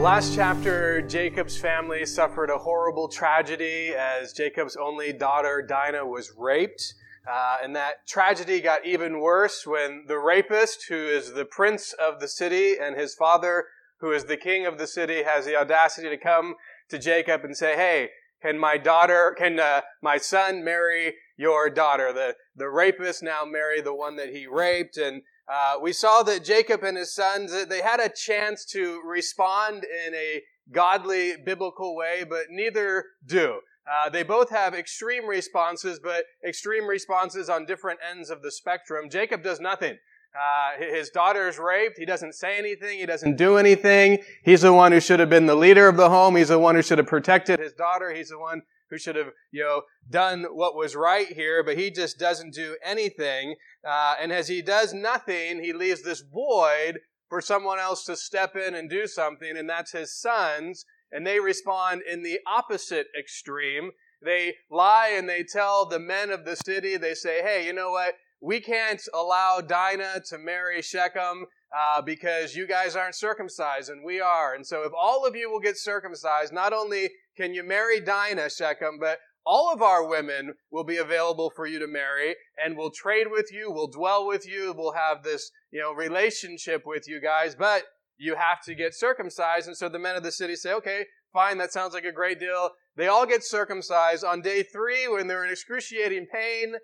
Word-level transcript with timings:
Last 0.00 0.34
chapter, 0.34 1.02
Jacob's 1.02 1.58
family 1.58 2.06
suffered 2.06 2.48
a 2.48 2.56
horrible 2.56 3.06
tragedy 3.06 3.92
as 3.94 4.32
Jacob's 4.32 4.74
only 4.74 5.12
daughter, 5.12 5.60
Dinah, 5.60 6.06
was 6.06 6.32
raped. 6.38 6.94
Uh, 7.30 7.58
and 7.62 7.76
that 7.76 8.06
tragedy 8.08 8.62
got 8.62 8.86
even 8.86 9.20
worse 9.20 9.66
when 9.66 10.04
the 10.08 10.18
rapist, 10.18 10.86
who 10.88 10.94
is 10.94 11.34
the 11.34 11.44
prince 11.44 11.92
of 11.92 12.18
the 12.18 12.28
city, 12.28 12.76
and 12.80 12.96
his 12.96 13.14
father, 13.14 13.66
who 13.98 14.10
is 14.10 14.24
the 14.24 14.38
king 14.38 14.64
of 14.64 14.78
the 14.78 14.86
city, 14.86 15.22
has 15.22 15.44
the 15.44 15.54
audacity 15.54 16.08
to 16.08 16.16
come 16.16 16.54
to 16.88 16.98
Jacob 16.98 17.44
and 17.44 17.54
say, 17.54 17.76
Hey, 17.76 18.08
can 18.40 18.58
my 18.58 18.78
daughter, 18.78 19.36
can 19.36 19.60
uh, 19.60 19.82
my 20.02 20.16
son 20.16 20.64
marry 20.64 21.16
your 21.36 21.68
daughter? 21.68 22.10
The, 22.10 22.36
the 22.56 22.70
rapist 22.70 23.22
now 23.22 23.44
marry 23.44 23.82
the 23.82 23.94
one 23.94 24.16
that 24.16 24.30
he 24.30 24.46
raped. 24.46 24.96
And 24.96 25.22
uh, 25.50 25.74
we 25.80 25.92
saw 25.92 26.22
that 26.22 26.44
Jacob 26.44 26.84
and 26.84 26.96
his 26.96 27.14
sons, 27.14 27.66
they 27.66 27.80
had 27.80 28.00
a 28.00 28.08
chance 28.08 28.64
to 28.66 29.00
respond 29.04 29.84
in 29.84 30.14
a 30.14 30.42
godly, 30.70 31.34
biblical 31.44 31.96
way, 31.96 32.24
but 32.28 32.46
neither 32.50 33.04
do. 33.26 33.60
Uh, 33.90 34.08
they 34.08 34.22
both 34.22 34.50
have 34.50 34.74
extreme 34.74 35.26
responses, 35.26 35.98
but 35.98 36.24
extreme 36.46 36.86
responses 36.86 37.48
on 37.48 37.66
different 37.66 37.98
ends 38.08 38.30
of 38.30 38.42
the 38.42 38.50
spectrum. 38.52 39.10
Jacob 39.10 39.42
does 39.42 39.58
nothing. 39.58 39.98
Uh, 40.32 40.78
his 40.78 41.10
daughter 41.10 41.48
is 41.48 41.58
raped. 41.58 41.98
He 41.98 42.06
doesn't 42.06 42.34
say 42.34 42.56
anything. 42.56 43.00
He 43.00 43.06
doesn't 43.06 43.36
do 43.36 43.56
anything. 43.56 44.18
He's 44.44 44.60
the 44.60 44.72
one 44.72 44.92
who 44.92 45.00
should 45.00 45.18
have 45.18 45.30
been 45.30 45.46
the 45.46 45.56
leader 45.56 45.88
of 45.88 45.96
the 45.96 46.08
home. 46.08 46.36
He's 46.36 46.48
the 46.48 46.58
one 46.60 46.76
who 46.76 46.82
should 46.82 46.98
have 46.98 47.08
protected 47.08 47.58
his 47.58 47.72
daughter. 47.72 48.12
He's 48.12 48.28
the 48.28 48.38
one 48.38 48.62
who 48.90 48.98
should 48.98 49.16
have, 49.16 49.30
you 49.50 49.62
know, 49.62 49.82
done 50.08 50.44
what 50.52 50.76
was 50.76 50.96
right 50.96 51.28
here, 51.28 51.62
but 51.62 51.78
he 51.78 51.90
just 51.90 52.18
doesn't 52.18 52.54
do 52.54 52.76
anything. 52.84 53.54
Uh, 53.86 54.14
and 54.20 54.32
as 54.32 54.48
he 54.48 54.62
does 54.62 54.92
nothing, 54.92 55.62
he 55.62 55.72
leaves 55.72 56.02
this 56.02 56.20
void 56.20 57.00
for 57.28 57.40
someone 57.40 57.78
else 57.78 58.04
to 58.04 58.16
step 58.16 58.56
in 58.56 58.74
and 58.74 58.90
do 58.90 59.06
something, 59.06 59.56
and 59.56 59.70
that's 59.70 59.92
his 59.92 60.14
sons 60.14 60.84
and 61.12 61.26
they 61.26 61.40
respond 61.40 62.02
in 62.10 62.22
the 62.22 62.40
opposite 62.46 63.08
extreme. 63.18 63.90
They 64.22 64.54
lie 64.70 65.12
and 65.16 65.28
they 65.28 65.42
tell 65.42 65.86
the 65.86 65.98
men 65.98 66.30
of 66.30 66.44
the 66.44 66.56
city, 66.56 66.96
they 66.96 67.14
say, 67.14 67.42
hey, 67.42 67.66
you 67.66 67.72
know 67.72 67.90
what? 67.90 68.14
We 68.40 68.60
can't 68.60 69.02
allow 69.14 69.60
Dinah 69.60 70.22
to 70.28 70.38
marry 70.38 70.82
Shechem 70.82 71.46
uh, 71.76 72.02
because 72.02 72.54
you 72.54 72.66
guys 72.66 72.96
aren't 72.96 73.14
circumcised 73.14 73.90
and 73.90 74.04
we 74.04 74.20
are. 74.20 74.54
And 74.54 74.66
so 74.66 74.82
if 74.82 74.92
all 74.96 75.26
of 75.26 75.36
you 75.36 75.50
will 75.50 75.60
get 75.60 75.78
circumcised, 75.78 76.52
not 76.52 76.72
only 76.72 77.10
can 77.36 77.54
you 77.54 77.62
marry 77.62 78.00
Dinah, 78.00 78.50
Shechem, 78.50 78.98
but 78.98 79.18
all 79.46 79.72
of 79.72 79.80
our 79.80 80.06
women 80.06 80.54
will 80.70 80.84
be 80.84 80.98
available 80.98 81.50
for 81.50 81.66
you 81.66 81.78
to 81.78 81.86
marry 81.86 82.36
and 82.62 82.76
we'll 82.76 82.90
trade 82.90 83.26
with 83.30 83.50
you, 83.52 83.70
we'll 83.70 83.88
dwell 83.88 84.26
with 84.26 84.46
you, 84.46 84.74
we'll 84.76 84.92
have 84.92 85.22
this, 85.22 85.50
you 85.70 85.80
know, 85.80 85.92
relationship 85.92 86.82
with 86.84 87.08
you 87.08 87.20
guys, 87.20 87.54
but 87.54 87.84
you 88.18 88.34
have 88.34 88.62
to 88.64 88.74
get 88.74 88.94
circumcised. 88.94 89.66
And 89.66 89.76
so 89.76 89.88
the 89.88 89.98
men 89.98 90.16
of 90.16 90.22
the 90.22 90.32
city 90.32 90.54
say, 90.56 90.72
okay, 90.74 91.06
fine, 91.32 91.56
that 91.58 91.72
sounds 91.72 91.94
like 91.94 92.04
a 92.04 92.12
great 92.12 92.38
deal. 92.38 92.70
They 92.96 93.06
all 93.06 93.26
get 93.26 93.42
circumcised. 93.42 94.24
On 94.24 94.42
day 94.42 94.62
three, 94.62 95.08
when 95.08 95.26
they're 95.26 95.44
in 95.44 95.50
excruciating 95.50 96.26
pain, 96.32 96.74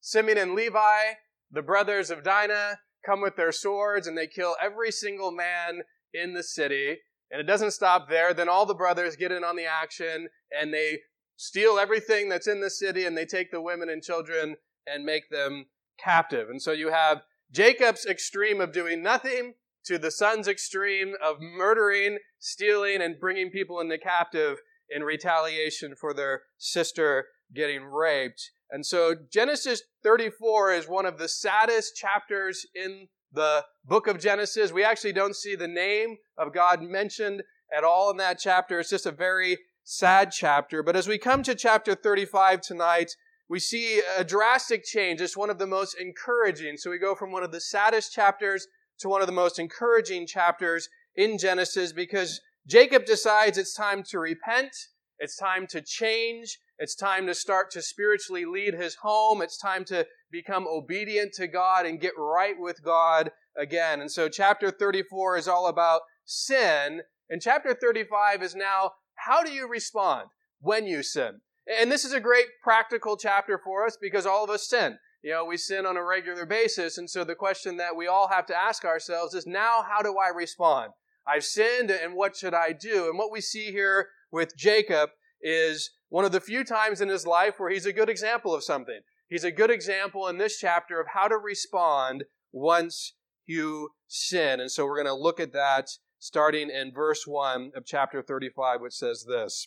Simeon 0.00 0.38
and 0.38 0.54
Levi, 0.54 1.14
the 1.50 1.62
brothers 1.62 2.10
of 2.10 2.22
Dinah, 2.22 2.78
come 3.04 3.20
with 3.20 3.36
their 3.36 3.52
swords 3.52 4.06
and 4.06 4.16
they 4.16 4.26
kill 4.26 4.56
every 4.60 4.90
single 4.90 5.30
man 5.30 5.82
in 6.12 6.34
the 6.34 6.42
city. 6.42 6.98
And 7.30 7.40
it 7.40 7.46
doesn't 7.46 7.72
stop 7.72 8.08
there. 8.08 8.32
Then 8.32 8.48
all 8.48 8.66
the 8.66 8.74
brothers 8.74 9.16
get 9.16 9.32
in 9.32 9.44
on 9.44 9.56
the 9.56 9.66
action 9.66 10.28
and 10.50 10.72
they 10.72 11.00
steal 11.36 11.78
everything 11.78 12.28
that's 12.28 12.46
in 12.46 12.60
the 12.60 12.70
city 12.70 13.04
and 13.04 13.16
they 13.16 13.26
take 13.26 13.50
the 13.50 13.60
women 13.60 13.88
and 13.88 14.02
children 14.02 14.56
and 14.86 15.04
make 15.04 15.30
them 15.30 15.66
captive. 15.98 16.48
And 16.48 16.60
so 16.60 16.72
you 16.72 16.90
have 16.90 17.22
Jacob's 17.50 18.06
extreme 18.06 18.60
of 18.60 18.72
doing 18.72 19.02
nothing 19.02 19.54
to 19.84 19.98
the 19.98 20.10
son's 20.10 20.48
extreme 20.48 21.14
of 21.22 21.40
murdering, 21.40 22.18
stealing, 22.38 23.02
and 23.02 23.20
bringing 23.20 23.50
people 23.50 23.80
into 23.80 23.98
captive 23.98 24.58
in 24.88 25.02
retaliation 25.02 25.94
for 25.94 26.14
their 26.14 26.42
sister 26.58 27.26
getting 27.54 27.84
raped. 27.84 28.50
And 28.70 28.84
so 28.84 29.14
Genesis 29.32 29.82
34 30.02 30.72
is 30.72 30.88
one 30.88 31.06
of 31.06 31.18
the 31.18 31.28
saddest 31.28 31.96
chapters 31.96 32.66
in 32.74 33.08
the 33.32 33.64
book 33.84 34.06
of 34.06 34.18
Genesis. 34.18 34.72
We 34.72 34.84
actually 34.84 35.12
don't 35.12 35.36
see 35.36 35.54
the 35.54 35.68
name 35.68 36.16
of 36.38 36.54
God 36.54 36.82
mentioned 36.82 37.42
at 37.76 37.84
all 37.84 38.10
in 38.10 38.16
that 38.18 38.38
chapter. 38.38 38.80
It's 38.80 38.90
just 38.90 39.06
a 39.06 39.12
very 39.12 39.58
sad 39.82 40.30
chapter. 40.32 40.82
But 40.82 40.96
as 40.96 41.08
we 41.08 41.18
come 41.18 41.42
to 41.42 41.54
chapter 41.54 41.94
35 41.94 42.60
tonight, 42.60 43.10
we 43.48 43.60
see 43.60 44.00
a 44.16 44.24
drastic 44.24 44.84
change. 44.84 45.20
It's 45.20 45.36
one 45.36 45.50
of 45.50 45.58
the 45.58 45.66
most 45.66 45.96
encouraging. 46.00 46.76
So 46.76 46.90
we 46.90 46.98
go 46.98 47.14
from 47.14 47.30
one 47.30 47.42
of 47.42 47.52
the 47.52 47.60
saddest 47.60 48.12
chapters 48.12 48.66
to 49.00 49.08
one 49.08 49.20
of 49.20 49.26
the 49.26 49.32
most 49.32 49.58
encouraging 49.58 50.26
chapters 50.26 50.88
in 51.14 51.38
Genesis 51.38 51.92
because 51.92 52.40
Jacob 52.66 53.04
decides 53.04 53.58
it's 53.58 53.74
time 53.74 54.02
to 54.04 54.18
repent, 54.18 54.72
it's 55.18 55.36
time 55.36 55.66
to 55.68 55.82
change, 55.82 56.58
it's 56.78 56.94
time 56.94 57.26
to 57.26 57.34
start 57.34 57.70
to 57.72 57.82
spiritually 57.82 58.44
lead 58.44 58.74
his 58.74 58.96
home, 58.96 59.42
it's 59.42 59.58
time 59.58 59.84
to 59.86 60.06
become 60.30 60.66
obedient 60.68 61.32
to 61.34 61.46
God 61.46 61.86
and 61.86 62.00
get 62.00 62.12
right 62.18 62.56
with 62.58 62.82
God 62.82 63.30
again. 63.56 64.00
And 64.00 64.10
so 64.10 64.28
chapter 64.28 64.70
34 64.70 65.38
is 65.38 65.48
all 65.48 65.68
about 65.68 66.02
sin, 66.24 67.02
and 67.30 67.40
chapter 67.40 67.74
35 67.74 68.42
is 68.42 68.54
now 68.54 68.92
how 69.14 69.42
do 69.42 69.52
you 69.52 69.68
respond 69.68 70.28
when 70.60 70.86
you 70.86 71.02
sin? 71.02 71.40
And 71.66 71.90
this 71.90 72.04
is 72.04 72.12
a 72.12 72.20
great 72.20 72.46
practical 72.62 73.16
chapter 73.16 73.58
for 73.62 73.86
us 73.86 73.96
because 74.00 74.26
all 74.26 74.44
of 74.44 74.50
us 74.50 74.68
sin. 74.68 74.98
You 75.22 75.30
know, 75.30 75.44
we 75.46 75.56
sin 75.56 75.86
on 75.86 75.96
a 75.96 76.04
regular 76.04 76.44
basis. 76.44 76.98
And 76.98 77.08
so 77.08 77.24
the 77.24 77.34
question 77.34 77.78
that 77.78 77.96
we 77.96 78.06
all 78.06 78.28
have 78.28 78.44
to 78.46 78.56
ask 78.56 78.84
ourselves 78.84 79.32
is 79.32 79.46
now, 79.46 79.82
how 79.88 80.02
do 80.02 80.16
I 80.18 80.28
respond? 80.28 80.90
I've 81.26 81.44
sinned 81.44 81.90
and 81.90 82.14
what 82.14 82.36
should 82.36 82.52
I 82.52 82.72
do? 82.72 83.08
And 83.08 83.18
what 83.18 83.32
we 83.32 83.40
see 83.40 83.70
here 83.70 84.08
with 84.30 84.54
Jacob 84.56 85.10
is 85.40 85.90
one 86.14 86.24
of 86.24 86.30
the 86.30 86.40
few 86.40 86.62
times 86.62 87.00
in 87.00 87.08
his 87.08 87.26
life 87.26 87.54
where 87.58 87.70
he's 87.70 87.86
a 87.86 87.92
good 87.92 88.08
example 88.08 88.54
of 88.54 88.62
something. 88.62 89.00
He's 89.28 89.42
a 89.42 89.50
good 89.50 89.68
example 89.68 90.28
in 90.28 90.38
this 90.38 90.60
chapter 90.60 91.00
of 91.00 91.08
how 91.12 91.26
to 91.26 91.36
respond 91.36 92.22
once 92.52 93.14
you 93.46 93.88
sin. 94.06 94.60
And 94.60 94.70
so 94.70 94.86
we're 94.86 95.02
going 95.02 95.12
to 95.12 95.20
look 95.20 95.40
at 95.40 95.52
that 95.54 95.88
starting 96.20 96.70
in 96.70 96.92
verse 96.94 97.24
1 97.26 97.72
of 97.74 97.84
chapter 97.84 98.22
35, 98.22 98.80
which 98.80 98.92
says 98.92 99.26
this. 99.28 99.66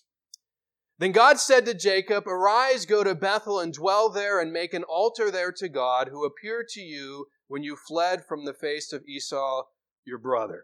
Then 0.98 1.12
God 1.12 1.38
said 1.38 1.66
to 1.66 1.74
Jacob, 1.74 2.26
Arise, 2.26 2.86
go 2.86 3.04
to 3.04 3.14
Bethel 3.14 3.60
and 3.60 3.74
dwell 3.74 4.10
there 4.10 4.40
and 4.40 4.54
make 4.54 4.74
an 4.74 4.86
altar 4.86 5.30
there 5.30 5.52
to 5.52 5.68
God 5.68 6.08
who 6.08 6.24
appeared 6.24 6.70
to 6.70 6.82
you 6.82 7.26
when 7.50 7.62
you 7.62 7.76
fled 7.76 8.24
from 8.26 8.46
the 8.46 8.54
face 8.54 8.94
of 8.94 9.04
Esau, 9.06 9.64
your 10.06 10.18
brother. 10.18 10.64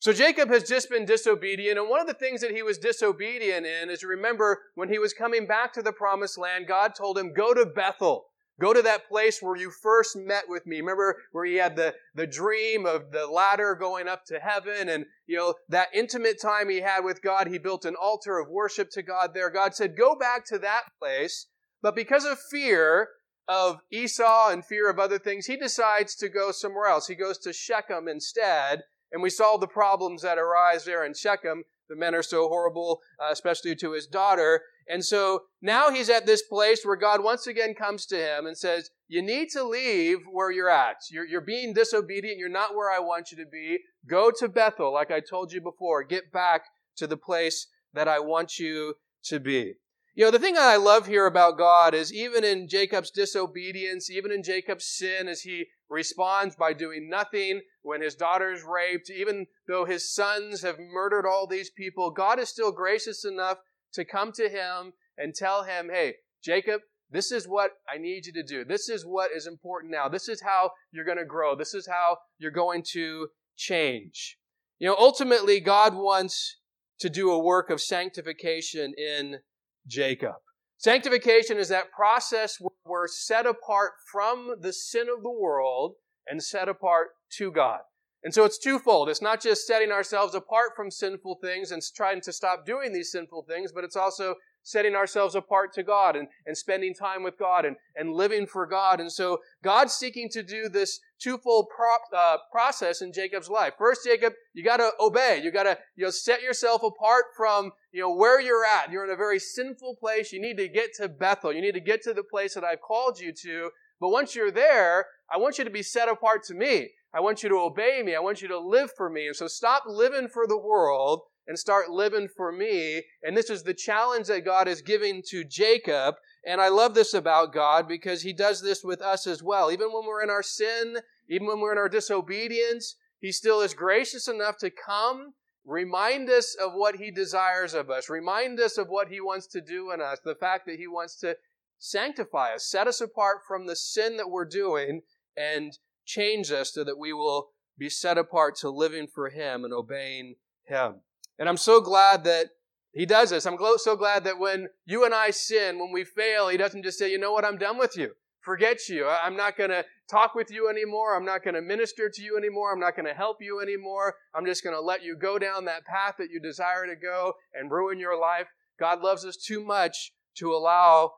So 0.00 0.14
Jacob 0.14 0.48
has 0.48 0.64
just 0.64 0.88
been 0.88 1.04
disobedient, 1.04 1.78
and 1.78 1.86
one 1.86 2.00
of 2.00 2.06
the 2.06 2.14
things 2.14 2.40
that 2.40 2.52
he 2.52 2.62
was 2.62 2.78
disobedient 2.78 3.66
in 3.66 3.90
is 3.90 4.02
remember 4.02 4.62
when 4.74 4.88
he 4.88 4.98
was 4.98 5.12
coming 5.12 5.46
back 5.46 5.74
to 5.74 5.82
the 5.82 5.92
promised 5.92 6.38
land, 6.38 6.66
God 6.66 6.94
told 6.94 7.18
him, 7.18 7.34
Go 7.34 7.52
to 7.52 7.66
Bethel. 7.66 8.24
Go 8.58 8.72
to 8.72 8.80
that 8.82 9.08
place 9.08 9.40
where 9.40 9.56
you 9.56 9.70
first 9.70 10.16
met 10.16 10.44
with 10.48 10.66
me. 10.66 10.80
Remember 10.80 11.16
where 11.32 11.44
he 11.44 11.56
had 11.56 11.76
the, 11.76 11.94
the 12.14 12.26
dream 12.26 12.86
of 12.86 13.10
the 13.10 13.26
ladder 13.26 13.74
going 13.74 14.08
up 14.08 14.24
to 14.26 14.38
heaven 14.38 14.88
and, 14.88 15.06
you 15.26 15.36
know, 15.36 15.54
that 15.68 15.88
intimate 15.94 16.40
time 16.40 16.68
he 16.68 16.80
had 16.80 17.02
with 17.02 17.22
God. 17.22 17.46
He 17.46 17.58
built 17.58 17.86
an 17.86 17.94
altar 17.94 18.38
of 18.38 18.50
worship 18.50 18.90
to 18.92 19.02
God 19.02 19.30
there. 19.32 19.48
God 19.48 19.74
said, 19.74 19.96
go 19.96 20.14
back 20.14 20.44
to 20.46 20.58
that 20.58 20.82
place. 20.98 21.46
But 21.80 21.96
because 21.96 22.26
of 22.26 22.38
fear 22.50 23.08
of 23.48 23.80
Esau 23.90 24.50
and 24.50 24.62
fear 24.62 24.90
of 24.90 24.98
other 24.98 25.18
things, 25.18 25.46
he 25.46 25.56
decides 25.56 26.14
to 26.16 26.28
go 26.28 26.52
somewhere 26.52 26.86
else. 26.86 27.06
He 27.06 27.14
goes 27.14 27.38
to 27.38 27.54
Shechem 27.54 28.08
instead. 28.08 28.82
And 29.12 29.22
we 29.22 29.30
saw 29.30 29.56
the 29.56 29.66
problems 29.66 30.22
that 30.22 30.38
arise 30.38 30.84
there 30.84 31.04
in 31.04 31.14
Shechem. 31.14 31.64
the 31.88 31.96
men 31.96 32.14
are 32.14 32.22
so 32.22 32.46
horrible, 32.48 33.00
uh, 33.18 33.32
especially 33.32 33.74
to 33.74 33.92
his 33.92 34.06
daughter. 34.06 34.62
And 34.88 35.04
so 35.04 35.42
now 35.60 35.90
he's 35.90 36.08
at 36.08 36.26
this 36.26 36.42
place 36.42 36.84
where 36.84 36.96
God 36.96 37.22
once 37.22 37.46
again 37.46 37.74
comes 37.74 38.06
to 38.06 38.16
him 38.16 38.46
and 38.46 38.56
says, 38.56 38.90
You 39.08 39.22
need 39.22 39.48
to 39.50 39.64
leave 39.64 40.18
where 40.30 40.52
you're 40.52 40.70
at. 40.70 40.96
You're, 41.10 41.26
you're 41.26 41.40
being 41.40 41.74
disobedient. 41.74 42.38
You're 42.38 42.48
not 42.48 42.74
where 42.74 42.90
I 42.90 43.00
want 43.00 43.32
you 43.32 43.36
to 43.38 43.46
be. 43.50 43.78
Go 44.06 44.30
to 44.38 44.48
Bethel, 44.48 44.92
like 44.92 45.10
I 45.10 45.20
told 45.20 45.52
you 45.52 45.60
before. 45.60 46.04
Get 46.04 46.32
back 46.32 46.62
to 46.96 47.06
the 47.06 47.16
place 47.16 47.66
that 47.92 48.08
I 48.08 48.20
want 48.20 48.58
you 48.58 48.94
to 49.24 49.40
be. 49.40 49.74
You 50.14 50.24
know, 50.24 50.30
the 50.32 50.38
thing 50.40 50.54
that 50.54 50.68
I 50.68 50.76
love 50.76 51.06
here 51.06 51.26
about 51.26 51.56
God 51.56 51.94
is 51.94 52.12
even 52.12 52.42
in 52.42 52.68
Jacob's 52.68 53.10
disobedience, 53.10 54.10
even 54.10 54.32
in 54.32 54.42
Jacob's 54.42 54.86
sin, 54.86 55.28
as 55.28 55.42
he 55.42 55.66
responds 55.88 56.56
by 56.56 56.72
doing 56.72 57.08
nothing 57.08 57.60
when 57.82 58.02
his 58.02 58.16
daughter 58.16 58.52
is 58.52 58.64
raped, 58.64 59.08
even 59.08 59.46
though 59.68 59.84
his 59.84 60.12
sons 60.12 60.62
have 60.62 60.78
murdered 60.78 61.26
all 61.26 61.46
these 61.46 61.70
people, 61.70 62.10
God 62.10 62.38
is 62.40 62.48
still 62.48 62.72
gracious 62.72 63.24
enough 63.24 63.58
to 63.94 64.04
come 64.04 64.32
to 64.32 64.48
him 64.48 64.92
and 65.16 65.34
tell 65.34 65.62
him, 65.62 65.90
hey, 65.92 66.14
Jacob, 66.42 66.80
this 67.10 67.30
is 67.30 67.46
what 67.46 67.72
I 67.92 67.98
need 67.98 68.26
you 68.26 68.32
to 68.32 68.42
do. 68.42 68.64
This 68.64 68.88
is 68.88 69.04
what 69.04 69.30
is 69.34 69.46
important 69.46 69.92
now. 69.92 70.08
This 70.08 70.28
is 70.28 70.42
how 70.42 70.70
you're 70.92 71.04
going 71.04 71.18
to 71.18 71.24
grow. 71.24 71.56
This 71.56 71.74
is 71.74 71.86
how 71.86 72.18
you're 72.38 72.50
going 72.50 72.82
to 72.92 73.28
change. 73.56 74.38
You 74.78 74.88
know, 74.88 74.96
ultimately, 74.98 75.60
God 75.60 75.94
wants 75.94 76.58
to 77.00 77.10
do 77.10 77.30
a 77.30 77.38
work 77.38 77.70
of 77.70 77.80
sanctification 77.80 78.94
in 78.96 79.40
Jacob. 79.86 80.36
Sanctification 80.78 81.58
is 81.58 81.68
that 81.68 81.92
process 81.92 82.56
where 82.58 82.70
we're 82.86 83.06
set 83.06 83.46
apart 83.46 83.92
from 84.10 84.54
the 84.60 84.72
sin 84.72 85.08
of 85.14 85.22
the 85.22 85.30
world 85.30 85.94
and 86.26 86.42
set 86.42 86.68
apart 86.68 87.08
to 87.36 87.52
God. 87.52 87.80
And 88.22 88.34
so 88.34 88.44
it's 88.44 88.58
twofold. 88.58 89.08
It's 89.08 89.22
not 89.22 89.42
just 89.42 89.66
setting 89.66 89.90
ourselves 89.90 90.34
apart 90.34 90.70
from 90.76 90.90
sinful 90.90 91.38
things 91.42 91.70
and 91.70 91.82
trying 91.94 92.20
to 92.22 92.32
stop 92.32 92.66
doing 92.66 92.92
these 92.92 93.12
sinful 93.12 93.44
things, 93.48 93.72
but 93.72 93.84
it's 93.84 93.96
also 93.96 94.34
setting 94.62 94.94
ourselves 94.94 95.34
apart 95.34 95.72
to 95.74 95.82
God 95.82 96.16
and, 96.16 96.28
and 96.46 96.56
spending 96.56 96.94
time 96.94 97.22
with 97.22 97.38
God 97.38 97.64
and, 97.64 97.76
and 97.96 98.12
living 98.12 98.46
for 98.46 98.66
God. 98.66 99.00
And 99.00 99.10
so 99.10 99.38
God's 99.62 99.94
seeking 99.94 100.28
to 100.30 100.42
do 100.42 100.68
this 100.68 101.00
twofold 101.20 101.66
prop, 101.74 102.02
uh, 102.16 102.38
process 102.50 103.02
in 103.02 103.12
Jacob's 103.12 103.48
life. 103.48 103.74
First, 103.78 104.04
Jacob, 104.04 104.32
you 104.54 104.64
got 104.64 104.78
to 104.78 104.90
obey. 105.00 105.40
You 105.42 105.50
got 105.50 105.64
to 105.64 105.78
you 105.96 106.04
know 106.04 106.10
set 106.10 106.42
yourself 106.42 106.82
apart 106.82 107.24
from 107.36 107.72
you 107.92 108.00
know 108.00 108.14
where 108.14 108.40
you're 108.40 108.64
at. 108.64 108.90
You're 108.90 109.04
in 109.04 109.10
a 109.10 109.16
very 109.16 109.38
sinful 109.38 109.96
place. 109.96 110.32
You 110.32 110.40
need 110.40 110.56
to 110.56 110.68
get 110.68 110.94
to 110.94 111.08
Bethel. 111.08 111.52
You 111.52 111.60
need 111.60 111.74
to 111.74 111.80
get 111.80 112.02
to 112.02 112.14
the 112.14 112.24
place 112.24 112.54
that 112.54 112.64
I've 112.64 112.80
called 112.80 113.20
you 113.20 113.32
to. 113.42 113.70
But 114.00 114.08
once 114.08 114.34
you're 114.34 114.50
there, 114.50 115.06
I 115.30 115.36
want 115.36 115.58
you 115.58 115.64
to 115.64 115.70
be 115.70 115.82
set 115.82 116.08
apart 116.08 116.42
to 116.44 116.54
me. 116.54 116.90
I 117.12 117.20
want 117.20 117.42
you 117.42 117.48
to 117.48 117.56
obey 117.56 118.02
me. 118.04 118.14
I 118.14 118.20
want 118.20 118.40
you 118.40 118.48
to 118.48 118.58
live 118.58 118.90
for 118.96 119.10
me. 119.10 119.26
And 119.26 119.36
so 119.36 119.46
stop 119.46 119.84
living 119.86 120.28
for 120.28 120.46
the 120.46 120.56
world 120.56 121.22
and 121.46 121.58
start 121.58 121.90
living 121.90 122.28
for 122.28 122.52
me. 122.52 123.02
And 123.22 123.36
this 123.36 123.50
is 123.50 123.62
the 123.62 123.74
challenge 123.74 124.28
that 124.28 124.44
God 124.44 124.68
is 124.68 124.82
giving 124.82 125.22
to 125.28 125.44
Jacob. 125.44 126.16
And 126.46 126.60
I 126.60 126.68
love 126.68 126.94
this 126.94 127.14
about 127.14 127.52
God 127.52 127.88
because 127.88 128.22
he 128.22 128.32
does 128.32 128.62
this 128.62 128.84
with 128.84 129.02
us 129.02 129.26
as 129.26 129.42
well. 129.42 129.70
Even 129.70 129.92
when 129.92 130.06
we're 130.06 130.22
in 130.22 130.30
our 130.30 130.42
sin, 130.42 130.98
even 131.28 131.46
when 131.46 131.60
we're 131.60 131.72
in 131.72 131.78
our 131.78 131.88
disobedience, 131.88 132.96
he 133.18 133.32
still 133.32 133.60
is 133.60 133.74
gracious 133.74 134.28
enough 134.28 134.56
to 134.58 134.70
come, 134.70 135.34
remind 135.64 136.30
us 136.30 136.56
of 136.60 136.72
what 136.74 136.96
he 136.96 137.10
desires 137.10 137.74
of 137.74 137.90
us, 137.90 138.08
remind 138.08 138.58
us 138.58 138.78
of 138.78 138.88
what 138.88 139.08
he 139.08 139.20
wants 139.20 139.46
to 139.48 139.60
do 139.60 139.90
in 139.90 140.00
us, 140.00 140.18
the 140.24 140.34
fact 140.34 140.66
that 140.66 140.76
he 140.76 140.86
wants 140.86 141.16
to 141.20 141.36
sanctify 141.78 142.54
us, 142.54 142.66
set 142.66 142.86
us 142.86 143.00
apart 143.00 143.38
from 143.46 143.66
the 143.66 143.76
sin 143.76 144.16
that 144.16 144.30
we're 144.30 144.44
doing, 144.44 145.02
and 145.36 145.78
change 146.04 146.50
us 146.50 146.72
so 146.72 146.84
that 146.84 146.98
we 146.98 147.12
will 147.12 147.50
be 147.78 147.88
set 147.88 148.18
apart 148.18 148.56
to 148.56 148.70
living 148.70 149.06
for 149.06 149.30
him 149.30 149.64
and 149.64 149.72
obeying 149.72 150.34
him. 150.64 151.00
And 151.40 151.48
I'm 151.48 151.56
so 151.56 151.80
glad 151.80 152.22
that 152.24 152.50
he 152.92 153.06
does 153.06 153.30
this. 153.30 153.46
I'm 153.46 153.56
so 153.78 153.96
glad 153.96 154.24
that 154.24 154.38
when 154.38 154.68
you 154.84 155.04
and 155.04 155.14
I 155.14 155.30
sin, 155.30 155.78
when 155.78 155.90
we 155.90 156.04
fail, 156.04 156.48
he 156.48 156.58
doesn't 156.58 156.82
just 156.82 156.98
say, 156.98 157.10
you 157.10 157.18
know 157.18 157.32
what, 157.32 157.44
I'm 157.44 157.56
done 157.56 157.78
with 157.78 157.96
you. 157.96 158.10
Forget 158.40 158.88
you. 158.88 159.06
I'm 159.08 159.36
not 159.36 159.56
going 159.56 159.70
to 159.70 159.84
talk 160.10 160.34
with 160.34 160.50
you 160.50 160.68
anymore. 160.68 161.16
I'm 161.16 161.24
not 161.24 161.42
going 161.42 161.54
to 161.54 161.62
minister 161.62 162.10
to 162.12 162.22
you 162.22 162.36
anymore. 162.36 162.72
I'm 162.72 162.80
not 162.80 162.94
going 162.94 163.06
to 163.06 163.14
help 163.14 163.38
you 163.40 163.60
anymore. 163.60 164.14
I'm 164.34 164.46
just 164.46 164.62
going 164.62 164.76
to 164.76 164.80
let 164.80 165.02
you 165.02 165.16
go 165.16 165.38
down 165.38 165.64
that 165.64 165.84
path 165.84 166.16
that 166.18 166.30
you 166.30 166.40
desire 166.40 166.86
to 166.86 166.96
go 166.96 167.34
and 167.54 167.70
ruin 167.70 167.98
your 167.98 168.18
life. 168.20 168.48
God 168.78 169.00
loves 169.00 169.24
us 169.24 169.36
too 169.36 169.64
much 169.64 170.12
to 170.36 170.52
allow 170.52 171.12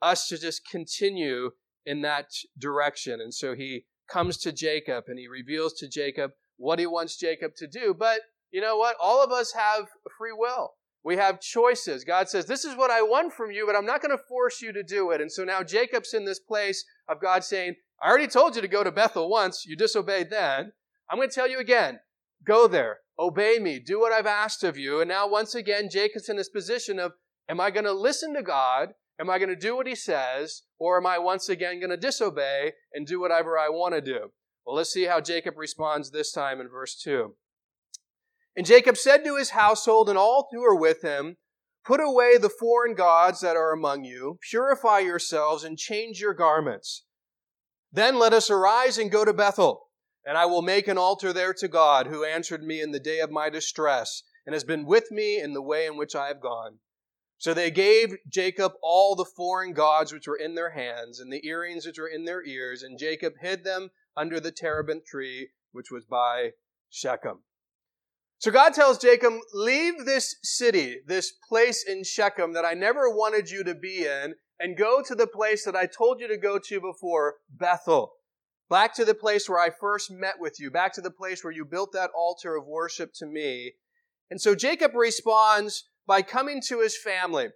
us 0.00 0.28
to 0.28 0.38
just 0.38 0.68
continue 0.68 1.50
in 1.86 2.02
that 2.02 2.26
direction. 2.58 3.20
And 3.20 3.34
so 3.34 3.54
he 3.54 3.86
comes 4.08 4.36
to 4.38 4.52
Jacob 4.52 5.04
and 5.08 5.18
he 5.18 5.28
reveals 5.28 5.74
to 5.74 5.88
Jacob 5.88 6.32
what 6.56 6.78
he 6.78 6.86
wants 6.86 7.16
Jacob 7.16 7.54
to 7.56 7.66
do. 7.66 7.94
But 7.98 8.20
you 8.50 8.60
know 8.60 8.76
what? 8.76 8.96
All 9.00 9.22
of 9.22 9.30
us 9.30 9.52
have 9.52 9.86
free 10.16 10.32
will. 10.32 10.74
We 11.02 11.16
have 11.16 11.40
choices. 11.40 12.04
God 12.04 12.28
says, 12.28 12.46
This 12.46 12.64
is 12.64 12.76
what 12.76 12.90
I 12.90 13.02
want 13.02 13.32
from 13.32 13.50
you, 13.50 13.66
but 13.66 13.76
I'm 13.76 13.86
not 13.86 14.02
going 14.02 14.16
to 14.16 14.22
force 14.22 14.60
you 14.60 14.72
to 14.72 14.82
do 14.82 15.10
it. 15.10 15.20
And 15.20 15.32
so 15.32 15.44
now 15.44 15.62
Jacob's 15.62 16.12
in 16.12 16.24
this 16.24 16.40
place 16.40 16.84
of 17.08 17.20
God 17.20 17.42
saying, 17.42 17.76
I 18.02 18.08
already 18.08 18.26
told 18.26 18.56
you 18.56 18.62
to 18.62 18.68
go 18.68 18.84
to 18.84 18.92
Bethel 18.92 19.30
once. 19.30 19.64
You 19.66 19.76
disobeyed 19.76 20.30
then. 20.30 20.72
I'm 21.08 21.18
going 21.18 21.28
to 21.28 21.34
tell 21.34 21.48
you 21.48 21.58
again 21.58 22.00
go 22.44 22.66
there, 22.66 22.98
obey 23.18 23.58
me, 23.58 23.78
do 23.78 24.00
what 24.00 24.12
I've 24.12 24.26
asked 24.26 24.64
of 24.64 24.78
you. 24.78 25.00
And 25.00 25.08
now, 25.08 25.28
once 25.28 25.54
again, 25.54 25.90
Jacob's 25.90 26.28
in 26.28 26.36
this 26.36 26.48
position 26.48 26.98
of, 26.98 27.12
Am 27.48 27.60
I 27.60 27.70
going 27.70 27.84
to 27.84 27.92
listen 27.92 28.34
to 28.34 28.42
God? 28.42 28.90
Am 29.18 29.28
I 29.28 29.38
going 29.38 29.48
to 29.48 29.56
do 29.56 29.76
what 29.76 29.86
he 29.86 29.94
says? 29.94 30.62
Or 30.78 30.96
am 30.96 31.06
I 31.06 31.18
once 31.18 31.48
again 31.48 31.80
going 31.80 31.90
to 31.90 31.96
disobey 31.96 32.72
and 32.94 33.06
do 33.06 33.20
whatever 33.20 33.58
I 33.58 33.68
want 33.68 33.94
to 33.94 34.00
do? 34.00 34.30
Well, 34.64 34.76
let's 34.76 34.92
see 34.92 35.04
how 35.04 35.20
Jacob 35.20 35.58
responds 35.58 36.10
this 36.10 36.32
time 36.32 36.60
in 36.60 36.68
verse 36.68 36.94
2. 37.02 37.34
And 38.56 38.66
Jacob 38.66 38.96
said 38.96 39.24
to 39.24 39.36
his 39.36 39.50
household 39.50 40.08
and 40.08 40.18
all 40.18 40.48
who 40.50 40.60
were 40.60 40.74
with 40.74 41.02
him, 41.02 41.36
Put 41.84 42.00
away 42.00 42.36
the 42.36 42.50
foreign 42.50 42.94
gods 42.94 43.40
that 43.40 43.56
are 43.56 43.72
among 43.72 44.04
you, 44.04 44.38
purify 44.48 44.98
yourselves, 44.98 45.64
and 45.64 45.78
change 45.78 46.20
your 46.20 46.34
garments. 46.34 47.04
Then 47.92 48.18
let 48.18 48.32
us 48.32 48.50
arise 48.50 48.98
and 48.98 49.10
go 49.10 49.24
to 49.24 49.32
Bethel, 49.32 49.88
and 50.24 50.36
I 50.36 50.46
will 50.46 50.62
make 50.62 50.88
an 50.88 50.98
altar 50.98 51.32
there 51.32 51.54
to 51.54 51.68
God, 51.68 52.06
who 52.06 52.24
answered 52.24 52.62
me 52.62 52.82
in 52.82 52.92
the 52.92 53.00
day 53.00 53.20
of 53.20 53.30
my 53.30 53.48
distress, 53.48 54.22
and 54.44 54.52
has 54.52 54.64
been 54.64 54.84
with 54.84 55.10
me 55.10 55.40
in 55.40 55.54
the 55.54 55.62
way 55.62 55.86
in 55.86 55.96
which 55.96 56.14
I 56.14 56.28
have 56.28 56.40
gone. 56.40 56.78
So 57.38 57.54
they 57.54 57.70
gave 57.70 58.18
Jacob 58.28 58.72
all 58.82 59.16
the 59.16 59.24
foreign 59.24 59.72
gods 59.72 60.12
which 60.12 60.28
were 60.28 60.36
in 60.36 60.54
their 60.54 60.70
hands, 60.70 61.18
and 61.18 61.32
the 61.32 61.46
earrings 61.46 61.86
which 61.86 61.98
were 61.98 62.08
in 62.08 62.26
their 62.26 62.44
ears, 62.44 62.82
and 62.82 62.98
Jacob 62.98 63.34
hid 63.40 63.64
them 63.64 63.90
under 64.14 64.38
the 64.38 64.52
terebinth 64.52 65.06
tree 65.06 65.50
which 65.72 65.90
was 65.90 66.04
by 66.04 66.50
Shechem. 66.90 67.42
So 68.40 68.50
God 68.50 68.72
tells 68.72 68.96
Jacob, 68.96 69.34
leave 69.52 70.06
this 70.06 70.36
city, 70.42 71.00
this 71.06 71.30
place 71.30 71.84
in 71.86 72.02
Shechem 72.02 72.54
that 72.54 72.64
I 72.64 72.72
never 72.72 73.10
wanted 73.10 73.50
you 73.50 73.62
to 73.64 73.74
be 73.74 74.06
in, 74.06 74.34
and 74.58 74.78
go 74.78 75.02
to 75.02 75.14
the 75.14 75.26
place 75.26 75.66
that 75.66 75.76
I 75.76 75.84
told 75.84 76.20
you 76.20 76.28
to 76.28 76.38
go 76.38 76.58
to 76.58 76.80
before, 76.80 77.34
Bethel. 77.50 78.12
Back 78.70 78.94
to 78.94 79.04
the 79.04 79.14
place 79.14 79.46
where 79.46 79.58
I 79.58 79.68
first 79.68 80.10
met 80.10 80.36
with 80.40 80.58
you, 80.58 80.70
back 80.70 80.94
to 80.94 81.02
the 81.02 81.10
place 81.10 81.44
where 81.44 81.52
you 81.52 81.66
built 81.66 81.92
that 81.92 82.12
altar 82.16 82.56
of 82.56 82.66
worship 82.66 83.12
to 83.16 83.26
me. 83.26 83.74
And 84.30 84.40
so 84.40 84.54
Jacob 84.54 84.94
responds 84.94 85.84
by 86.06 86.22
coming 86.22 86.62
to 86.68 86.80
his 86.80 86.96
family. 86.96 87.48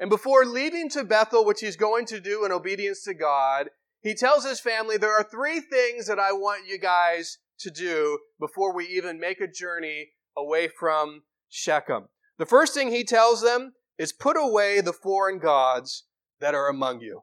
And 0.00 0.10
before 0.10 0.44
leaving 0.44 0.88
to 0.90 1.04
Bethel, 1.04 1.44
which 1.44 1.60
he's 1.60 1.76
going 1.76 2.04
to 2.06 2.20
do 2.20 2.44
in 2.44 2.50
obedience 2.50 3.04
to 3.04 3.14
God, 3.14 3.68
he 4.00 4.14
tells 4.14 4.44
his 4.44 4.58
family, 4.58 4.96
there 4.96 5.16
are 5.16 5.22
three 5.22 5.60
things 5.60 6.08
that 6.08 6.18
I 6.18 6.32
want 6.32 6.66
you 6.66 6.80
guys 6.80 7.38
to 7.60 7.70
do 7.70 8.18
before 8.40 8.74
we 8.74 8.86
even 8.88 9.20
make 9.20 9.40
a 9.40 9.46
journey 9.46 10.08
away 10.36 10.68
from 10.68 11.22
Shechem. 11.48 12.08
The 12.38 12.46
first 12.46 12.74
thing 12.74 12.90
he 12.90 13.04
tells 13.04 13.42
them 13.42 13.72
is 13.98 14.12
put 14.12 14.36
away 14.36 14.80
the 14.80 14.92
foreign 14.92 15.38
gods 15.38 16.04
that 16.40 16.54
are 16.54 16.68
among 16.68 17.00
you. 17.00 17.22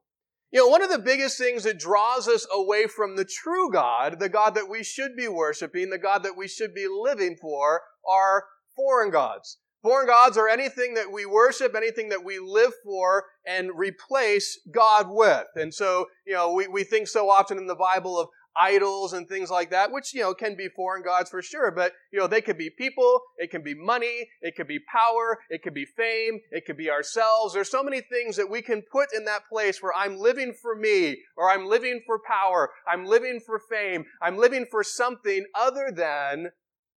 You 0.51 0.61
know, 0.61 0.67
one 0.67 0.81
of 0.81 0.89
the 0.89 0.97
biggest 0.97 1.37
things 1.37 1.63
that 1.63 1.77
draws 1.77 2.27
us 2.27 2.47
away 2.51 2.87
from 2.87 3.15
the 3.15 3.25
true 3.25 3.71
God, 3.71 4.19
the 4.19 4.29
God 4.29 4.55
that 4.55 4.69
we 4.69 4.83
should 4.83 5.15
be 5.15 5.27
worshiping, 5.27 5.89
the 5.89 5.99
God 5.99 6.23
that 6.23 6.37
we 6.37 6.47
should 6.47 6.73
be 6.73 6.87
living 6.87 7.35
for, 7.39 7.81
are 8.07 8.45
foreign 8.75 9.11
gods. 9.11 9.57
Foreign 9.81 10.07
gods 10.07 10.37
are 10.37 10.49
anything 10.49 10.95
that 10.95 11.11
we 11.11 11.25
worship, 11.25 11.73
anything 11.75 12.09
that 12.09 12.23
we 12.23 12.39
live 12.39 12.73
for 12.83 13.25
and 13.45 13.71
replace 13.75 14.59
God 14.73 15.07
with. 15.09 15.47
And 15.55 15.73
so, 15.73 16.07
you 16.25 16.33
know, 16.33 16.53
we, 16.53 16.67
we 16.67 16.83
think 16.83 17.07
so 17.07 17.29
often 17.29 17.57
in 17.57 17.67
the 17.67 17.75
Bible 17.75 18.19
of 18.19 18.27
idols 18.59 19.13
and 19.13 19.27
things 19.27 19.49
like 19.49 19.69
that, 19.71 19.91
which, 19.91 20.13
you 20.13 20.21
know, 20.21 20.33
can 20.33 20.55
be 20.55 20.67
foreign 20.75 21.01
gods 21.01 21.29
for 21.29 21.41
sure, 21.41 21.71
but, 21.71 21.93
you 22.11 22.19
know, 22.19 22.27
they 22.27 22.41
could 22.41 22.57
be 22.57 22.69
people, 22.69 23.21
it 23.37 23.49
can 23.49 23.63
be 23.63 23.73
money, 23.73 24.27
it 24.41 24.55
could 24.55 24.67
be 24.67 24.79
power, 24.79 25.39
it 25.49 25.63
could 25.63 25.73
be 25.73 25.85
fame, 25.85 26.39
it 26.51 26.65
could 26.65 26.77
be 26.77 26.89
ourselves. 26.89 27.53
There's 27.53 27.71
so 27.71 27.83
many 27.83 28.01
things 28.01 28.35
that 28.35 28.49
we 28.49 28.61
can 28.61 28.81
put 28.91 29.09
in 29.15 29.25
that 29.25 29.47
place 29.47 29.81
where 29.81 29.93
I'm 29.95 30.17
living 30.17 30.53
for 30.53 30.75
me, 30.75 31.19
or 31.37 31.49
I'm 31.49 31.65
living 31.67 32.01
for 32.05 32.19
power, 32.19 32.71
I'm 32.87 33.05
living 33.05 33.39
for 33.45 33.59
fame, 33.59 34.05
I'm 34.21 34.37
living 34.37 34.65
for 34.69 34.83
something 34.83 35.45
other 35.55 35.91
than 35.95 36.51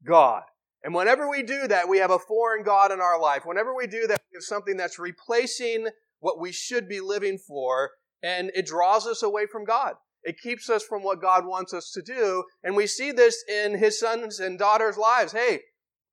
God. 0.05 0.43
And 0.85 0.95
whenever 0.95 1.31
we 1.31 1.45
do 1.45 1.69
that, 1.69 1.89
we 1.89 1.99
have 1.99 2.11
a 2.11 2.19
foreign 2.19 2.65
God 2.65 2.91
in 2.91 3.01
our 3.01 3.21
life. 3.21 3.43
Whenever 3.45 3.73
we 3.73 3.87
do 3.87 4.09
that, 4.09 4.21
we 4.33 4.37
have 4.37 4.43
something 4.43 4.77
that's 4.77 4.99
replacing 4.99 5.87
what 6.19 6.41
we 6.41 6.51
should 6.51 6.89
be 6.89 7.01
living 7.01 7.39
for, 7.39 7.91
and 8.23 8.51
it 8.55 8.67
draws 8.67 9.07
us 9.07 9.23
away 9.23 9.47
from 9.47 9.65
God. 9.65 9.95
It 10.25 10.41
keeps 10.41 10.71
us 10.71 10.85
from 10.85 11.03
what 11.03 11.21
God 11.21 11.47
wants 11.47 11.75
us 11.75 11.91
to 11.93 12.03
do. 12.03 12.45
And 12.63 12.77
we 12.77 12.87
see 12.87 13.13
this 13.13 13.45
in 13.49 13.79
his 13.79 13.99
sons 13.99 14.41
and 14.41 14.59
daughters' 14.59 14.97
lives. 14.97 15.33
Hey, 15.33 15.61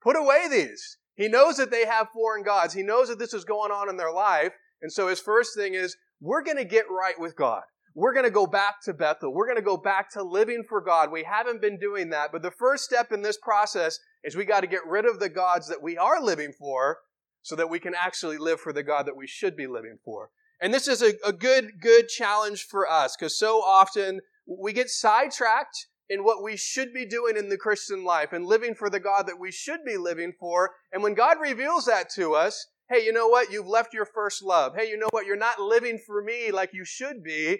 put 0.01 0.15
away 0.15 0.47
these. 0.49 0.97
He 1.15 1.27
knows 1.27 1.57
that 1.57 1.71
they 1.71 1.85
have 1.85 2.09
foreign 2.13 2.43
gods. 2.43 2.73
He 2.73 2.81
knows 2.81 3.09
that 3.09 3.19
this 3.19 3.33
is 3.33 3.43
going 3.43 3.71
on 3.71 3.89
in 3.89 3.97
their 3.97 4.11
life. 4.11 4.53
And 4.81 4.91
so 4.91 5.07
his 5.07 5.19
first 5.19 5.55
thing 5.55 5.73
is, 5.73 5.95
we're 6.21 6.43
going 6.43 6.57
to 6.57 6.65
get 6.65 6.85
right 6.89 7.19
with 7.19 7.35
God. 7.35 7.63
We're 7.95 8.13
going 8.13 8.25
to 8.25 8.31
go 8.31 8.47
back 8.47 8.81
to 8.83 8.93
Bethel. 8.93 9.33
We're 9.33 9.47
going 9.47 9.57
to 9.57 9.61
go 9.61 9.77
back 9.77 10.09
to 10.11 10.23
living 10.23 10.63
for 10.67 10.79
God. 10.79 11.11
We 11.11 11.23
haven't 11.23 11.61
been 11.61 11.77
doing 11.77 12.09
that. 12.11 12.31
But 12.31 12.41
the 12.41 12.51
first 12.51 12.85
step 12.85 13.11
in 13.11 13.21
this 13.21 13.37
process 13.37 13.99
is 14.23 14.35
we 14.35 14.45
got 14.45 14.61
to 14.61 14.67
get 14.67 14.85
rid 14.87 15.05
of 15.05 15.19
the 15.19 15.29
gods 15.29 15.67
that 15.67 15.83
we 15.83 15.97
are 15.97 16.21
living 16.21 16.53
for 16.57 16.99
so 17.41 17.55
that 17.55 17.69
we 17.69 17.79
can 17.79 17.93
actually 17.95 18.37
live 18.37 18.59
for 18.59 18.71
the 18.71 18.83
God 18.83 19.05
that 19.05 19.17
we 19.17 19.27
should 19.27 19.55
be 19.55 19.67
living 19.67 19.97
for. 20.03 20.29
And 20.61 20.73
this 20.73 20.87
is 20.87 21.01
a, 21.01 21.13
a 21.25 21.31
good, 21.31 21.81
good 21.81 22.07
challenge 22.09 22.63
for 22.63 22.89
us 22.89 23.15
because 23.15 23.37
so 23.37 23.59
often 23.59 24.19
we 24.45 24.73
get 24.73 24.89
sidetracked 24.89 25.87
in 26.09 26.23
what 26.23 26.43
we 26.43 26.57
should 26.57 26.93
be 26.93 27.05
doing 27.05 27.37
in 27.37 27.49
the 27.49 27.57
Christian 27.57 28.03
life 28.03 28.33
and 28.33 28.45
living 28.45 28.73
for 28.73 28.89
the 28.89 28.99
God 28.99 29.27
that 29.27 29.39
we 29.39 29.51
should 29.51 29.81
be 29.85 29.95
living 29.95 30.33
for. 30.39 30.71
And 30.91 31.03
when 31.03 31.13
God 31.13 31.37
reveals 31.39 31.85
that 31.85 32.09
to 32.15 32.33
us, 32.33 32.67
hey, 32.89 33.05
you 33.05 33.13
know 33.13 33.27
what? 33.27 33.51
You've 33.51 33.67
left 33.67 33.93
your 33.93 34.05
first 34.05 34.43
love. 34.43 34.73
Hey, 34.75 34.89
you 34.89 34.97
know 34.97 35.09
what? 35.11 35.27
You're 35.27 35.37
not 35.37 35.59
living 35.59 35.99
for 36.05 36.23
me 36.23 36.51
like 36.51 36.71
you 36.73 36.83
should 36.83 37.23
be. 37.23 37.59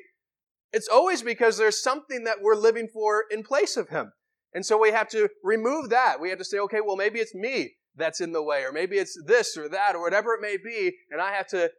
It's 0.74 0.88
always 0.88 1.22
because 1.22 1.58
there's 1.58 1.82
something 1.82 2.24
that 2.24 2.38
we're 2.41 2.56
living 2.56 2.88
for 2.91 3.25
in 3.32 3.44
place 3.44 3.77
of 3.77 3.89
Him. 3.89 4.12
And 4.53 4.65
so 4.65 4.79
we 4.79 4.91
have 4.91 5.08
to 5.10 5.29
remove 5.44 5.89
that. 5.91 6.20
We 6.20 6.29
have 6.29 6.39
to 6.39 6.46
say, 6.46 6.58
okay, 6.60 6.82
well, 6.82 6.96
maybe 6.96 7.20
it's 7.20 7.36
me 7.36 7.74
that's 7.96 8.22
in 8.22 8.32
the 8.32 8.41
way, 8.41 8.63
or 8.63 8.72
maybe 8.72 8.98
it's 8.98 9.18
this 9.25 9.56
or 9.58 9.70
that, 9.70 9.96
or 9.96 10.01
whatever 10.01 10.34
it 10.34 10.41
may 10.41 10.58
be. 10.58 10.96
And 11.12 11.22
I 11.22 11.34
have 11.34 11.48
to 11.50 11.70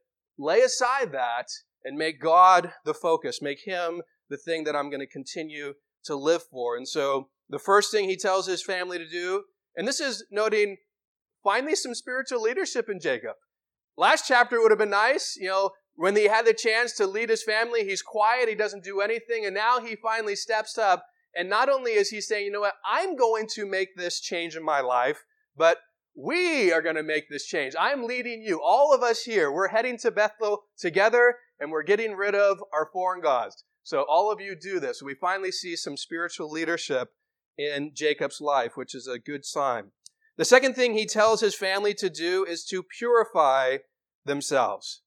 lay 0.41 0.61
aside 0.61 1.13
that 1.13 1.47
and 1.85 1.97
make 1.97 2.21
God 2.21 2.73
the 2.85 2.95
focus, 2.95 3.43
make 3.43 3.61
Him 3.65 4.03
the 4.29 4.37
thing 4.37 4.65
that 4.65 4.77
I'm 4.77 4.91
going 4.91 5.01
to 5.01 5.07
continue 5.07 5.75
to 6.05 6.17
live 6.17 6.43
for. 6.51 6.77
And 6.77 6.89
so 6.89 7.29
the 7.49 7.59
first 7.59 7.91
thing 7.91 8.09
he 8.09 8.17
tells 8.17 8.47
his 8.47 8.63
family 8.63 8.99
to 8.99 9.09
do, 9.09 9.45
and 9.77 9.87
this 9.87 10.01
is 10.01 10.25
noting 10.31 10.77
finally 11.43 11.75
some 11.75 11.95
spiritual 11.95 12.41
leadership 12.41 12.89
in 12.89 13.01
Jacob. 13.01 13.35
Last 13.97 14.25
chapter 14.27 14.61
would 14.61 14.71
have 14.71 14.79
been 14.79 14.91
nice, 14.91 15.37
you 15.39 15.49
know, 15.49 15.71
when 15.97 16.17
he 16.17 16.25
had 16.25 16.47
the 16.47 16.55
chance 16.55 16.93
to 16.95 17.07
lead 17.07 17.29
his 17.29 17.43
family, 17.43 17.85
he's 17.85 18.03
quiet, 18.03 18.49
he 18.49 18.55
doesn't 18.55 18.85
do 18.85 19.01
anything, 19.01 19.45
and 19.45 19.55
now 19.55 19.81
he 19.81 19.97
finally 19.97 20.37
steps 20.37 20.79
up. 20.79 21.05
And 21.35 21.51
not 21.51 21.69
only 21.69 21.93
is 21.93 22.09
he 22.09 22.21
saying, 22.21 22.47
you 22.47 22.53
know 22.53 22.61
what, 22.61 22.75
I'm 22.85 23.17
going 23.17 23.47
to 23.55 23.67
make 23.67 23.97
this 23.97 24.21
change 24.21 24.57
in 24.57 24.65
my 24.65 24.81
life, 24.81 25.25
but 25.57 25.79
we 26.23 26.73
are 26.73 26.83
going 26.83 26.97
to 26.97 27.03
make 27.03 27.29
this 27.29 27.47
change. 27.47 27.75
I'm 27.79 28.05
leading 28.05 28.43
you. 28.43 28.61
All 28.63 28.95
of 28.95 29.03
us 29.03 29.23
here, 29.23 29.51
we're 29.51 29.69
heading 29.69 29.97
to 29.99 30.11
Bethel 30.11 30.65
together, 30.79 31.37
and 31.59 31.71
we're 31.71 31.83
getting 31.83 32.15
rid 32.15 32.35
of 32.35 32.63
our 32.73 32.89
foreign 32.93 33.21
gods. 33.21 33.65
So 33.83 34.05
all 34.09 34.31
of 34.31 34.41
you 34.41 34.55
do 34.55 34.81
this. 34.81 35.03
We 35.03 35.15
finally 35.15 35.53
see 35.53 35.77
some 35.77 35.97
spiritual 35.97 36.51
leadership 36.51 37.09
in 37.57 37.93
Jacob's 37.95 38.41
life, 38.41 38.73
which 38.77 38.95
is 38.95 39.07
a 39.07 39.19
good 39.19 39.45
sign. 39.45 39.93
The 40.37 40.45
second 40.45 40.75
thing 40.75 40.95
he 40.95 41.07
tells 41.07 41.41
his 41.41 41.55
family 41.55 41.95
to 41.95 42.11
do 42.11 42.45
is 42.45 42.65
to 42.67 42.83
purify 42.83 43.79
themselves. 44.25 45.03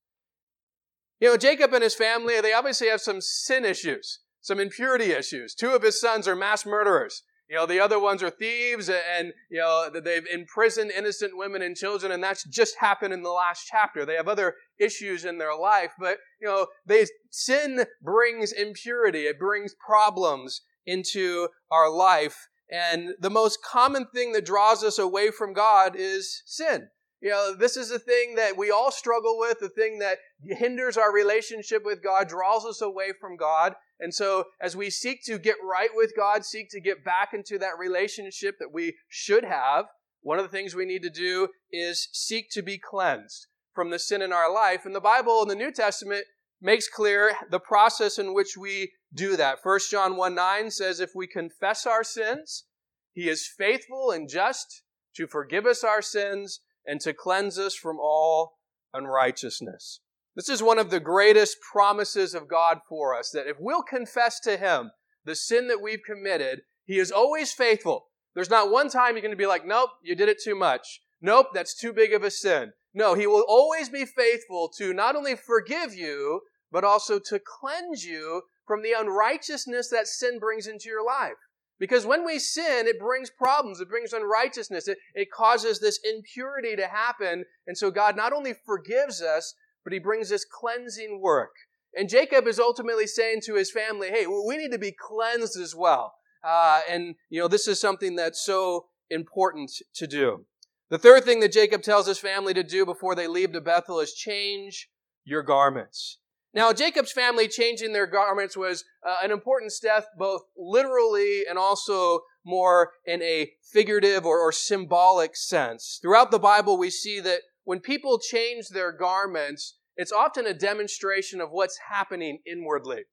You 1.20 1.29
know, 1.29 1.38
Jacob 1.38 1.74
and 1.74 1.84
his 1.84 1.96
family, 1.96 2.41
they 2.41 2.53
obviously 2.53 2.89
have 2.89 3.01
some 3.01 3.22
sin 3.22 3.65
issues, 3.65 4.20
some 4.41 4.60
impurity 4.60 5.12
issues. 5.12 5.55
Two 5.55 5.72
of 5.72 5.84
his 5.84 6.00
sons 6.00 6.27
are 6.27 6.36
mass 6.36 6.65
murderers. 6.65 7.24
You 7.53 7.60
know, 7.60 7.67
the 7.67 7.81
other 7.81 8.00
ones 8.00 8.24
are 8.24 8.31
thieves 8.31 8.89
and, 8.89 9.31
you 9.48 9.60
know, 9.60 9.88
they've 9.88 10.25
imprisoned 10.25 10.89
innocent 10.89 11.38
women 11.38 11.62
and 11.62 11.77
children, 11.77 12.12
and 12.12 12.24
that's 12.24 12.43
just 12.45 12.79
happened 12.79 13.13
in 13.13 13.22
the 13.22 13.29
last 13.29 13.67
chapter. 13.69 14.07
They 14.07 14.15
have 14.15 14.27
other 14.27 14.55
issues 14.79 15.24
in 15.24 15.38
their 15.38 15.55
life, 15.55 15.91
but, 16.00 16.17
you 16.41 16.48
know, 16.48 16.65
they, 16.88 17.05
sin 17.29 17.86
brings 18.01 18.53
impurity. 18.53 19.25
It 19.25 19.38
brings 19.38 19.75
problems 19.75 20.62
into 20.88 21.50
our 21.69 21.91
life. 21.91 22.48
And 22.72 23.13
the 23.19 23.29
most 23.29 23.60
common 23.63 24.07
thing 24.07 24.31
that 24.31 24.48
draws 24.48 24.83
us 24.83 24.98
away 24.98 25.29
from 25.29 25.53
God 25.53 25.95
is 25.95 26.41
sin. 26.48 26.88
You 27.22 27.29
know, 27.29 27.55
this 27.55 27.77
is 27.77 27.91
a 27.91 28.00
thing 28.00 28.33
that 28.36 28.57
we 28.57 28.72
all 28.72 28.91
struggle 28.91 29.38
with, 29.38 29.60
the 29.60 29.69
thing 29.69 30.00
that 30.00 30.17
hinders 30.43 30.98
our 30.98 31.13
relationship 31.13 31.86
with 31.86 32.03
God, 32.03 32.27
draws 32.27 32.65
us 32.65 32.81
away 32.81 33.12
from 33.22 33.38
God. 33.38 33.75
And 34.03 34.13
so, 34.13 34.48
as 34.62 34.75
we 34.75 34.89
seek 34.89 35.24
to 35.27 35.39
get 35.39 35.55
right 35.63 35.89
with 35.95 36.12
God, 36.13 36.43
seek 36.43 36.69
to 36.72 36.81
get 36.81 37.05
back 37.05 37.29
into 37.33 37.57
that 37.60 37.77
relationship 37.79 38.55
that 38.60 38.74
we 38.74 38.98
should 39.07 39.45
have, 39.45 39.86
one 40.22 40.39
of 40.39 40.43
the 40.43 40.51
things 40.51 40.75
we 40.75 40.86
need 40.86 41.03
to 41.03 41.10
do 41.10 41.48
is 41.72 42.10
seek 42.12 42.50
to 42.51 42.62
be 42.62 42.77
cleansed 42.77 43.48
from 43.74 43.91
the 43.91 44.00
sin 44.00 44.22
in 44.22 44.33
our 44.33 44.53
life. 44.53 44.86
And 44.86 44.93
the 44.93 45.00
Bible 45.00 45.41
in 45.41 45.48
the 45.48 45.55
New 45.55 45.72
Testament 45.72 46.25
makes 46.62 46.89
clear 46.89 47.33
the 47.50 47.62
process 47.62 48.19
in 48.19 48.33
which 48.33 48.57
we 48.57 48.91
do 49.13 49.38
that. 49.38 49.60
1 49.63 49.79
John 49.89 50.17
1 50.17 50.36
9 50.36 50.69
says, 50.72 51.00
If 51.00 51.12
we 51.15 51.25
confess 51.25 51.86
our 51.86 52.03
sins, 52.03 52.65
he 53.13 53.29
is 53.29 53.48
faithful 53.48 54.12
and 54.12 54.27
just 54.27 54.83
to 55.15 55.27
forgive 55.27 55.65
us 55.65 55.81
our 55.81 56.01
sins 56.01 56.60
and 56.86 57.00
to 57.00 57.13
cleanse 57.13 57.57
us 57.57 57.74
from 57.74 58.00
all 58.00 58.57
unrighteousness. 58.93 60.01
This 60.36 60.50
is 60.50 60.63
one 60.63 60.80
of 60.80 60.90
the 60.90 61.00
greatest 61.00 61.58
promises 61.62 62.34
of 62.34 62.48
God 62.48 62.80
for 62.90 63.16
us 63.18 63.30
that 63.32 63.48
if 63.48 63.58
we'll 63.60 63.84
confess 63.84 64.40
to 64.42 64.58
Him 64.58 64.92
the 65.25 65.36
sin 65.36 65.68
that 65.68 65.82
we've 65.82 66.04
committed, 66.04 66.62
He 66.86 66.98
is 66.98 67.12
always 67.12 67.54
faithful. 67.54 68.08
There's 68.34 68.50
not 68.50 68.72
one 68.72 68.90
time 68.90 69.13
you're 69.13 69.22
going 69.22 69.30
to 69.30 69.38
be 69.38 69.46
like, 69.46 69.66
nope, 69.66 69.92
you 70.02 70.16
did 70.16 70.30
it 70.30 70.42
too 70.44 70.56
much. 70.56 71.02
Nope, 71.22 71.48
that's 71.54 71.80
too 71.80 71.94
big 71.94 72.13
of 72.13 72.24
a 72.24 72.32
sin. 72.32 72.74
No, 72.96 73.13
He 73.13 73.28
will 73.28 73.46
always 73.48 73.90
be 73.90 74.06
faithful 74.06 74.70
to 74.78 74.92
not 74.92 75.16
only 75.16 75.36
forgive 75.36 75.94
you, 75.94 76.42
but 76.72 76.84
also 76.84 77.20
to 77.20 77.40
cleanse 77.40 78.04
you 78.04 78.42
from 78.66 78.82
the 78.82 78.94
unrighteousness 78.98 79.90
that 79.90 80.08
sin 80.08 80.40
brings 80.40 80.66
into 80.66 80.90
your 80.90 81.06
life. 81.06 81.38
Because 81.80 82.06
when 82.06 82.25
we 82.25 82.40
sin, 82.40 82.88
it 82.88 83.00
brings 83.00 83.30
problems, 83.30 83.80
it 83.80 83.90
brings 83.90 84.13
unrighteousness, 84.13 84.88
it, 84.88 84.98
it 85.13 85.32
causes 85.32 85.80
this 85.80 86.00
impurity 86.04 86.75
to 86.75 86.88
happen. 86.88 87.46
And 87.68 87.78
so 87.78 87.92
God 87.92 88.16
not 88.16 88.34
only 88.34 88.54
forgives 88.66 89.22
us, 89.22 89.54
but 89.84 89.94
he 89.94 90.00
brings 90.00 90.30
this 90.30 90.46
cleansing 90.46 91.22
work. 91.22 91.52
And 91.96 92.10
Jacob 92.10 92.48
is 92.48 92.60
ultimately 92.60 93.08
saying 93.08 93.42
to 93.46 93.56
his 93.56 93.72
family, 93.72 94.10
hey, 94.10 94.25
we 94.25 94.58
need 94.58 94.72
to 94.72 94.80
be 94.80 94.92
cleansed 94.98 95.60
as 95.60 95.75
well. 95.75 96.16
Uh, 96.44 96.82
and, 96.90 97.16
you 97.30 97.40
know, 97.40 97.48
this 97.48 97.68
is 97.68 97.80
something 97.80 98.16
that's 98.16 98.44
so 98.44 98.88
important 99.10 99.72
to 99.96 100.08
do. 100.08 100.46
The 100.90 100.98
third 100.98 101.24
thing 101.24 101.40
that 101.40 101.52
Jacob 101.52 101.82
tells 101.82 102.08
his 102.08 102.20
family 102.20 102.54
to 102.54 102.63
do 102.63 102.86
before 102.86 103.16
they 103.16 103.28
leave 103.28 103.52
to 103.54 103.62
Bethel 103.62 104.00
is 104.00 104.13
change 104.13 104.90
your 105.24 105.44
garments. 105.44 106.20
Now, 106.54 106.72
Jacob's 106.72 107.12
family 107.12 107.48
changing 107.48 107.94
their 107.94 108.06
garments 108.06 108.56
was 108.56 108.84
uh, 109.08 109.18
an 109.24 109.32
important 109.32 109.72
step, 109.72 110.06
both 110.18 110.44
literally 110.56 111.44
and 111.50 111.58
also 111.58 112.22
more 112.46 112.92
in 113.06 113.24
a 113.24 113.54
figurative 113.72 114.25
or, 114.25 114.40
or 114.40 114.52
symbolic 114.52 115.36
sense. 115.36 115.98
Throughout 116.02 116.30
the 116.30 116.38
Bible, 116.38 116.78
we 116.78 116.92
see 116.92 117.20
that 117.22 117.42
when 117.63 117.79
people 117.79 118.20
change 118.20 118.70
their 118.70 118.91
garments, 118.91 119.77
it's 119.96 120.12
often 120.12 120.46
a 120.46 120.53
demonstration 120.53 121.39
of 121.39 121.51
what's 121.51 121.79
happening 121.89 122.39
inwardly. 122.46 123.03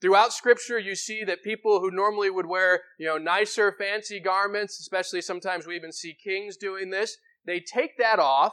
Throughout 0.00 0.32
scripture, 0.32 0.78
you 0.78 0.94
see 0.94 1.24
that 1.24 1.42
people 1.42 1.80
who 1.80 1.90
normally 1.90 2.30
would 2.30 2.46
wear, 2.46 2.82
you 2.98 3.06
know, 3.06 3.16
nicer, 3.16 3.74
fancy 3.78 4.20
garments, 4.20 4.78
especially 4.80 5.22
sometimes 5.22 5.66
we 5.66 5.76
even 5.76 5.92
see 5.92 6.14
kings 6.22 6.56
doing 6.56 6.90
this, 6.90 7.16
they 7.46 7.60
take 7.60 7.96
that 7.98 8.18
off 8.18 8.52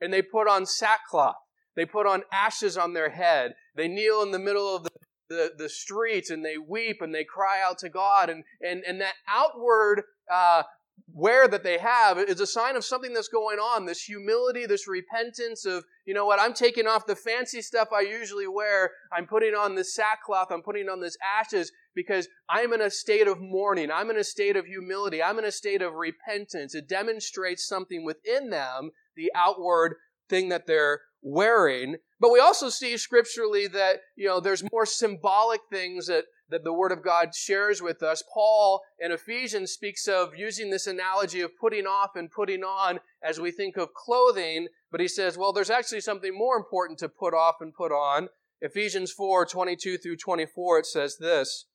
and 0.00 0.12
they 0.12 0.22
put 0.22 0.48
on 0.48 0.66
sackcloth. 0.66 1.36
They 1.74 1.86
put 1.86 2.06
on 2.06 2.22
ashes 2.32 2.76
on 2.76 2.92
their 2.92 3.10
head. 3.10 3.54
They 3.76 3.88
kneel 3.88 4.22
in 4.22 4.30
the 4.30 4.38
middle 4.38 4.76
of 4.76 4.84
the, 4.84 4.90
the, 5.28 5.50
the 5.56 5.68
streets 5.68 6.30
and 6.30 6.44
they 6.44 6.58
weep 6.58 6.98
and 7.00 7.14
they 7.14 7.24
cry 7.24 7.62
out 7.64 7.78
to 7.78 7.88
God. 7.88 8.28
And, 8.28 8.44
and, 8.60 8.82
and 8.86 9.00
that 9.00 9.14
outward 9.26 10.02
uh, 10.30 10.64
wear 11.12 11.48
that 11.48 11.62
they 11.62 11.78
have 11.78 12.18
is 12.18 12.40
a 12.40 12.46
sign 12.46 12.76
of 12.76 12.84
something 12.84 13.12
that's 13.12 13.28
going 13.28 13.58
on 13.58 13.86
this 13.86 14.02
humility, 14.02 14.66
this 14.66 14.88
repentance 14.88 15.64
of, 15.64 15.84
you 16.04 16.14
know 16.14 16.26
what, 16.26 16.40
I'm 16.40 16.54
taking 16.54 16.86
off 16.86 17.06
the 17.06 17.16
fancy 17.16 17.62
stuff 17.62 17.88
I 17.92 18.00
usually 18.00 18.46
wear. 18.46 18.90
I'm 19.12 19.26
putting 19.26 19.54
on 19.54 19.74
this 19.74 19.94
sackcloth. 19.94 20.50
I'm 20.50 20.62
putting 20.62 20.88
on 20.88 21.00
this 21.00 21.16
ashes 21.22 21.72
because 21.94 22.28
I'm 22.48 22.72
in 22.72 22.80
a 22.80 22.90
state 22.90 23.28
of 23.28 23.40
mourning. 23.40 23.90
I'm 23.90 24.10
in 24.10 24.16
a 24.16 24.24
state 24.24 24.56
of 24.56 24.66
humility. 24.66 25.22
I'm 25.22 25.38
in 25.38 25.44
a 25.44 25.52
state 25.52 25.82
of 25.82 25.94
repentance. 25.94 26.74
It 26.74 26.88
demonstrates 26.88 27.66
something 27.66 28.04
within 28.04 28.50
them, 28.50 28.90
the 29.16 29.30
outward 29.34 29.96
thing 30.28 30.48
that 30.48 30.66
they're 30.66 31.00
wearing. 31.22 31.96
But 32.20 32.32
we 32.32 32.40
also 32.40 32.68
see 32.68 32.96
scripturally 32.96 33.66
that, 33.68 34.00
you 34.16 34.26
know, 34.26 34.40
there's 34.40 34.64
more 34.72 34.86
symbolic 34.86 35.60
things 35.70 36.06
that, 36.06 36.24
that 36.52 36.64
the 36.64 36.72
Word 36.72 36.92
of 36.92 37.02
God 37.02 37.34
shares 37.34 37.82
with 37.82 38.02
us. 38.02 38.22
Paul 38.32 38.82
in 38.98 39.10
Ephesians 39.10 39.72
speaks 39.72 40.06
of 40.06 40.36
using 40.36 40.70
this 40.70 40.86
analogy 40.86 41.40
of 41.40 41.56
putting 41.58 41.86
off 41.86 42.10
and 42.14 42.30
putting 42.30 42.62
on 42.62 43.00
as 43.22 43.40
we 43.40 43.50
think 43.50 43.76
of 43.76 43.94
clothing, 43.94 44.68
but 44.90 45.00
he 45.00 45.08
says, 45.08 45.36
well, 45.36 45.52
there's 45.52 45.70
actually 45.70 46.00
something 46.00 46.36
more 46.36 46.56
important 46.56 46.98
to 47.00 47.08
put 47.08 47.34
off 47.34 47.56
and 47.60 47.74
put 47.74 47.90
on. 47.90 48.28
Ephesians 48.60 49.10
4, 49.10 49.46
22 49.46 49.98
through 49.98 50.16
24, 50.16 50.78
it 50.78 50.86
says 50.86 51.16
this, 51.18 51.66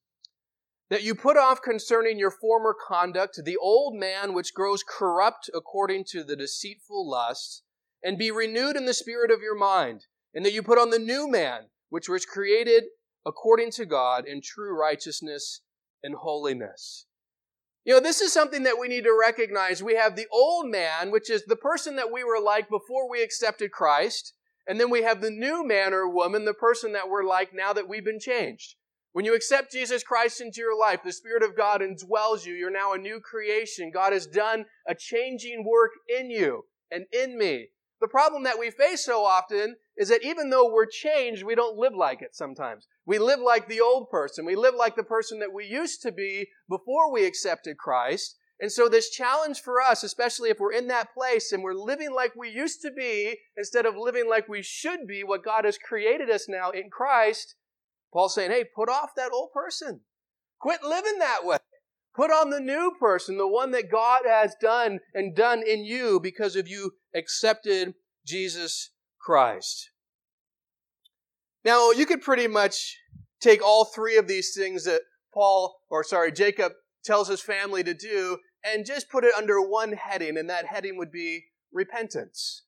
that 0.89 1.03
you 1.03 1.13
put 1.15 1.35
off 1.35 1.61
concerning 1.61 2.17
your 2.17 2.31
former 2.31 2.73
conduct 2.87 3.39
the 3.43 3.57
old 3.57 3.93
man 3.93 4.33
which 4.33 4.53
grows 4.53 4.83
corrupt 4.87 5.49
according 5.53 6.05
to 6.05 6.23
the 6.23 6.35
deceitful 6.35 7.09
lusts, 7.09 7.63
and 8.03 8.17
be 8.17 8.31
renewed 8.31 8.77
in 8.77 8.85
the 8.85 8.93
spirit 8.93 9.31
of 9.31 9.41
your 9.41 9.57
mind, 9.57 10.05
and 10.33 10.45
that 10.45 10.53
you 10.53 10.61
put 10.61 10.77
on 10.77 10.91
the 10.91 10.99
new 10.99 11.29
man, 11.29 11.63
which 11.89 12.07
was 12.07 12.25
created 12.25 12.83
according 13.27 13.71
to 13.71 13.85
God 13.85 14.25
in 14.25 14.41
true 14.41 14.73
righteousness 14.73 15.61
and 16.01 16.15
holiness. 16.15 17.05
You 17.83 17.93
know, 17.93 17.99
this 17.99 18.21
is 18.21 18.33
something 18.33 18.63
that 18.63 18.79
we 18.79 18.87
need 18.87 19.03
to 19.03 19.17
recognize. 19.17 19.83
We 19.83 19.95
have 19.95 20.15
the 20.15 20.27
old 20.31 20.69
man, 20.69 21.11
which 21.11 21.29
is 21.29 21.43
the 21.45 21.55
person 21.55 21.97
that 21.97 22.11
we 22.11 22.23
were 22.23 22.41
like 22.43 22.69
before 22.69 23.09
we 23.09 23.21
accepted 23.21 23.71
Christ. 23.71 24.33
And 24.67 24.79
then 24.79 24.89
we 24.89 25.03
have 25.03 25.21
the 25.21 25.29
new 25.29 25.65
man 25.65 25.93
or 25.93 26.09
woman, 26.09 26.45
the 26.45 26.53
person 26.53 26.93
that 26.93 27.09
we're 27.09 27.23
like 27.23 27.53
now 27.53 27.73
that 27.73 27.87
we've 27.87 28.03
been 28.03 28.19
changed. 28.19 28.75
When 29.13 29.25
you 29.25 29.35
accept 29.35 29.71
Jesus 29.71 30.03
Christ 30.03 30.41
into 30.41 30.59
your 30.59 30.77
life, 30.77 30.99
the 31.03 31.13
Spirit 31.13 31.43
of 31.43 31.55
God 31.55 31.81
indwells 31.81 32.45
you. 32.45 32.53
You're 32.53 32.69
now 32.69 32.93
a 32.93 32.97
new 32.97 33.19
creation. 33.19 33.91
God 33.93 34.13
has 34.13 34.27
done 34.27 34.65
a 34.87 34.93
changing 34.93 35.65
work 35.65 35.91
in 36.07 36.29
you 36.29 36.65
and 36.91 37.05
in 37.11 37.37
me. 37.37 37.69
The 37.99 38.07
problem 38.07 38.43
that 38.43 38.59
we 38.59 38.69
face 38.69 39.03
so 39.05 39.23
often 39.23 39.75
is 39.97 40.09
that 40.09 40.23
even 40.23 40.49
though 40.49 40.71
we're 40.71 40.85
changed, 40.85 41.43
we 41.43 41.55
don't 41.55 41.77
live 41.77 41.95
like 41.95 42.21
it 42.21 42.35
sometimes. 42.35 42.87
We 43.05 43.17
live 43.17 43.39
like 43.39 43.67
the 43.67 43.81
old 43.81 44.09
person. 44.09 44.45
We 44.45 44.55
live 44.55 44.75
like 44.75 44.95
the 44.95 45.03
person 45.03 45.39
that 45.39 45.53
we 45.53 45.65
used 45.65 46.01
to 46.03 46.11
be 46.11 46.47
before 46.69 47.11
we 47.11 47.25
accepted 47.25 47.77
Christ. 47.77 48.37
And 48.59 48.71
so 48.71 48.87
this 48.87 49.09
challenge 49.09 49.61
for 49.61 49.81
us, 49.81 50.03
especially 50.03 50.49
if 50.49 50.59
we're 50.59 50.73
in 50.73 50.87
that 50.87 51.13
place 51.13 51.51
and 51.51 51.63
we're 51.63 51.73
living 51.73 52.13
like 52.13 52.35
we 52.35 52.49
used 52.49 52.81
to 52.81 52.91
be 52.91 53.37
instead 53.55 53.85
of 53.85 53.95
living 53.95 54.27
like 54.29 54.47
we 54.47 54.61
should 54.61 55.07
be, 55.07 55.23
what 55.23 55.43
God 55.43 55.65
has 55.65 55.77
created 55.77 56.29
us 56.29 56.47
now 56.47 56.69
in 56.71 56.89
Christ, 56.91 57.55
Paul's 58.13 58.35
saying, 58.35 58.51
hey, 58.51 58.65
put 58.75 58.89
off 58.89 59.11
that 59.15 59.31
old 59.31 59.51
person. 59.51 60.01
Quit 60.59 60.83
living 60.83 61.19
that 61.19 61.43
way. 61.43 61.57
Put 62.15 62.31
on 62.31 62.49
the 62.49 62.59
new 62.59 62.93
person, 62.99 63.37
the 63.37 63.47
one 63.47 63.69
that 63.71 63.91
God 63.91 64.21
has 64.27 64.55
done 64.59 64.99
and 65.13 65.35
done 65.35 65.61
in 65.61 65.85
you 65.85 66.19
because 66.19 66.55
of 66.55 66.67
you 66.67 66.93
accepted 67.13 67.93
Jesus 68.25 68.89
Christ. 69.27 69.89
Now, 71.65 71.91
you 71.91 72.05
could 72.05 72.21
pretty 72.21 72.47
much 72.47 72.95
take 73.41 73.61
all 73.61 73.83
three 73.83 74.15
of 74.15 74.25
these 74.25 74.55
things 74.55 74.85
that 74.85 75.01
Paul, 75.33 75.81
or 75.89 76.01
sorry, 76.05 76.31
Jacob 76.31 76.71
tells 77.03 77.27
his 77.27 77.41
family 77.41 77.83
to 77.83 77.93
do 77.93 78.37
and 78.63 78.85
just 78.85 79.09
put 79.09 79.25
it 79.25 79.33
under 79.37 79.59
one 79.59 79.91
heading, 79.91 80.37
and 80.37 80.49
that 80.49 80.67
heading 80.67 80.95
would 80.97 81.11
be 81.11 81.47
repentance. 81.73 82.63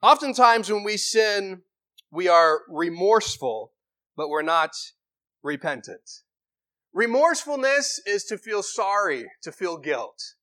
Oftentimes, 0.00 0.70
when 0.70 0.84
we 0.84 0.96
sin, 0.96 1.62
we 2.12 2.28
are 2.28 2.60
remorseful, 2.68 3.72
but 4.16 4.28
we're 4.28 4.42
not 4.42 4.70
repentant. 5.42 6.20
Remorsefulness 6.94 7.98
is 8.06 8.22
to 8.26 8.38
feel 8.38 8.62
sorry, 8.62 9.32
to 9.42 9.50
feel 9.50 9.78
guilt. 9.78 10.36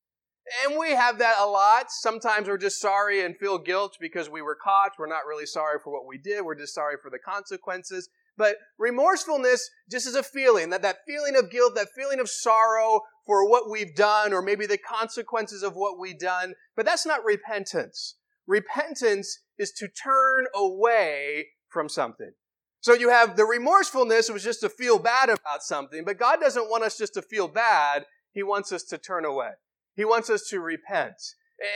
And 0.66 0.80
we 0.80 0.92
have 0.92 1.20
that 1.20 1.38
a 1.40 1.46
lot. 1.46 1.88
Sometimes 1.90 2.48
we're 2.48 2.58
just 2.58 2.80
sorry 2.80 3.24
and 3.24 3.38
feel 3.38 3.58
guilt 3.58 3.98
because 4.00 4.30
we 4.30 4.42
were 4.42 4.56
caught. 4.56 4.94
We're 4.98 5.08
not 5.08 5.26
really 5.28 5.46
sorry 5.46 5.80
for 5.84 5.92
what 5.92 6.06
we 6.06 6.18
did. 6.18 6.44
We're 6.44 6.56
just 6.56 6.74
sorry 6.74 6.96
for 7.02 7.10
the 7.10 7.20
consequences. 7.20 8.10
But 8.38 8.58
remorsefulness 8.80 9.70
just 9.90 10.08
is 10.08 10.16
a 10.16 10.24
feeling, 10.24 10.70
that, 10.70 10.84
that 10.84 11.00
feeling 11.08 11.36
of 11.36 11.50
guilt, 11.50 11.76
that 11.76 11.90
feeling 11.96 12.20
of 12.20 12.30
sorrow 12.30 13.02
for 13.26 13.50
what 13.50 13.70
we've 13.70 13.96
done 13.96 14.32
or 14.32 14.42
maybe 14.42 14.66
the 14.66 14.78
consequences 14.78 15.64
of 15.64 15.76
what 15.76 16.00
we've 16.00 16.20
done. 16.20 16.54
But 16.76 16.86
that's 16.86 17.06
not 17.06 17.26
repentance. 17.26 18.16
Repentance 18.46 19.40
is 19.58 19.72
to 19.74 19.88
turn 19.88 20.46
away 20.56 21.48
from 21.68 21.90
something. 21.90 22.32
So 22.80 22.94
you 22.94 23.10
have 23.10 23.36
the 23.36 23.44
remorsefulness 23.44 24.32
was 24.32 24.44
just 24.44 24.62
to 24.62 24.70
feel 24.70 25.00
bad 25.00 25.30
about 25.30 25.62
something, 25.62 26.06
but 26.06 26.20
God 26.20 26.40
doesn't 26.40 26.70
want 26.70 26.84
us 26.84 26.98
just 26.98 27.16
to 27.16 27.22
feel 27.22 27.48
bad. 27.48 28.06
He 28.32 28.44
wants 28.44 28.72
us 28.72 28.84
to 28.84 28.98
turn 28.98 29.26
away. 29.26 29.50
He 29.98 30.06
wants 30.06 30.30
us 30.30 30.48
to 30.50 30.62
repent. 30.62 31.16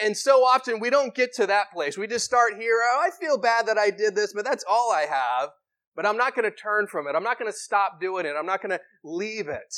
And 0.03 0.15
so 0.15 0.45
often 0.45 0.79
we 0.79 0.91
don't 0.91 1.15
get 1.15 1.33
to 1.33 1.47
that 1.47 1.71
place. 1.73 1.97
We 1.97 2.05
just 2.07 2.23
start 2.23 2.53
here, 2.57 2.79
oh, 2.81 3.01
I 3.03 3.09
feel 3.19 3.37
bad 3.37 3.65
that 3.65 3.79
I 3.79 3.89
did 3.89 4.15
this, 4.15 4.31
but 4.31 4.45
that's 4.45 4.63
all 4.69 4.91
I 4.91 5.07
have. 5.09 5.49
But 5.95 6.05
I'm 6.05 6.17
not 6.17 6.35
going 6.35 6.49
to 6.49 6.55
turn 6.55 6.87
from 6.87 7.07
it. 7.07 7.15
I'm 7.15 7.23
not 7.23 7.39
going 7.39 7.51
to 7.51 7.57
stop 7.57 7.99
doing 7.99 8.25
it. 8.27 8.35
I'm 8.37 8.45
not 8.45 8.61
going 8.61 8.77
to 8.77 8.79
leave 9.03 9.49
it. 9.49 9.75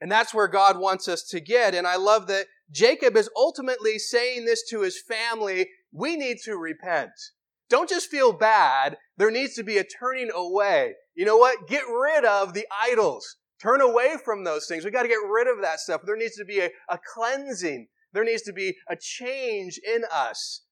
And 0.00 0.10
that's 0.10 0.34
where 0.34 0.48
God 0.48 0.78
wants 0.78 1.06
us 1.06 1.22
to 1.28 1.40
get. 1.40 1.74
And 1.74 1.86
I 1.86 1.96
love 1.96 2.26
that 2.26 2.46
Jacob 2.72 3.16
is 3.16 3.30
ultimately 3.36 3.98
saying 3.98 4.44
this 4.44 4.68
to 4.70 4.82
his 4.82 5.00
family. 5.00 5.68
We 5.92 6.16
need 6.16 6.38
to 6.44 6.56
repent. 6.56 7.12
Don't 7.70 7.88
just 7.88 8.10
feel 8.10 8.32
bad. 8.32 8.96
There 9.16 9.30
needs 9.30 9.54
to 9.54 9.62
be 9.62 9.78
a 9.78 9.84
turning 9.84 10.30
away. 10.34 10.94
You 11.14 11.24
know 11.24 11.36
what? 11.36 11.68
Get 11.68 11.84
rid 11.86 12.24
of 12.24 12.54
the 12.54 12.66
idols. 12.82 13.36
Turn 13.62 13.80
away 13.80 14.16
from 14.24 14.42
those 14.42 14.66
things. 14.66 14.82
We've 14.82 14.92
got 14.92 15.02
to 15.02 15.08
get 15.08 15.20
rid 15.28 15.46
of 15.46 15.62
that 15.62 15.78
stuff. 15.78 16.00
There 16.04 16.16
needs 16.16 16.36
to 16.36 16.44
be 16.44 16.58
a, 16.58 16.70
a 16.88 16.98
cleansing. 17.14 17.86
There 18.12 18.24
needs 18.24 18.42
to 18.42 18.52
be 18.52 18.76
a 18.88 18.96
change 18.96 19.78
in 19.86 20.02
us. 20.12 20.62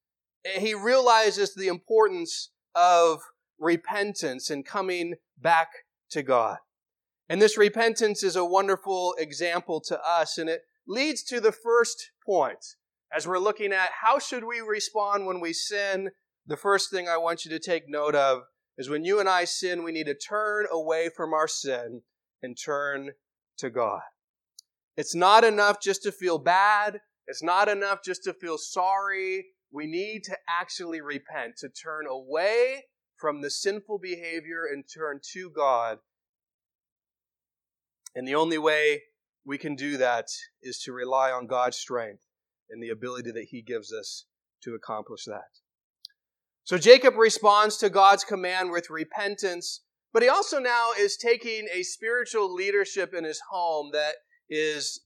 And 0.44 0.66
he 0.66 0.74
realizes 0.74 1.54
the 1.54 1.68
importance 1.68 2.50
of 2.74 3.20
repentance 3.60 4.50
and 4.50 4.66
coming 4.66 5.14
back 5.40 5.68
to 6.10 6.22
God. 6.22 6.58
And 7.28 7.40
this 7.40 7.56
repentance 7.56 8.24
is 8.24 8.34
a 8.34 8.44
wonderful 8.44 9.14
example 9.18 9.80
to 9.82 10.00
us, 10.00 10.36
and 10.36 10.50
it 10.50 10.62
leads 10.88 11.22
to 11.24 11.40
the 11.40 11.52
first 11.52 12.10
point 12.26 12.74
as 13.14 13.28
we're 13.28 13.38
looking 13.38 13.72
at 13.72 13.90
how 14.02 14.18
should 14.18 14.42
we 14.42 14.60
respond 14.60 15.26
when 15.26 15.38
we 15.38 15.52
sin. 15.52 16.10
The 16.44 16.56
first 16.56 16.90
thing 16.90 17.08
I 17.08 17.18
want 17.18 17.44
you 17.44 17.52
to 17.52 17.60
take 17.60 17.84
note 17.88 18.16
of 18.16 18.42
is 18.76 18.88
when 18.88 19.04
you 19.04 19.20
and 19.20 19.28
I 19.28 19.44
sin, 19.44 19.84
we 19.84 19.92
need 19.92 20.06
to 20.06 20.14
turn 20.14 20.66
away 20.72 21.08
from 21.14 21.32
our 21.32 21.46
sin 21.46 22.02
and 22.42 22.56
turn 22.56 23.10
to 23.58 23.70
God. 23.70 24.00
It's 24.96 25.14
not 25.14 25.44
enough 25.44 25.80
just 25.80 26.02
to 26.02 26.12
feel 26.12 26.38
bad. 26.38 27.00
It's 27.26 27.42
not 27.42 27.68
enough 27.68 28.00
just 28.04 28.24
to 28.24 28.34
feel 28.34 28.58
sorry. 28.58 29.46
We 29.72 29.86
need 29.86 30.24
to 30.24 30.36
actually 30.48 31.00
repent, 31.00 31.56
to 31.58 31.68
turn 31.68 32.06
away 32.08 32.84
from 33.16 33.40
the 33.40 33.50
sinful 33.50 33.98
behavior 33.98 34.64
and 34.70 34.84
turn 34.92 35.20
to 35.32 35.50
God. 35.50 35.98
And 38.14 38.26
the 38.26 38.34
only 38.34 38.58
way 38.58 39.02
we 39.44 39.58
can 39.58 39.76
do 39.76 39.96
that 39.98 40.26
is 40.62 40.80
to 40.80 40.92
rely 40.92 41.30
on 41.30 41.46
God's 41.46 41.76
strength 41.76 42.22
and 42.68 42.82
the 42.82 42.88
ability 42.88 43.30
that 43.32 43.48
He 43.50 43.62
gives 43.62 43.92
us 43.92 44.26
to 44.64 44.74
accomplish 44.74 45.24
that. 45.24 45.60
So 46.64 46.78
Jacob 46.78 47.16
responds 47.16 47.76
to 47.78 47.90
God's 47.90 48.24
command 48.24 48.70
with 48.70 48.90
repentance 48.90 49.80
but 50.12 50.22
he 50.22 50.28
also 50.28 50.58
now 50.58 50.90
is 50.98 51.16
taking 51.16 51.66
a 51.72 51.82
spiritual 51.82 52.52
leadership 52.52 53.14
in 53.14 53.24
his 53.24 53.40
home 53.50 53.90
that 53.92 54.14
is 54.48 55.00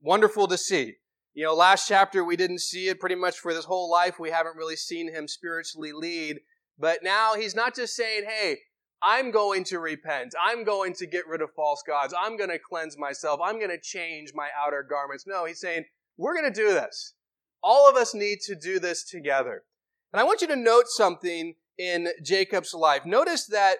wonderful 0.00 0.46
to 0.48 0.58
see. 0.58 0.94
You 1.34 1.44
know, 1.44 1.54
last 1.54 1.88
chapter 1.88 2.24
we 2.24 2.36
didn't 2.36 2.60
see 2.60 2.88
it 2.88 3.00
pretty 3.00 3.16
much 3.16 3.38
for 3.38 3.52
his 3.52 3.64
whole 3.64 3.90
life. 3.90 4.20
We 4.20 4.30
haven't 4.30 4.56
really 4.56 4.76
seen 4.76 5.12
him 5.12 5.26
spiritually 5.26 5.92
lead. 5.92 6.40
But 6.78 7.00
now 7.02 7.34
he's 7.34 7.54
not 7.54 7.74
just 7.74 7.94
saying, 7.94 8.24
hey, 8.28 8.58
I'm 9.02 9.30
going 9.30 9.64
to 9.64 9.78
repent. 9.78 10.34
I'm 10.42 10.64
going 10.64 10.92
to 10.94 11.06
get 11.06 11.26
rid 11.26 11.42
of 11.42 11.50
false 11.54 11.82
gods. 11.86 12.14
I'm 12.18 12.36
going 12.36 12.50
to 12.50 12.58
cleanse 12.58 12.96
myself. 12.96 13.40
I'm 13.42 13.58
going 13.58 13.70
to 13.70 13.80
change 13.80 14.32
my 14.34 14.48
outer 14.56 14.82
garments. 14.88 15.24
No, 15.26 15.44
he's 15.44 15.60
saying, 15.60 15.84
we're 16.16 16.34
going 16.34 16.52
to 16.52 16.60
do 16.60 16.72
this. 16.72 17.14
All 17.62 17.88
of 17.88 17.96
us 17.96 18.14
need 18.14 18.38
to 18.46 18.54
do 18.54 18.78
this 18.78 19.04
together. 19.04 19.64
And 20.12 20.20
I 20.20 20.24
want 20.24 20.40
you 20.40 20.48
to 20.48 20.56
note 20.56 20.86
something 20.86 21.54
in 21.76 22.08
Jacob's 22.22 22.74
life. 22.74 23.04
Notice 23.04 23.46
that 23.46 23.78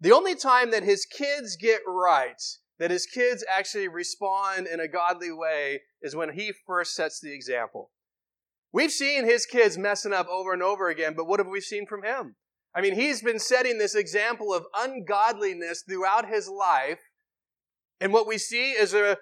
the 0.00 0.12
only 0.12 0.34
time 0.34 0.70
that 0.70 0.82
his 0.82 1.06
kids 1.06 1.56
get 1.56 1.80
right, 1.86 2.42
that 2.78 2.90
his 2.90 3.06
kids 3.06 3.44
actually 3.50 3.88
respond 3.88 4.66
in 4.66 4.80
a 4.80 4.88
godly 4.88 5.32
way, 5.32 5.80
is 6.02 6.14
when 6.14 6.34
he 6.34 6.52
first 6.66 6.94
sets 6.94 7.20
the 7.20 7.34
example. 7.34 7.90
We've 8.72 8.92
seen 8.92 9.24
his 9.24 9.46
kids 9.46 9.78
messing 9.78 10.12
up 10.12 10.28
over 10.28 10.52
and 10.52 10.62
over 10.62 10.88
again, 10.88 11.14
but 11.16 11.26
what 11.26 11.40
have 11.40 11.48
we 11.48 11.60
seen 11.60 11.86
from 11.86 12.02
him? 12.02 12.36
I 12.74 12.82
mean, 12.82 12.94
he's 12.94 13.22
been 13.22 13.38
setting 13.38 13.78
this 13.78 13.94
example 13.94 14.52
of 14.52 14.66
ungodliness 14.76 15.82
throughout 15.88 16.28
his 16.28 16.46
life. 16.46 17.00
And 18.02 18.12
what 18.12 18.26
we 18.26 18.36
see 18.36 18.72
is 18.72 18.92
a, 18.92 19.16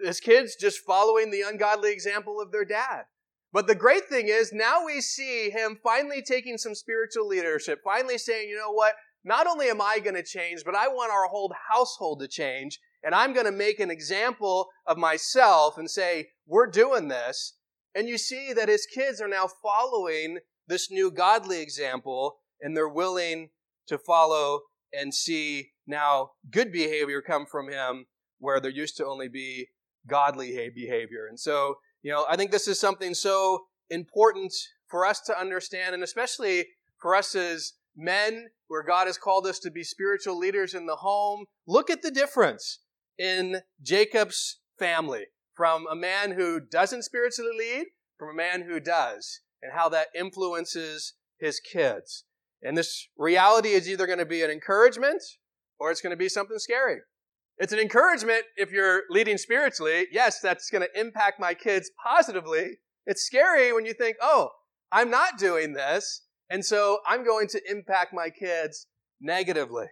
his 0.00 0.18
kids 0.18 0.56
just 0.58 0.80
following 0.84 1.30
the 1.30 1.42
ungodly 1.42 1.92
example 1.92 2.40
of 2.40 2.50
their 2.50 2.64
dad. 2.64 3.04
But 3.52 3.68
the 3.68 3.76
great 3.76 4.06
thing 4.08 4.26
is 4.26 4.52
now 4.52 4.84
we 4.84 5.00
see 5.00 5.50
him 5.50 5.78
finally 5.82 6.20
taking 6.20 6.58
some 6.58 6.74
spiritual 6.74 7.28
leadership, 7.28 7.78
finally 7.84 8.18
saying, 8.18 8.48
you 8.48 8.56
know 8.56 8.72
what? 8.72 8.94
Not 9.24 9.46
only 9.46 9.68
am 9.68 9.80
I 9.80 9.98
going 9.98 10.14
to 10.14 10.22
change, 10.22 10.62
but 10.64 10.74
I 10.74 10.88
want 10.88 11.12
our 11.12 11.26
whole 11.26 11.52
household 11.70 12.20
to 12.20 12.28
change. 12.28 12.78
And 13.02 13.14
I'm 13.14 13.32
going 13.32 13.46
to 13.46 13.52
make 13.52 13.80
an 13.80 13.90
example 13.90 14.68
of 14.86 14.98
myself 14.98 15.78
and 15.78 15.90
say, 15.90 16.28
we're 16.46 16.66
doing 16.66 17.08
this. 17.08 17.54
And 17.94 18.08
you 18.08 18.18
see 18.18 18.52
that 18.52 18.68
his 18.68 18.86
kids 18.86 19.20
are 19.20 19.28
now 19.28 19.48
following 19.62 20.38
this 20.68 20.90
new 20.90 21.10
godly 21.10 21.60
example 21.60 22.36
and 22.60 22.76
they're 22.76 22.88
willing 22.88 23.50
to 23.88 23.98
follow 23.98 24.60
and 24.92 25.12
see 25.14 25.70
now 25.86 26.30
good 26.50 26.72
behavior 26.72 27.20
come 27.20 27.46
from 27.46 27.70
him 27.70 28.06
where 28.38 28.60
there 28.60 28.70
used 28.70 28.96
to 28.98 29.06
only 29.06 29.28
be 29.28 29.68
godly 30.06 30.70
behavior. 30.74 31.26
And 31.28 31.38
so, 31.38 31.76
you 32.02 32.12
know, 32.12 32.24
I 32.28 32.36
think 32.36 32.50
this 32.50 32.68
is 32.68 32.80
something 32.80 33.14
so 33.14 33.66
important 33.90 34.52
for 34.86 35.04
us 35.04 35.20
to 35.22 35.38
understand 35.38 35.94
and 35.94 36.02
especially 36.02 36.66
for 36.98 37.14
us 37.14 37.34
as 37.34 37.74
men 37.96 38.48
where 38.70 38.84
God 38.84 39.08
has 39.08 39.18
called 39.18 39.48
us 39.48 39.58
to 39.58 39.70
be 39.70 39.82
spiritual 39.82 40.38
leaders 40.38 40.74
in 40.74 40.86
the 40.86 40.94
home, 40.96 41.46
look 41.66 41.90
at 41.90 42.02
the 42.02 42.10
difference 42.12 42.78
in 43.18 43.62
Jacob's 43.82 44.60
family 44.78 45.24
from 45.56 45.88
a 45.90 45.96
man 45.96 46.30
who 46.30 46.60
doesn't 46.60 47.02
spiritually 47.02 47.50
lead 47.58 47.86
from 48.16 48.28
a 48.28 48.36
man 48.36 48.62
who 48.62 48.78
does 48.78 49.40
and 49.60 49.72
how 49.74 49.88
that 49.88 50.06
influences 50.16 51.14
his 51.40 51.58
kids. 51.58 52.22
And 52.62 52.78
this 52.78 53.08
reality 53.18 53.70
is 53.70 53.88
either 53.88 54.06
going 54.06 54.20
to 54.20 54.24
be 54.24 54.42
an 54.42 54.52
encouragement 54.52 55.22
or 55.80 55.90
it's 55.90 56.00
going 56.00 56.12
to 56.12 56.16
be 56.16 56.28
something 56.28 56.60
scary. 56.60 56.98
It's 57.58 57.72
an 57.72 57.80
encouragement 57.80 58.44
if 58.56 58.70
you're 58.70 59.02
leading 59.10 59.36
spiritually. 59.36 60.06
Yes, 60.12 60.38
that's 60.38 60.70
going 60.70 60.86
to 60.86 61.00
impact 61.00 61.40
my 61.40 61.54
kids 61.54 61.90
positively. 62.00 62.78
It's 63.04 63.26
scary 63.26 63.72
when 63.72 63.84
you 63.84 63.94
think, 63.94 64.16
oh, 64.22 64.50
I'm 64.92 65.10
not 65.10 65.38
doing 65.38 65.72
this, 65.72 66.22
and 66.50 66.64
so 66.64 66.98
I'm 67.06 67.24
going 67.24 67.48
to 67.48 67.60
impact 67.70 68.12
my 68.12 68.28
kids 68.28 68.86
negatively. 69.20 69.86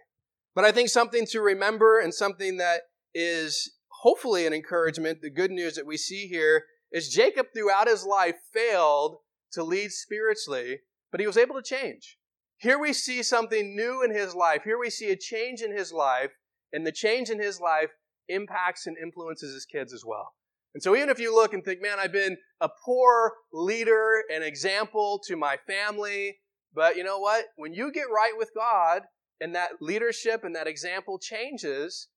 But 0.53 0.65
I 0.65 0.71
think 0.71 0.89
something 0.89 1.25
to 1.27 1.41
remember 1.41 1.99
and 1.99 2.13
something 2.13 2.57
that 2.57 2.81
is 3.13 3.77
hopefully 4.01 4.45
an 4.45 4.53
encouragement, 4.53 5.21
the 5.21 5.29
good 5.29 5.51
news 5.51 5.75
that 5.75 5.85
we 5.85 5.97
see 5.97 6.27
here 6.27 6.63
is 6.91 7.13
Jacob 7.13 7.47
throughout 7.53 7.87
his 7.87 8.05
life 8.05 8.35
failed 8.53 9.17
to 9.53 9.63
lead 9.63 9.91
spiritually, 9.91 10.79
but 11.11 11.21
he 11.21 11.27
was 11.27 11.37
able 11.37 11.55
to 11.55 11.61
change. 11.61 12.17
Here 12.57 12.77
we 12.77 12.91
see 12.91 13.23
something 13.23 13.75
new 13.75 14.03
in 14.03 14.13
his 14.13 14.35
life. 14.35 14.63
Here 14.65 14.77
we 14.77 14.89
see 14.89 15.11
a 15.11 15.15
change 15.15 15.61
in 15.61 15.75
his 15.75 15.93
life 15.93 16.31
and 16.73 16.85
the 16.85 16.91
change 16.91 17.29
in 17.29 17.41
his 17.41 17.61
life 17.61 17.91
impacts 18.27 18.85
and 18.85 18.97
influences 18.97 19.53
his 19.53 19.65
kids 19.65 19.93
as 19.93 20.03
well. 20.05 20.33
And 20.73 20.83
so 20.83 20.95
even 20.95 21.09
if 21.09 21.19
you 21.19 21.33
look 21.33 21.53
and 21.53 21.63
think, 21.63 21.81
man, 21.81 21.97
I've 21.99 22.11
been 22.11 22.37
a 22.61 22.69
poor 22.85 23.33
leader 23.53 24.23
and 24.33 24.43
example 24.43 25.21
to 25.27 25.35
my 25.35 25.57
family, 25.65 26.37
but 26.73 26.95
you 26.95 27.03
know 27.03 27.19
what? 27.19 27.45
When 27.55 27.73
you 27.73 27.91
get 27.91 28.05
right 28.13 28.33
with 28.37 28.51
God 28.55 29.03
and 29.41 29.55
that 29.55 29.81
leadership 29.81 30.43
and 30.43 30.55
that 30.55 30.67
example 30.67 31.19
changes, 31.19 32.07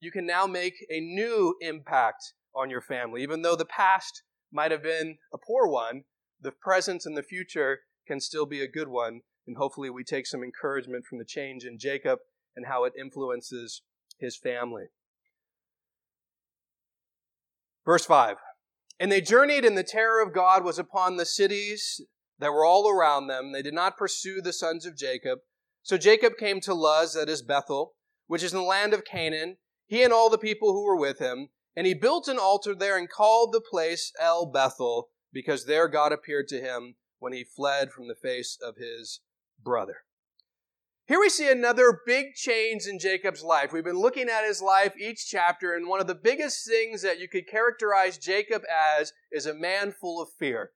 you 0.00 0.10
can 0.10 0.26
now 0.26 0.46
make 0.46 0.74
a 0.90 1.00
new 1.00 1.54
impact 1.60 2.34
on 2.54 2.70
your 2.70 2.82
family. 2.82 3.22
Even 3.22 3.42
though 3.42 3.56
the 3.56 3.64
past 3.64 4.22
might 4.52 4.70
have 4.70 4.82
been 4.82 5.16
a 5.32 5.38
poor 5.38 5.66
one, 5.66 6.02
the 6.40 6.52
present 6.52 7.02
and 7.06 7.16
the 7.16 7.22
future 7.22 7.80
can 8.06 8.20
still 8.20 8.46
be 8.46 8.60
a 8.60 8.68
good 8.68 8.88
one. 8.88 9.20
And 9.46 9.56
hopefully 9.56 9.90
we 9.90 10.04
take 10.04 10.26
some 10.26 10.42
encouragement 10.42 11.04
from 11.06 11.18
the 11.18 11.24
change 11.24 11.64
in 11.64 11.78
Jacob 11.78 12.18
and 12.56 12.66
how 12.66 12.84
it 12.84 12.92
influences 12.98 13.82
his 14.18 14.36
family. 14.36 14.84
Verse 17.84 18.06
5 18.06 18.36
And 18.98 19.10
they 19.10 19.20
journeyed, 19.20 19.64
and 19.64 19.76
the 19.76 19.82
terror 19.82 20.22
of 20.22 20.34
God 20.34 20.64
was 20.64 20.78
upon 20.78 21.16
the 21.16 21.26
cities 21.26 22.00
that 22.38 22.52
were 22.52 22.64
all 22.64 22.88
around 22.88 23.26
them. 23.26 23.52
They 23.52 23.62
did 23.62 23.74
not 23.74 23.96
pursue 23.96 24.40
the 24.40 24.52
sons 24.52 24.86
of 24.86 24.96
Jacob. 24.96 25.40
So 25.82 25.98
Jacob 25.98 26.36
came 26.38 26.60
to 26.60 26.74
Luz, 26.74 27.14
that 27.14 27.28
is 27.28 27.42
Bethel, 27.42 27.94
which 28.26 28.42
is 28.42 28.52
in 28.52 28.58
the 28.58 28.64
land 28.64 28.94
of 28.94 29.04
Canaan, 29.04 29.58
he 29.86 30.02
and 30.02 30.12
all 30.12 30.30
the 30.30 30.38
people 30.38 30.72
who 30.72 30.84
were 30.84 30.96
with 30.96 31.18
him. 31.18 31.48
And 31.76 31.86
he 31.86 31.94
built 31.94 32.28
an 32.28 32.38
altar 32.38 32.74
there 32.74 32.96
and 32.96 33.10
called 33.10 33.52
the 33.52 33.60
place 33.60 34.12
El 34.20 34.46
Bethel, 34.46 35.08
because 35.32 35.66
there 35.66 35.88
God 35.88 36.12
appeared 36.12 36.48
to 36.48 36.60
him 36.60 36.94
when 37.18 37.32
he 37.32 37.44
fled 37.44 37.90
from 37.90 38.08
the 38.08 38.14
face 38.14 38.56
of 38.62 38.76
his 38.76 39.20
brother. 39.62 39.98
Here 41.06 41.20
we 41.20 41.28
see 41.28 41.50
another 41.50 42.00
big 42.06 42.34
change 42.34 42.86
in 42.86 42.98
Jacob's 42.98 43.42
life. 43.42 43.72
We've 43.72 43.84
been 43.84 43.98
looking 43.98 44.30
at 44.30 44.46
his 44.46 44.62
life 44.62 44.94
each 44.98 45.26
chapter, 45.28 45.74
and 45.74 45.86
one 45.86 46.00
of 46.00 46.06
the 46.06 46.14
biggest 46.14 46.66
things 46.66 47.02
that 47.02 47.18
you 47.18 47.28
could 47.28 47.46
characterize 47.46 48.16
Jacob 48.16 48.62
as 48.98 49.12
is 49.30 49.44
a 49.44 49.52
man 49.52 49.92
full 49.92 50.22
of 50.22 50.30
fear. 50.38 50.70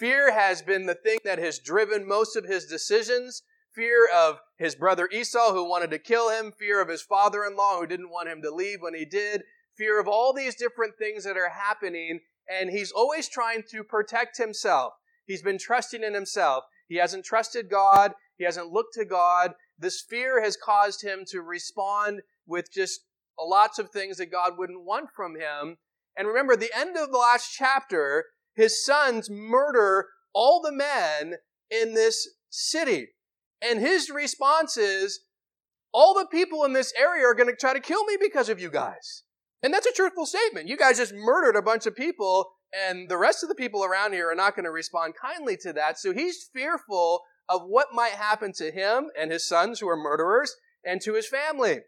Fear 0.00 0.32
has 0.32 0.62
been 0.62 0.86
the 0.86 0.94
thing 0.94 1.18
that 1.26 1.38
has 1.38 1.58
driven 1.58 2.08
most 2.08 2.34
of 2.34 2.46
his 2.46 2.64
decisions. 2.64 3.42
Fear 3.74 4.08
of 4.08 4.40
his 4.56 4.74
brother 4.74 5.06
Esau, 5.12 5.52
who 5.52 5.68
wanted 5.68 5.90
to 5.90 5.98
kill 5.98 6.30
him. 6.30 6.52
Fear 6.58 6.80
of 6.80 6.88
his 6.88 7.02
father 7.02 7.44
in 7.44 7.54
law, 7.54 7.78
who 7.78 7.86
didn't 7.86 8.08
want 8.08 8.30
him 8.30 8.40
to 8.40 8.50
leave 8.50 8.80
when 8.80 8.94
he 8.94 9.04
did. 9.04 9.42
Fear 9.76 10.00
of 10.00 10.08
all 10.08 10.32
these 10.32 10.54
different 10.54 10.94
things 10.98 11.24
that 11.24 11.36
are 11.36 11.50
happening, 11.50 12.20
and 12.48 12.70
he's 12.70 12.90
always 12.90 13.28
trying 13.28 13.62
to 13.72 13.84
protect 13.84 14.38
himself. 14.38 14.94
He's 15.26 15.42
been 15.42 15.58
trusting 15.58 16.02
in 16.02 16.14
himself. 16.14 16.64
He 16.88 16.96
hasn't 16.96 17.26
trusted 17.26 17.68
God. 17.68 18.14
He 18.38 18.44
hasn't 18.44 18.72
looked 18.72 18.94
to 18.94 19.04
God. 19.04 19.52
This 19.78 20.00
fear 20.00 20.42
has 20.42 20.56
caused 20.56 21.04
him 21.04 21.24
to 21.26 21.42
respond 21.42 22.22
with 22.46 22.72
just 22.72 23.00
lots 23.38 23.78
of 23.78 23.90
things 23.90 24.16
that 24.16 24.32
God 24.32 24.56
wouldn't 24.56 24.82
want 24.82 25.10
from 25.14 25.34
him. 25.34 25.76
And 26.16 26.26
remember, 26.26 26.56
the 26.56 26.74
end 26.74 26.96
of 26.96 27.12
the 27.12 27.18
last 27.18 27.52
chapter, 27.54 28.24
his 28.54 28.84
sons 28.84 29.30
murder 29.30 30.06
all 30.32 30.60
the 30.60 30.72
men 30.72 31.34
in 31.70 31.94
this 31.94 32.28
city. 32.48 33.08
And 33.62 33.80
his 33.80 34.10
response 34.10 34.76
is, 34.76 35.20
all 35.92 36.14
the 36.14 36.26
people 36.26 36.64
in 36.64 36.72
this 36.72 36.92
area 36.98 37.24
are 37.26 37.34
going 37.34 37.48
to 37.48 37.56
try 37.56 37.72
to 37.72 37.80
kill 37.80 38.04
me 38.04 38.16
because 38.20 38.48
of 38.48 38.60
you 38.60 38.70
guys. 38.70 39.24
And 39.62 39.74
that's 39.74 39.86
a 39.86 39.92
truthful 39.92 40.24
statement. 40.24 40.68
You 40.68 40.76
guys 40.76 40.98
just 40.98 41.12
murdered 41.14 41.56
a 41.56 41.62
bunch 41.62 41.84
of 41.86 41.96
people, 41.96 42.52
and 42.72 43.08
the 43.08 43.18
rest 43.18 43.42
of 43.42 43.48
the 43.48 43.54
people 43.54 43.84
around 43.84 44.12
here 44.12 44.30
are 44.30 44.36
not 44.36 44.54
going 44.54 44.64
to 44.64 44.70
respond 44.70 45.14
kindly 45.20 45.56
to 45.58 45.72
that. 45.74 45.98
So 45.98 46.12
he's 46.12 46.48
fearful 46.54 47.22
of 47.48 47.62
what 47.66 47.88
might 47.92 48.12
happen 48.12 48.52
to 48.54 48.70
him 48.70 49.10
and 49.18 49.32
his 49.32 49.46
sons 49.46 49.80
who 49.80 49.88
are 49.88 49.96
murderers 49.96 50.54
and 50.84 51.00
to 51.02 51.14
his 51.14 51.26
family. 51.26 51.80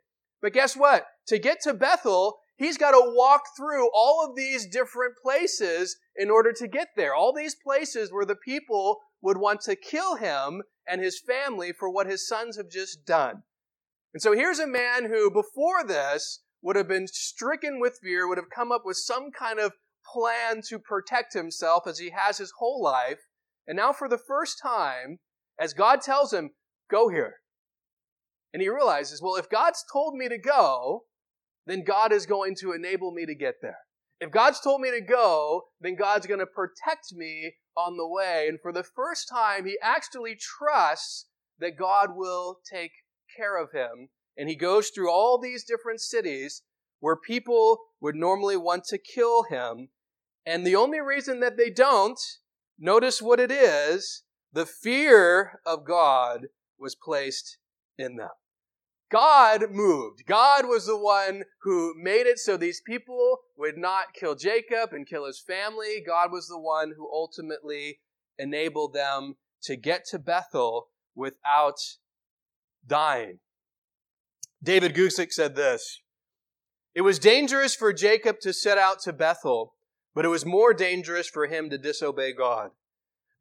But 0.43 0.53
guess 0.53 0.77
what? 0.77 1.07
To 1.29 1.39
get 1.39 1.61
to 1.63 1.73
Bethel, 1.73 2.41
he's 2.65 2.79
got 2.79 2.91
to 2.93 3.13
walk 3.15 3.43
through 3.57 3.89
all 3.95 4.25
of 4.27 4.37
these 4.37 4.67
different 4.67 5.15
places 5.23 5.97
in 6.17 6.31
order 6.31 6.53
to 6.53 6.69
get 6.69 6.89
there. 6.97 7.15
All 7.15 7.33
these 7.33 7.55
places 7.55 8.13
where 8.13 8.27
the 8.27 8.37
people 8.37 8.99
would 9.23 9.39
want 9.39 9.61
to 9.63 9.77
kill 9.77 10.17
him 10.17 10.63
and 10.87 11.01
his 11.01 11.21
family 11.21 11.73
for 11.73 11.89
what 11.89 12.07
his 12.07 12.27
sons 12.27 12.57
have 12.57 12.69
just 12.69 13.07
done. 13.07 13.43
And 14.13 14.21
so 14.23 14.33
here's 14.33 14.59
a 14.59 14.67
man 14.67 15.07
who, 15.07 15.31
before 15.31 15.85
this, 15.87 16.43
would 16.63 16.77
have 16.77 16.89
been 16.89 17.07
stricken 17.09 17.81
with 17.81 17.99
fear, 18.03 18.29
would 18.29 18.39
have 18.39 18.51
come 18.55 18.71
up 18.71 18.83
with 18.85 18.97
some 18.97 19.31
kind 19.31 19.59
of 19.59 19.73
plan 20.13 20.61
to 20.69 20.79
protect 20.79 21.33
himself 21.33 21.87
as 21.87 21.99
he 21.99 22.11
has 22.11 22.39
his 22.39 22.53
whole 22.59 22.83
life. 22.83 23.21
And 23.67 23.77
now, 23.77 23.93
for 23.93 24.09
the 24.09 24.19
first 24.19 24.59
time, 24.63 25.19
as 25.59 25.73
God 25.73 26.01
tells 26.03 26.33
him, 26.33 26.51
go 26.91 27.09
here. 27.09 27.37
And 28.53 28.61
he 28.61 28.69
realizes, 28.69 29.23
well, 29.23 29.37
if 29.37 29.49
God's 29.49 29.85
told 29.91 30.15
me 30.15 30.29
to 30.29 30.39
go, 30.39 31.05
then 31.67 31.85
God 31.85 32.13
is 32.13 32.27
going 32.27 32.57
to 32.61 32.73
enable 32.73 33.13
me 33.13 33.27
to 33.27 33.35
get 33.35 33.57
there. 33.63 33.79
If 34.21 34.31
God's 34.31 34.61
told 34.61 34.81
me 34.81 34.91
to 34.91 35.01
go, 35.01 35.65
then 35.81 35.97
God's 35.97 36.27
going 36.27 36.41
to 36.41 36.47
protect 36.47 37.13
me 37.13 37.55
on 37.77 37.97
the 37.97 38.07
way. 38.07 38.47
And 38.49 38.61
for 38.61 38.73
the 38.73 38.85
first 38.85 39.29
time, 39.29 39.65
he 39.65 39.77
actually 39.83 40.37
trusts 40.37 41.27
that 41.59 41.79
God 41.79 42.11
will 42.15 42.61
take 42.71 42.93
care 43.37 43.61
of 43.61 43.73
him. 43.73 44.11
And 44.37 44.49
he 44.49 44.57
goes 44.57 44.91
through 44.91 45.11
all 45.11 45.39
these 45.39 45.65
different 45.65 46.01
cities 46.01 46.63
where 47.01 47.17
people 47.17 47.79
would 48.01 48.15
normally 48.15 48.57
want 48.57 48.85
to 48.85 48.99
kill 48.99 49.45
him. 49.45 49.89
And 50.47 50.67
the 50.67 50.77
only 50.77 51.01
reason 51.01 51.41
that 51.41 51.57
they 51.57 51.71
don't, 51.71 52.19
notice 52.79 53.21
what 53.21 53.41
it 53.41 53.51
is, 53.51 54.23
the 54.53 54.67
fear 54.67 55.61
of 55.67 55.85
God 55.85 56.47
was 56.79 56.95
placed 56.95 57.59
in 57.99 58.17
them. 58.17 58.29
God 59.13 59.71
moved. 59.71 60.25
God 60.27 60.67
was 60.67 60.87
the 60.87 60.97
one 60.97 61.45
who 61.61 61.95
made 61.97 62.27
it 62.27 62.39
so 62.39 62.57
these 62.57 62.81
people 62.81 63.41
would 63.59 63.77
not 63.77 64.15
kill 64.15 64.35
Jacob 64.35 64.93
and 64.93 65.07
kill 65.07 65.27
his 65.27 65.39
family. 65.39 66.03
God 66.05 66.33
was 66.33 66.49
the 66.49 66.59
one 66.59 66.95
who 66.97 67.11
ultimately 67.13 68.01
enabled 68.39 68.95
them 68.95 69.35
to 69.65 69.77
get 69.77 70.07
to 70.07 70.19
Bethel 70.19 70.89
without 71.15 71.77
dying. 72.87 73.41
David 74.63 74.95
Guzik 74.95 75.31
said 75.31 75.57
this 75.57 76.01
It 76.95 77.03
was 77.03 77.19
dangerous 77.19 77.75
for 77.75 77.93
Jacob 77.93 78.41
to 78.41 78.55
set 78.55 78.79
out 78.79 79.01
to 79.01 79.13
Bethel, 79.13 79.75
but 80.15 80.25
it 80.25 80.29
was 80.29 80.47
more 80.47 80.73
dangerous 80.73 81.29
for 81.29 81.49
him 81.49 81.69
to 81.69 81.77
disobey 81.77 82.33
God. 82.33 82.71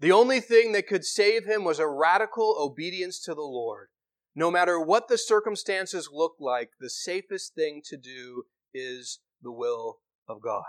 The 0.02 0.12
only 0.12 0.42
thing 0.42 0.74
that 0.74 0.88
could 0.88 1.06
save 1.06 1.46
him 1.46 1.64
was 1.64 1.80
a 1.80 1.88
radical 1.88 2.58
obedience 2.60 3.22
to 3.22 3.34
the 3.34 3.42
Lord. 3.42 3.88
No 4.36 4.50
matter 4.50 4.80
what 4.80 5.08
the 5.08 5.18
circumstances 5.18 6.10
look 6.12 6.36
like, 6.40 6.70
the 6.80 6.90
safest 6.90 7.54
thing 7.54 7.82
to 7.86 7.98
do 7.98 8.44
is 8.74 9.20
the 9.42 9.52
will 9.52 10.00
of 10.28 10.42
God. 10.42 10.64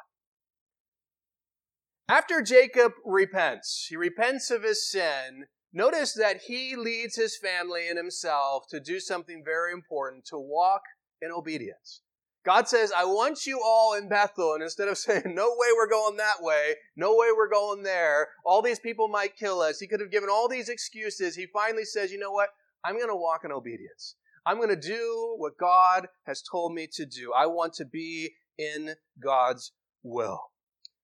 After 2.09 2.42
Jacob 2.42 2.92
repents, 3.05 3.87
he 3.88 3.96
repents 3.96 4.51
of 4.51 4.64
his 4.64 4.88
sin. 4.88 5.44
Notice 5.72 6.12
that 6.14 6.42
he 6.48 6.77
leads 6.77 7.16
his 7.16 7.38
family 7.38 7.88
and 7.88 7.96
himself 7.96 8.64
to 8.70 8.81
do 8.81 9.01
something 9.01 9.42
very 9.44 9.72
important 9.72 10.27
to 10.27 10.38
walk 10.38 10.83
in 11.22 11.31
obedience. 11.31 12.03
God 12.44 12.68
says, 12.68 12.92
I 12.94 13.05
want 13.05 13.46
you 13.46 13.61
all 13.64 13.94
in 13.94 14.09
Bethel. 14.09 14.55
And 14.55 14.62
instead 14.62 14.88
of 14.88 14.98
saying, 14.98 15.22
no 15.27 15.55
way 15.57 15.68
we're 15.75 15.88
going 15.88 16.16
that 16.16 16.42
way, 16.42 16.75
no 16.96 17.12
way 17.12 17.29
we're 17.35 17.48
going 17.48 17.85
there, 17.85 18.29
all 18.44 18.61
these 18.61 18.81
people 18.81 19.07
might 19.07 19.37
kill 19.37 19.61
us, 19.61 19.79
he 19.79 19.87
could 19.87 20.01
have 20.01 20.11
given 20.11 20.29
all 20.29 20.48
these 20.48 20.68
excuses. 20.68 21.37
He 21.37 21.46
finally 21.46 21.85
says, 21.85 22.11
you 22.11 22.18
know 22.18 22.33
what? 22.33 22.48
I'm 22.84 22.96
going 22.96 23.08
to 23.08 23.16
walk 23.16 23.42
in 23.44 23.52
obedience. 23.52 24.16
I'm 24.44 24.56
going 24.56 24.68
to 24.68 24.76
do 24.76 25.36
what 25.38 25.58
God 25.58 26.08
has 26.26 26.42
told 26.42 26.74
me 26.74 26.88
to 26.94 27.06
do. 27.06 27.32
I 27.36 27.46
want 27.46 27.74
to 27.74 27.84
be 27.84 28.32
in 28.58 28.94
God's 29.22 29.72
will. 30.02 30.40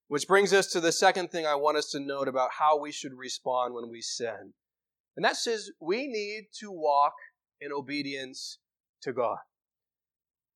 Which 0.08 0.26
brings 0.26 0.52
us 0.52 0.66
to 0.68 0.80
the 0.80 0.92
second 0.92 1.30
thing 1.30 1.46
I 1.46 1.54
want 1.54 1.76
us 1.76 1.90
to 1.90 2.00
note 2.00 2.28
about 2.28 2.50
how 2.58 2.78
we 2.80 2.90
should 2.90 3.12
respond 3.14 3.74
when 3.74 3.90
we 3.90 4.00
sin. 4.00 4.54
And 5.16 5.24
that 5.24 5.36
says 5.36 5.70
we 5.80 6.06
need 6.06 6.48
to 6.60 6.70
walk 6.70 7.14
in 7.60 7.72
obedience 7.72 8.58
to 9.02 9.12
God. 9.12 9.38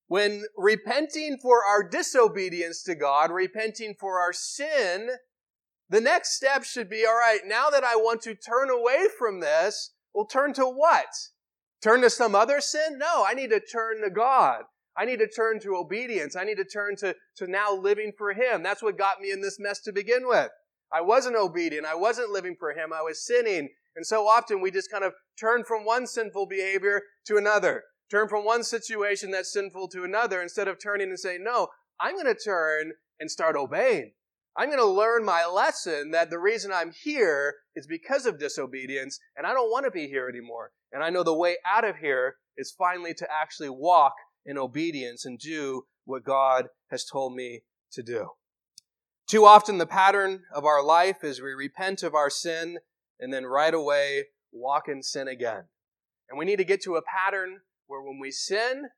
When 0.06 0.44
repenting 0.56 1.38
for 1.40 1.64
our 1.64 1.88
disobedience 1.88 2.82
to 2.84 2.94
God, 2.94 3.30
repenting 3.30 3.94
for 3.98 4.20
our 4.20 4.32
sin, 4.32 5.10
the 5.88 6.00
next 6.00 6.36
step 6.36 6.64
should 6.64 6.88
be, 6.88 7.04
all 7.06 7.14
right, 7.14 7.40
now 7.44 7.70
that 7.70 7.84
I 7.84 7.96
want 7.96 8.22
to 8.22 8.34
turn 8.34 8.70
away 8.70 9.06
from 9.18 9.40
this, 9.40 9.92
well, 10.14 10.26
turn 10.26 10.52
to 10.54 10.64
what? 10.64 11.06
Turn 11.82 12.02
to 12.02 12.10
some 12.10 12.34
other 12.34 12.60
sin? 12.60 12.98
No, 12.98 13.24
I 13.26 13.34
need 13.34 13.50
to 13.50 13.60
turn 13.60 14.02
to 14.02 14.10
God. 14.10 14.62
I 14.96 15.04
need 15.04 15.18
to 15.20 15.28
turn 15.28 15.58
to 15.60 15.76
obedience. 15.76 16.36
I 16.36 16.44
need 16.44 16.58
to 16.58 16.64
turn 16.64 16.96
to, 16.96 17.16
to 17.36 17.46
now 17.46 17.74
living 17.74 18.12
for 18.16 18.32
Him. 18.32 18.62
That's 18.62 18.82
what 18.82 18.98
got 18.98 19.20
me 19.20 19.30
in 19.30 19.40
this 19.40 19.58
mess 19.58 19.80
to 19.82 19.92
begin 19.92 20.26
with. 20.26 20.50
I 20.92 21.00
wasn't 21.00 21.36
obedient. 21.36 21.86
I 21.86 21.94
wasn't 21.94 22.30
living 22.30 22.56
for 22.58 22.72
Him. 22.72 22.92
I 22.92 23.00
was 23.00 23.24
sinning. 23.24 23.70
And 23.96 24.06
so 24.06 24.28
often 24.28 24.60
we 24.60 24.70
just 24.70 24.90
kind 24.90 25.04
of 25.04 25.14
turn 25.40 25.64
from 25.64 25.84
one 25.84 26.06
sinful 26.06 26.46
behavior 26.46 27.02
to 27.26 27.36
another, 27.36 27.84
turn 28.10 28.28
from 28.28 28.44
one 28.44 28.62
situation 28.62 29.30
that's 29.30 29.52
sinful 29.52 29.88
to 29.88 30.04
another 30.04 30.42
instead 30.42 30.68
of 30.68 30.76
turning 30.82 31.08
and 31.08 31.18
saying, 31.18 31.42
no, 31.42 31.68
I'm 31.98 32.14
going 32.14 32.26
to 32.26 32.34
turn 32.34 32.92
and 33.18 33.30
start 33.30 33.56
obeying. 33.56 34.12
I'm 34.56 34.68
going 34.68 34.78
to 34.78 34.86
learn 34.86 35.24
my 35.24 35.46
lesson 35.46 36.10
that 36.10 36.28
the 36.28 36.38
reason 36.38 36.72
I'm 36.72 36.92
here 36.92 37.54
is 37.74 37.86
because 37.86 38.26
of 38.26 38.38
disobedience 38.38 39.18
and 39.36 39.46
I 39.46 39.54
don't 39.54 39.70
want 39.70 39.86
to 39.86 39.90
be 39.90 40.08
here 40.08 40.28
anymore. 40.28 40.72
And 40.92 41.02
I 41.02 41.08
know 41.08 41.22
the 41.22 41.32
way 41.36 41.56
out 41.66 41.84
of 41.84 41.96
here 41.96 42.36
is 42.56 42.74
finally 42.76 43.14
to 43.14 43.26
actually 43.30 43.70
walk 43.70 44.12
in 44.44 44.58
obedience 44.58 45.24
and 45.24 45.38
do 45.38 45.84
what 46.04 46.24
God 46.24 46.68
has 46.90 47.04
told 47.04 47.34
me 47.34 47.62
to 47.92 48.02
do. 48.02 48.28
Too 49.26 49.46
often, 49.46 49.78
the 49.78 49.86
pattern 49.86 50.42
of 50.54 50.66
our 50.66 50.84
life 50.84 51.24
is 51.24 51.40
we 51.40 51.52
repent 51.52 52.02
of 52.02 52.14
our 52.14 52.28
sin 52.28 52.78
and 53.18 53.32
then 53.32 53.46
right 53.46 53.72
away 53.72 54.24
walk 54.52 54.88
in 54.88 55.02
sin 55.02 55.28
again. 55.28 55.64
And 56.28 56.38
we 56.38 56.44
need 56.44 56.56
to 56.56 56.64
get 56.64 56.82
to 56.82 56.96
a 56.96 57.02
pattern 57.02 57.60
where 57.86 58.02
when 58.02 58.18
we 58.20 58.30
sin, 58.30 58.88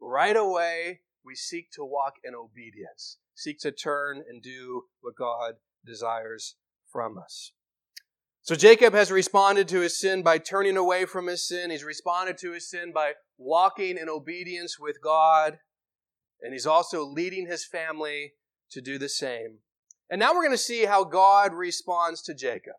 right 0.00 0.36
away 0.36 1.00
we 1.24 1.34
seek 1.34 1.70
to 1.72 1.84
walk 1.84 2.14
in 2.24 2.34
obedience, 2.34 3.18
seek 3.34 3.58
to 3.60 3.72
turn 3.72 4.22
and 4.28 4.42
do 4.42 4.84
what 5.00 5.16
God 5.16 5.54
desires 5.84 6.56
from 6.90 7.18
us. 7.18 7.52
So 8.42 8.56
Jacob 8.56 8.92
has 8.92 9.12
responded 9.12 9.68
to 9.68 9.80
his 9.80 9.98
sin 9.98 10.22
by 10.22 10.38
turning 10.38 10.76
away 10.76 11.04
from 11.04 11.28
his 11.28 11.46
sin. 11.46 11.70
He's 11.70 11.84
responded 11.84 12.38
to 12.38 12.52
his 12.52 12.68
sin 12.68 12.92
by 12.92 13.12
walking 13.38 13.96
in 13.96 14.08
obedience 14.08 14.78
with 14.80 15.00
God. 15.00 15.58
And 16.40 16.52
he's 16.52 16.66
also 16.66 17.04
leading 17.04 17.46
his 17.46 17.64
family 17.64 18.32
to 18.72 18.80
do 18.80 18.98
the 18.98 19.08
same. 19.08 19.58
And 20.10 20.18
now 20.18 20.34
we're 20.34 20.42
going 20.42 20.50
to 20.50 20.58
see 20.58 20.86
how 20.86 21.04
God 21.04 21.54
responds 21.54 22.20
to 22.22 22.34
Jacob. 22.34 22.74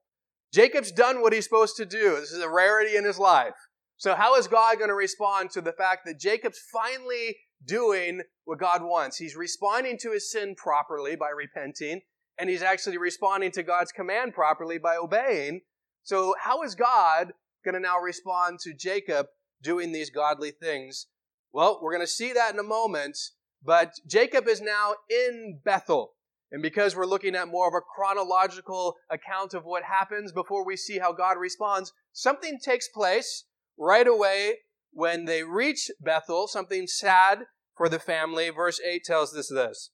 Jacob's 0.54 0.92
done 0.92 1.22
what 1.22 1.34
he's 1.34 1.46
supposed 1.46 1.78
to 1.78 1.86
do. 1.86 2.18
This 2.20 2.32
is 2.32 2.44
a 2.44 2.50
rarity 2.50 2.98
in 2.98 3.06
his 3.06 3.18
life. 3.18 3.56
So 3.96 4.16
how 4.16 4.36
is 4.36 4.48
God 4.48 4.78
going 4.78 4.90
to 4.90 4.96
respond 4.96 5.50
to 5.52 5.62
the 5.62 5.72
fact 5.72 6.02
that 6.06 6.20
Jacob's 6.20 6.60
finally 6.60 7.38
doing 7.66 8.22
what 8.46 8.60
God 8.60 8.82
wants? 8.82 9.18
He's 9.18 9.36
responding 9.36 9.98
to 10.00 10.12
his 10.12 10.32
sin 10.32 10.56
properly 10.56 11.16
by 11.16 11.30
repenting, 11.30 12.02
and 12.38 12.50
he's 12.50 12.64
actually 12.64 12.98
responding 12.98 13.52
to 13.52 13.64
God's 13.64 13.92
command 13.92 14.34
properly 14.34 14.78
by 14.78 14.96
obeying. 14.96 15.62
So 16.04 16.36
how 16.42 16.64
is 16.64 16.76
God 16.76 17.34
going 17.64 17.76
to 17.76 17.80
now 17.80 18.00
respond 18.00 18.60
to 18.64 18.74
Jacob 18.74 19.28
doing 19.62 19.92
these 19.92 20.10
godly 20.10 20.52
things? 20.52 21.08
Well, 21.54 21.80
we're 21.82 21.94
going 21.94 22.06
to 22.06 22.08
see 22.08 22.34
that 22.34 22.54
in 22.54 22.60
a 22.60 22.64
moment, 22.64 23.18
but 23.64 23.94
Jacob 24.08 24.48
is 24.48 24.62
now 24.62 24.96
in 25.10 25.60
Bethel. 25.64 26.14
And 26.52 26.62
because 26.62 26.96
we're 26.96 27.06
looking 27.06 27.36
at 27.36 27.48
more 27.48 27.68
of 27.68 27.74
a 27.74 27.82
chronological 27.82 28.96
account 29.10 29.54
of 29.54 29.64
what 29.66 29.84
happens 29.84 30.32
before 30.32 30.66
we 30.66 30.76
see 30.76 31.00
how 31.00 31.12
God 31.12 31.38
responds, 31.38 31.94
something 32.12 32.60
takes 32.60 32.88
place 32.88 33.46
right 33.78 34.08
away 34.08 34.58
when 34.94 35.26
they 35.26 35.44
reach 35.44 35.90
Bethel, 36.00 36.48
something 36.48 36.88
sad 36.88 37.40
for 37.76 37.90
the 37.90 38.00
family. 38.00 38.50
Verse 38.50 38.80
8 38.80 39.04
tells 39.04 39.36
us 39.36 39.50
this. 39.50 39.90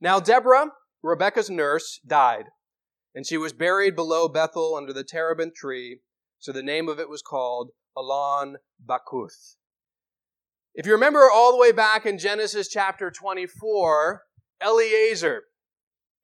Now 0.00 0.20
Deborah, 0.20 0.72
Rebekah's 1.02 1.50
nurse, 1.50 2.00
died, 2.06 2.46
and 3.14 3.26
she 3.26 3.36
was 3.36 3.52
buried 3.52 3.94
below 3.94 4.28
Bethel 4.28 4.74
under 4.76 4.92
the 4.92 5.04
terebinth 5.04 5.54
tree, 5.54 6.00
so 6.38 6.52
the 6.52 6.62
name 6.62 6.88
of 6.88 6.98
it 6.98 7.08
was 7.08 7.22
called 7.22 7.70
Allon 7.96 8.56
Bachuth. 8.84 9.56
If 10.74 10.86
you 10.86 10.92
remember 10.92 11.30
all 11.32 11.52
the 11.52 11.58
way 11.58 11.70
back 11.70 12.04
in 12.04 12.18
Genesis 12.18 12.68
chapter 12.68 13.10
24, 13.10 14.22
Eliezer, 14.60 15.44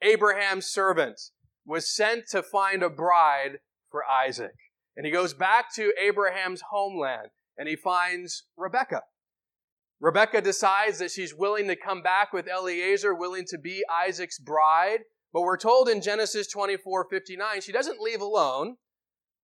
Abraham's 0.02 0.66
servant, 0.66 1.20
was 1.64 1.94
sent 1.94 2.24
to 2.30 2.42
find 2.42 2.82
a 2.82 2.90
bride 2.90 3.58
for 3.90 4.02
Isaac. 4.04 4.56
And 4.96 5.06
he 5.06 5.12
goes 5.12 5.34
back 5.34 5.72
to 5.76 5.92
Abraham's 6.00 6.62
homeland 6.70 7.28
and 7.60 7.68
he 7.68 7.76
finds 7.76 8.44
Rebecca. 8.56 9.02
Rebecca 10.00 10.40
decides 10.40 10.98
that 10.98 11.10
she's 11.10 11.34
willing 11.34 11.68
to 11.68 11.76
come 11.76 12.00
back 12.00 12.32
with 12.32 12.48
Eliezer, 12.48 13.14
willing 13.14 13.44
to 13.48 13.58
be 13.58 13.84
Isaac's 13.94 14.38
bride. 14.38 15.00
But 15.30 15.42
we're 15.42 15.58
told 15.58 15.86
in 15.86 16.00
Genesis 16.00 16.50
24 16.50 17.06
59, 17.10 17.60
she 17.60 17.70
doesn't 17.70 18.00
leave 18.00 18.22
alone. 18.22 18.76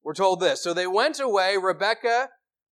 We're 0.02 0.14
told 0.14 0.40
this. 0.40 0.62
So 0.62 0.72
they 0.72 0.86
went 0.86 1.20
away, 1.20 1.58
Rebecca, 1.62 2.30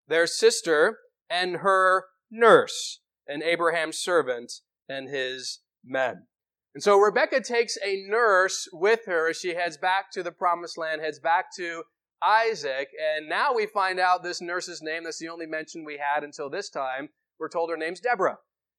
their 0.09 0.26
sister, 0.26 0.96
and 1.28 1.57
her 1.57 2.07
nurse, 2.30 3.00
and 3.28 3.42
Abraham's 3.42 3.98
servant, 3.98 4.50
and 4.88 5.11
his 5.11 5.61
men. 5.85 6.26
And 6.74 6.83
so 6.83 6.96
Rebecca 6.96 7.42
takes 7.42 7.76
a 7.85 8.02
nurse 8.09 8.66
with 8.72 9.00
her 9.07 9.28
as 9.28 9.37
she 9.37 9.54
heads 9.54 9.76
back 9.76 10.11
to 10.12 10.22
the 10.22 10.33
promised 10.33 10.78
land, 10.78 11.02
heads 11.02 11.20
back 11.20 11.54
to 11.59 11.85
Isaac. 12.24 12.88
And 13.16 13.28
now 13.28 13.52
we 13.54 13.66
find 13.66 14.00
out 14.00 14.22
this 14.22 14.40
nurse's 14.40 14.82
name. 14.82 15.04
That's 15.04 15.18
the 15.18 15.28
only 15.28 15.46
mention 15.46 15.84
we 15.84 15.98
had 15.98 16.24
until 16.24 16.48
this 16.48 16.70
time. 16.70 17.10
We're 17.38 17.48
told 17.48 17.70
her 17.70 17.76
name's 17.76 18.00
Deborah. 18.00 18.38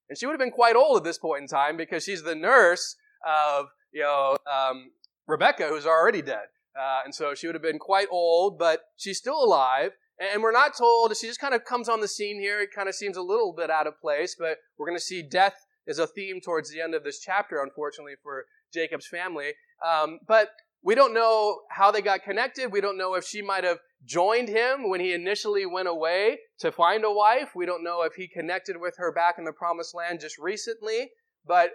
And 0.09 0.17
she 0.17 0.25
would 0.25 0.33
have 0.33 0.39
been 0.39 0.51
quite 0.51 0.75
old 0.75 0.97
at 0.97 1.03
this 1.03 1.17
point 1.17 1.41
in 1.41 1.47
time 1.47 1.77
because 1.77 2.03
she's 2.03 2.23
the 2.23 2.35
nurse 2.35 2.95
of, 3.25 3.67
you 3.91 4.01
know, 4.01 4.37
um, 4.51 4.91
Rebecca, 5.27 5.67
who's 5.67 5.85
already 5.85 6.21
dead. 6.21 6.45
Uh, 6.79 7.01
and 7.05 7.15
so 7.15 7.33
she 7.33 7.47
would 7.47 7.55
have 7.55 7.63
been 7.63 7.79
quite 7.79 8.07
old, 8.11 8.59
but 8.59 8.81
she's 8.97 9.17
still 9.17 9.41
alive. 9.43 9.91
And 10.19 10.41
we're 10.41 10.51
not 10.51 10.77
told, 10.77 11.15
she 11.17 11.27
just 11.27 11.39
kind 11.39 11.53
of 11.53 11.65
comes 11.65 11.89
on 11.89 12.01
the 12.01 12.07
scene 12.07 12.39
here. 12.39 12.61
It 12.61 12.69
kind 12.73 12.87
of 12.87 12.95
seems 12.95 13.17
a 13.17 13.21
little 13.21 13.53
bit 13.53 13.69
out 13.69 13.87
of 13.87 13.99
place, 13.99 14.35
but 14.37 14.57
we're 14.77 14.87
going 14.87 14.97
to 14.97 15.03
see 15.03 15.21
death 15.21 15.65
is 15.87 15.99
a 15.99 16.07
theme 16.07 16.39
towards 16.41 16.71
the 16.71 16.81
end 16.81 16.95
of 16.95 17.03
this 17.03 17.19
chapter, 17.19 17.61
unfortunately, 17.61 18.15
for 18.23 18.45
Jacob's 18.73 19.07
family. 19.07 19.53
Um, 19.85 20.19
but 20.27 20.49
we 20.85 20.93
don't 20.93 21.15
know 21.15 21.61
how 21.71 21.89
they 21.89 22.01
got 22.01 22.23
connected. 22.23 22.71
We 22.71 22.79
don't 22.79 22.97
know 22.97 23.15
if 23.15 23.25
she 23.25 23.41
might 23.41 23.63
have 23.63 23.79
joined 24.05 24.47
him 24.47 24.87
when 24.87 24.99
he 24.99 25.13
initially 25.13 25.65
went 25.65 25.87
away 25.87 26.37
to 26.59 26.71
find 26.71 27.03
a 27.03 27.11
wife. 27.11 27.55
We 27.55 27.65
don't 27.65 27.83
know 27.83 28.03
if 28.03 28.13
he 28.13 28.27
connected 28.27 28.79
with 28.79 28.93
her 28.97 29.11
back 29.11 29.39
in 29.39 29.45
the 29.45 29.51
promised 29.51 29.95
land 29.95 30.19
just 30.19 30.37
recently. 30.37 31.09
But 31.43 31.71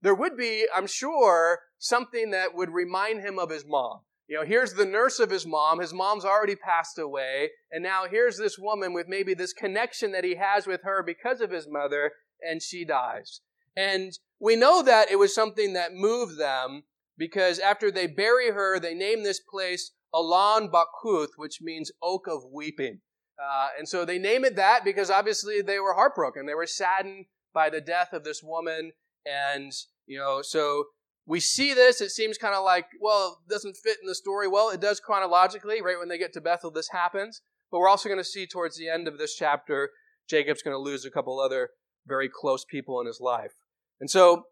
there 0.00 0.14
would 0.14 0.38
be, 0.38 0.66
I'm 0.74 0.86
sure, 0.86 1.58
something 1.78 2.30
that 2.30 2.54
would 2.54 2.70
remind 2.70 3.20
him 3.20 3.38
of 3.38 3.50
his 3.50 3.66
mom. 3.66 4.00
You 4.26 4.36
know, 4.36 4.44
here's 4.46 4.72
the 4.72 4.86
nurse 4.86 5.20
of 5.20 5.30
his 5.30 5.46
mom. 5.46 5.78
His 5.78 5.92
mom's 5.92 6.24
already 6.24 6.56
passed 6.56 6.98
away. 6.98 7.50
And 7.70 7.82
now 7.82 8.04
here's 8.10 8.38
this 8.38 8.58
woman 8.58 8.94
with 8.94 9.06
maybe 9.06 9.34
this 9.34 9.52
connection 9.52 10.12
that 10.12 10.24
he 10.24 10.36
has 10.36 10.66
with 10.66 10.80
her 10.82 11.02
because 11.02 11.42
of 11.42 11.50
his 11.50 11.68
mother, 11.68 12.12
and 12.40 12.62
she 12.62 12.86
dies. 12.86 13.42
And 13.76 14.18
we 14.40 14.56
know 14.56 14.82
that 14.82 15.10
it 15.10 15.18
was 15.18 15.34
something 15.34 15.74
that 15.74 15.92
moved 15.92 16.38
them 16.38 16.84
because 17.18 17.58
after 17.58 17.90
they 17.90 18.06
bury 18.06 18.50
her, 18.50 18.78
they 18.78 18.94
name 18.94 19.22
this 19.22 19.40
place 19.40 19.92
Allon 20.14 20.70
Bachuth, 20.70 21.30
which 21.36 21.60
means 21.60 21.92
oak 22.02 22.26
of 22.26 22.44
weeping. 22.52 23.00
Uh, 23.38 23.68
and 23.78 23.88
so 23.88 24.04
they 24.04 24.18
name 24.18 24.44
it 24.44 24.56
that 24.56 24.84
because 24.84 25.10
obviously 25.10 25.60
they 25.60 25.78
were 25.78 25.94
heartbroken. 25.94 26.46
They 26.46 26.54
were 26.54 26.66
saddened 26.66 27.26
by 27.52 27.70
the 27.70 27.80
death 27.80 28.12
of 28.12 28.24
this 28.24 28.42
woman. 28.42 28.92
And, 29.26 29.72
you 30.06 30.18
know, 30.18 30.40
so 30.42 30.84
we 31.26 31.40
see 31.40 31.74
this. 31.74 32.00
It 32.00 32.10
seems 32.10 32.38
kind 32.38 32.54
of 32.54 32.64
like, 32.64 32.86
well, 33.00 33.40
it 33.46 33.52
doesn't 33.52 33.76
fit 33.76 33.98
in 34.00 34.06
the 34.06 34.14
story. 34.14 34.48
Well, 34.48 34.70
it 34.70 34.80
does 34.80 35.00
chronologically. 35.00 35.82
Right 35.82 35.98
when 35.98 36.08
they 36.08 36.18
get 36.18 36.32
to 36.34 36.40
Bethel, 36.40 36.70
this 36.70 36.88
happens. 36.90 37.42
But 37.70 37.80
we're 37.80 37.88
also 37.88 38.08
going 38.08 38.20
to 38.20 38.24
see 38.24 38.46
towards 38.46 38.78
the 38.78 38.88
end 38.88 39.08
of 39.08 39.18
this 39.18 39.34
chapter, 39.34 39.90
Jacob's 40.30 40.62
going 40.62 40.74
to 40.74 40.78
lose 40.78 41.04
a 41.04 41.10
couple 41.10 41.40
other 41.40 41.70
very 42.06 42.30
close 42.32 42.64
people 42.64 43.00
in 43.00 43.06
his 43.06 43.20
life. 43.20 43.52
And 44.00 44.08
so 44.08 44.44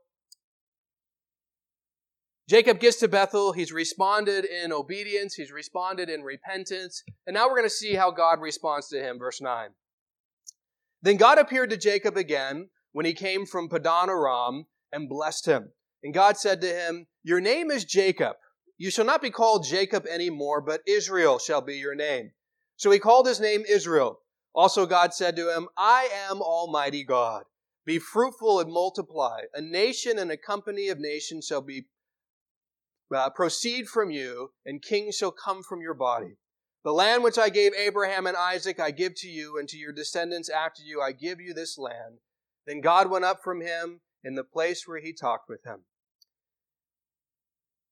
Jacob 2.47 2.79
gets 2.79 2.99
to 2.99 3.09
Bethel. 3.09 3.53
He's 3.53 3.73
responded 3.73 4.45
in 4.45 4.71
obedience. 4.73 5.35
He's 5.35 5.51
responded 5.51 6.11
in 6.11 6.23
repentance. 6.23 7.03
And 7.27 7.35
now 7.35 7.49
we're 7.49 7.57
going 7.57 7.65
to 7.65 7.71
see 7.71 7.95
how 7.95 8.11
God 8.11 8.41
responds 8.41 8.89
to 8.89 9.01
him. 9.01 9.19
Verse 9.19 9.41
9. 9.41 9.71
Then 11.01 11.17
God 11.17 11.39
appeared 11.39 11.71
to 11.71 11.77
Jacob 11.77 12.17
again 12.17 12.69
when 12.93 13.07
he 13.07 13.15
came 13.15 13.47
from 13.47 13.69
Padan 13.69 14.11
Aram 14.11 14.67
and 14.93 15.09
blessed 15.09 15.47
him. 15.47 15.73
And 16.03 16.13
God 16.13 16.37
said 16.37 16.61
to 16.61 16.67
him, 16.67 17.07
Your 17.23 17.41
name 17.41 17.71
is 17.71 17.85
Jacob. 17.85 18.37
You 18.77 18.91
shall 18.91 19.05
not 19.07 19.23
be 19.23 19.31
called 19.31 19.65
Jacob 19.67 20.05
any 20.09 20.29
more, 20.29 20.61
but 20.61 20.83
Israel 20.87 21.39
shall 21.39 21.63
be 21.63 21.77
your 21.77 21.95
name. 21.95 22.33
So 22.77 22.91
he 22.91 22.99
called 22.99 23.27
his 23.27 23.41
name 23.41 23.65
Israel. 23.69 24.21
Also 24.55 24.85
God 24.85 25.15
said 25.15 25.37
to 25.37 25.55
him, 25.55 25.69
I 25.77 26.09
am 26.29 26.43
Almighty 26.43 27.05
God. 27.05 27.45
Be 27.87 27.99
fruitful 27.99 28.61
and 28.61 28.73
multiply. 28.73 29.43
A 29.55 29.61
nation 29.61 30.19
and 30.19 30.31
a 30.31 30.37
company 30.37 30.89
of 30.89 30.99
nations 30.99 31.47
shall 31.47 31.61
be 31.61 31.87
uh, 33.13 33.31
proceed 33.31 33.89
from 33.89 34.11
you, 34.11 34.51
and 34.65 34.83
kings 34.83 35.17
shall 35.17 35.33
come 35.33 35.63
from 35.63 35.81
your 35.81 35.95
body. 35.95 36.37
The 36.85 36.93
land 36.93 37.25
which 37.25 37.39
I 37.39 37.49
gave 37.49 37.73
Abraham 37.75 38.27
and 38.27 38.37
Isaac 38.37 38.79
I 38.79 38.91
give 38.91 39.15
to 39.17 39.29
you, 39.29 39.59
and 39.59 39.69
to 39.69 39.77
your 39.77 39.93
descendants 39.93 40.49
after 40.49 40.83
you 40.83 41.01
I 41.01 41.13
give 41.13 41.41
you 41.41 41.55
this 41.55 41.79
land. 41.79 42.19
Then 42.67 42.81
God 42.81 43.11
went 43.11 43.25
up 43.25 43.41
from 43.43 43.61
him 43.61 44.01
in 44.23 44.35
the 44.35 44.45
place 44.45 44.85
where 44.87 45.01
he 45.01 45.13
talked 45.13 45.49
with 45.49 45.65
him. 45.65 45.85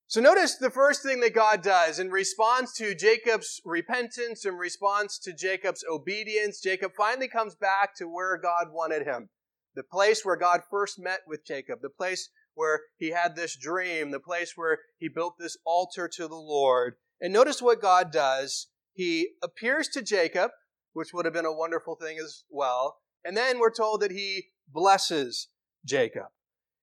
So 0.06 0.20
notice 0.20 0.56
the 0.56 0.68
first 0.68 1.02
thing 1.02 1.20
that 1.20 1.34
God 1.34 1.62
does 1.62 1.98
in 1.98 2.10
response 2.10 2.74
to 2.74 2.94
Jacob's 2.94 3.62
repentance, 3.64 4.44
in 4.44 4.56
response 4.56 5.18
to 5.20 5.32
Jacob's 5.32 5.84
obedience, 5.90 6.60
Jacob 6.60 6.92
finally 6.94 7.28
comes 7.28 7.54
back 7.54 7.96
to 7.96 8.04
where 8.04 8.36
God 8.36 8.66
wanted 8.70 9.06
him. 9.06 9.30
the 9.74 9.82
place 9.82 10.24
where 10.24 10.36
God 10.36 10.60
first 10.70 10.98
met 10.98 11.20
with 11.26 11.46
Jacob, 11.46 11.80
the 11.82 11.88
place 11.88 12.28
where 12.54 12.80
he 12.96 13.10
had 13.10 13.36
this 13.36 13.56
dream, 13.56 14.10
the 14.10 14.20
place 14.20 14.52
where 14.56 14.78
he 14.98 15.08
built 15.08 15.34
this 15.38 15.56
altar 15.64 16.08
to 16.08 16.28
the 16.28 16.34
Lord. 16.34 16.94
And 17.20 17.32
notice 17.32 17.62
what 17.62 17.80
God 17.80 18.10
does. 18.12 18.68
He 18.94 19.30
appears 19.42 19.88
to 19.88 20.02
Jacob, 20.02 20.50
which 20.92 21.12
would 21.12 21.24
have 21.24 21.34
been 21.34 21.46
a 21.46 21.52
wonderful 21.52 21.96
thing 21.96 22.18
as 22.18 22.44
well. 22.50 22.96
And 23.24 23.36
then 23.36 23.58
we're 23.58 23.72
told 23.72 24.00
that 24.00 24.10
he 24.10 24.48
blesses 24.68 25.48
Jacob. 25.84 26.26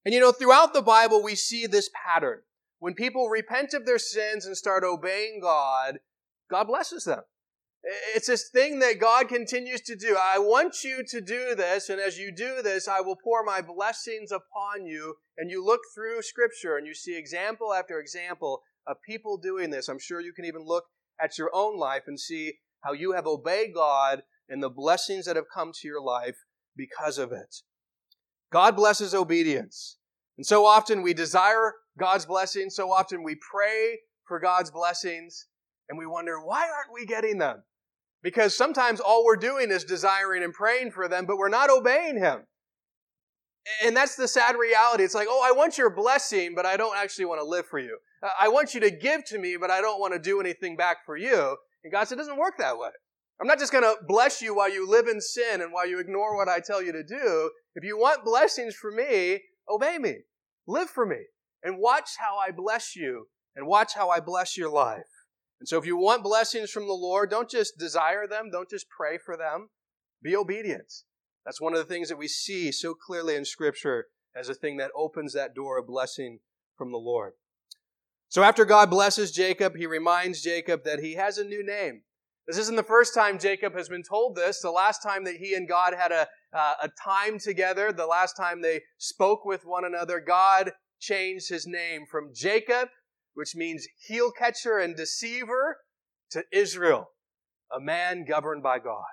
And 0.06 0.14
you 0.14 0.20
know, 0.20 0.32
throughout 0.32 0.74
the 0.74 0.82
Bible, 0.82 1.22
we 1.22 1.36
see 1.36 1.68
this 1.68 1.90
pattern. 2.06 2.40
When 2.80 2.94
people 2.94 3.28
repent 3.28 3.74
of 3.74 3.86
their 3.86 4.00
sins 4.00 4.46
and 4.46 4.56
start 4.56 4.84
obeying 4.84 5.40
God, 5.42 6.00
God 6.50 6.66
blesses 6.66 7.04
them. 7.04 7.24
It's 8.16 8.28
this 8.28 8.50
thing 8.50 8.80
that 8.80 9.00
God 9.00 9.30
continues 9.30 9.82
to 9.82 9.96
do. 9.96 10.18
I 10.22 10.38
want 10.38 10.84
you 10.84 11.04
to 11.08 11.22
do 11.22 11.56
this, 11.56 11.90
and 11.90 12.00
as 12.00 12.18
you 12.18 12.32
do 12.32 12.62
this, 12.62 12.88
I 12.88 13.00
will 13.00 13.16
pour 13.16 13.44
my 13.44 13.62
blessings 13.62 14.32
upon 14.32 14.86
you. 14.86 15.16
And 15.38 15.50
you 15.50 15.66
look 15.66 15.82
through 15.96 16.22
Scripture 16.22 16.76
and 16.76 16.86
you 16.86 16.94
see 16.94 17.18
example 17.18 17.74
after 17.74 18.00
example 18.00 18.62
of 18.86 18.98
people 19.08 19.38
doing 19.38 19.70
this. 19.70 19.88
I'm 19.88 20.00
sure 20.00 20.20
you 20.20 20.34
can 20.34 20.46
even 20.46 20.66
look 20.66 20.86
at 21.22 21.38
your 21.38 21.52
own 21.54 21.78
life 21.78 22.04
and 22.08 22.20
see 22.20 22.56
how 22.82 22.92
you 22.92 23.14
have 23.14 23.26
obeyed 23.26 23.74
God 23.74 24.24
and 24.50 24.62
the 24.62 24.70
blessings 24.70 25.26
that 25.26 25.36
have 25.36 25.50
come 25.54 25.72
to 25.74 25.88
your 25.88 26.02
life 26.02 26.38
because 26.76 27.18
of 27.18 27.32
it. 27.32 27.56
God 28.52 28.76
blesses 28.76 29.14
obedience. 29.14 29.98
And 30.38 30.46
so 30.46 30.66
often 30.66 31.02
we 31.02 31.14
desire 31.14 31.74
God's 31.98 32.26
blessings, 32.26 32.76
so 32.76 32.92
often 32.92 33.24
we 33.24 33.36
pray 33.36 34.00
for 34.26 34.40
God's 34.40 34.72
blessings, 34.72 35.48
and 35.90 35.98
we 35.98 36.06
wonder, 36.06 36.40
why 36.40 36.62
aren't 36.62 36.94
we 36.94 37.06
getting 37.06 37.38
them? 37.38 37.64
Because 38.22 38.56
sometimes 38.56 39.00
all 39.00 39.26
we're 39.26 39.36
doing 39.36 39.72
is 39.72 39.84
desiring 39.84 40.44
and 40.44 40.54
praying 40.54 40.92
for 40.92 41.08
them, 41.08 41.26
but 41.26 41.38
we're 41.38 41.50
not 41.50 41.70
obeying 41.70 42.18
Him. 42.18 42.42
And 43.84 43.96
that's 43.96 44.16
the 44.16 44.28
sad 44.28 44.56
reality. 44.56 45.04
It's 45.04 45.16
like, 45.16 45.28
oh, 45.30 45.42
I 45.44 45.52
want 45.52 45.78
your 45.78 45.90
blessing, 45.90 46.54
but 46.56 46.66
I 46.66 46.78
don't 46.78 46.98
actually 46.98 47.26
want 47.26 47.42
to 47.42 47.46
live 47.46 47.66
for 47.68 47.80
you. 47.80 47.98
I 48.40 48.50
want 48.50 48.74
you 48.74 48.80
to 48.82 48.92
give 48.92 49.24
to 49.26 49.38
me, 49.38 49.58
but 49.60 49.72
I 49.72 49.82
don't 49.82 50.00
want 50.00 50.14
to 50.14 50.20
do 50.20 50.40
anything 50.40 50.76
back 50.76 50.98
for 51.06 51.16
you. 51.16 51.56
And 51.84 51.94
God 51.94 52.08
said, 52.08 52.18
it 52.18 52.22
doesn't 52.22 52.38
work 52.38 52.56
that 52.58 52.78
way. 52.78 52.90
I'm 53.40 53.48
not 53.48 53.60
just 53.60 53.72
going 53.72 53.86
to 53.86 53.96
bless 54.06 54.42
you 54.42 54.54
while 54.54 54.72
you 54.72 54.90
live 54.90 55.08
in 55.08 55.22
sin 55.22 55.62
and 55.62 55.72
while 55.72 55.88
you 55.88 56.00
ignore 56.00 56.36
what 56.36 56.50
I 56.50 56.60
tell 56.60 56.84
you 56.84 56.92
to 56.92 57.04
do. 57.04 57.52
If 57.76 57.86
you 57.86 57.98
want 57.98 58.26
blessings 58.26 58.76
from 58.76 58.98
me, 58.98 59.42
obey 59.70 59.98
me. 59.98 60.18
Live 60.68 60.90
for 60.90 61.06
me. 61.06 61.20
And 61.64 61.78
watch 61.78 62.10
how 62.20 62.38
I 62.38 62.52
bless 62.52 62.96
you 62.96 63.28
and 63.56 63.66
watch 63.66 63.94
how 63.96 64.10
I 64.10 64.20
bless 64.20 64.58
your 64.58 64.70
life. 64.70 65.09
And 65.60 65.68
so 65.68 65.78
if 65.78 65.86
you 65.86 65.98
want 65.98 66.24
blessings 66.24 66.72
from 66.72 66.88
the 66.88 66.94
Lord, 66.94 67.30
don't 67.30 67.50
just 67.50 67.78
desire 67.78 68.28
them, 68.28 68.50
don't 68.52 68.70
just 68.70 68.88
pray 68.90 69.18
for 69.18 69.36
them. 69.36 69.70
Be 70.22 70.36
obedient. 70.36 70.92
That's 71.46 71.62
one 71.62 71.74
of 71.74 71.80
the 71.80 71.86
things 71.94 72.10
that 72.10 72.18
we 72.18 72.28
see 72.28 72.72
so 72.72 72.94
clearly 72.94 73.36
in 73.36 73.46
Scripture 73.46 74.08
as 74.36 74.50
a 74.50 74.54
thing 74.54 74.78
that 74.78 74.92
opens 74.96 75.34
that 75.34 75.56
door 75.56 75.80
of 75.80 75.88
blessing 75.88 76.40
from 76.78 76.92
the 76.92 76.98
Lord. 76.98 77.34
So 78.30 78.44
after 78.44 78.64
God 78.64 78.90
blesses 78.90 79.32
Jacob, 79.32 79.76
he 79.76 79.88
reminds 79.88 80.42
Jacob 80.42 80.84
that 80.84 81.00
he 81.00 81.16
has 81.16 81.38
a 81.38 81.44
new 81.44 81.66
name. 81.66 82.04
This 82.48 82.58
isn't 82.58 82.76
the 82.76 82.84
first 82.84 83.14
time 83.14 83.38
Jacob 83.38 83.76
has 83.76 83.90
been 83.90 84.04
told 84.04 84.36
this. 84.36 84.62
The 84.62 84.72
last 84.72 85.04
time 85.04 85.24
that 85.26 85.36
he 85.36 85.56
and 85.56 85.68
God 85.68 85.94
had 85.94 86.12
a, 86.12 86.28
uh, 86.52 86.74
a 86.84 86.90
time 87.04 87.38
together, 87.40 87.92
the 87.92 88.08
last 88.08 88.34
time 88.34 88.62
they 88.62 88.82
spoke 88.98 89.46
with 89.46 89.66
one 89.66 89.86
another, 89.86 90.20
God 90.20 90.72
changed 91.00 91.50
his 91.50 91.68
name 91.68 92.06
from 92.10 92.32
Jacob, 92.34 92.90
which 93.34 93.56
means 93.56 93.88
heel 94.08 94.32
catcher 94.32 94.78
and 94.78 94.96
deceiver, 94.96 95.78
to 96.32 96.44
Israel, 96.52 97.10
a 97.76 97.80
man 97.80 98.26
governed 98.26 98.64
by 98.64 98.80
God. 98.80 99.04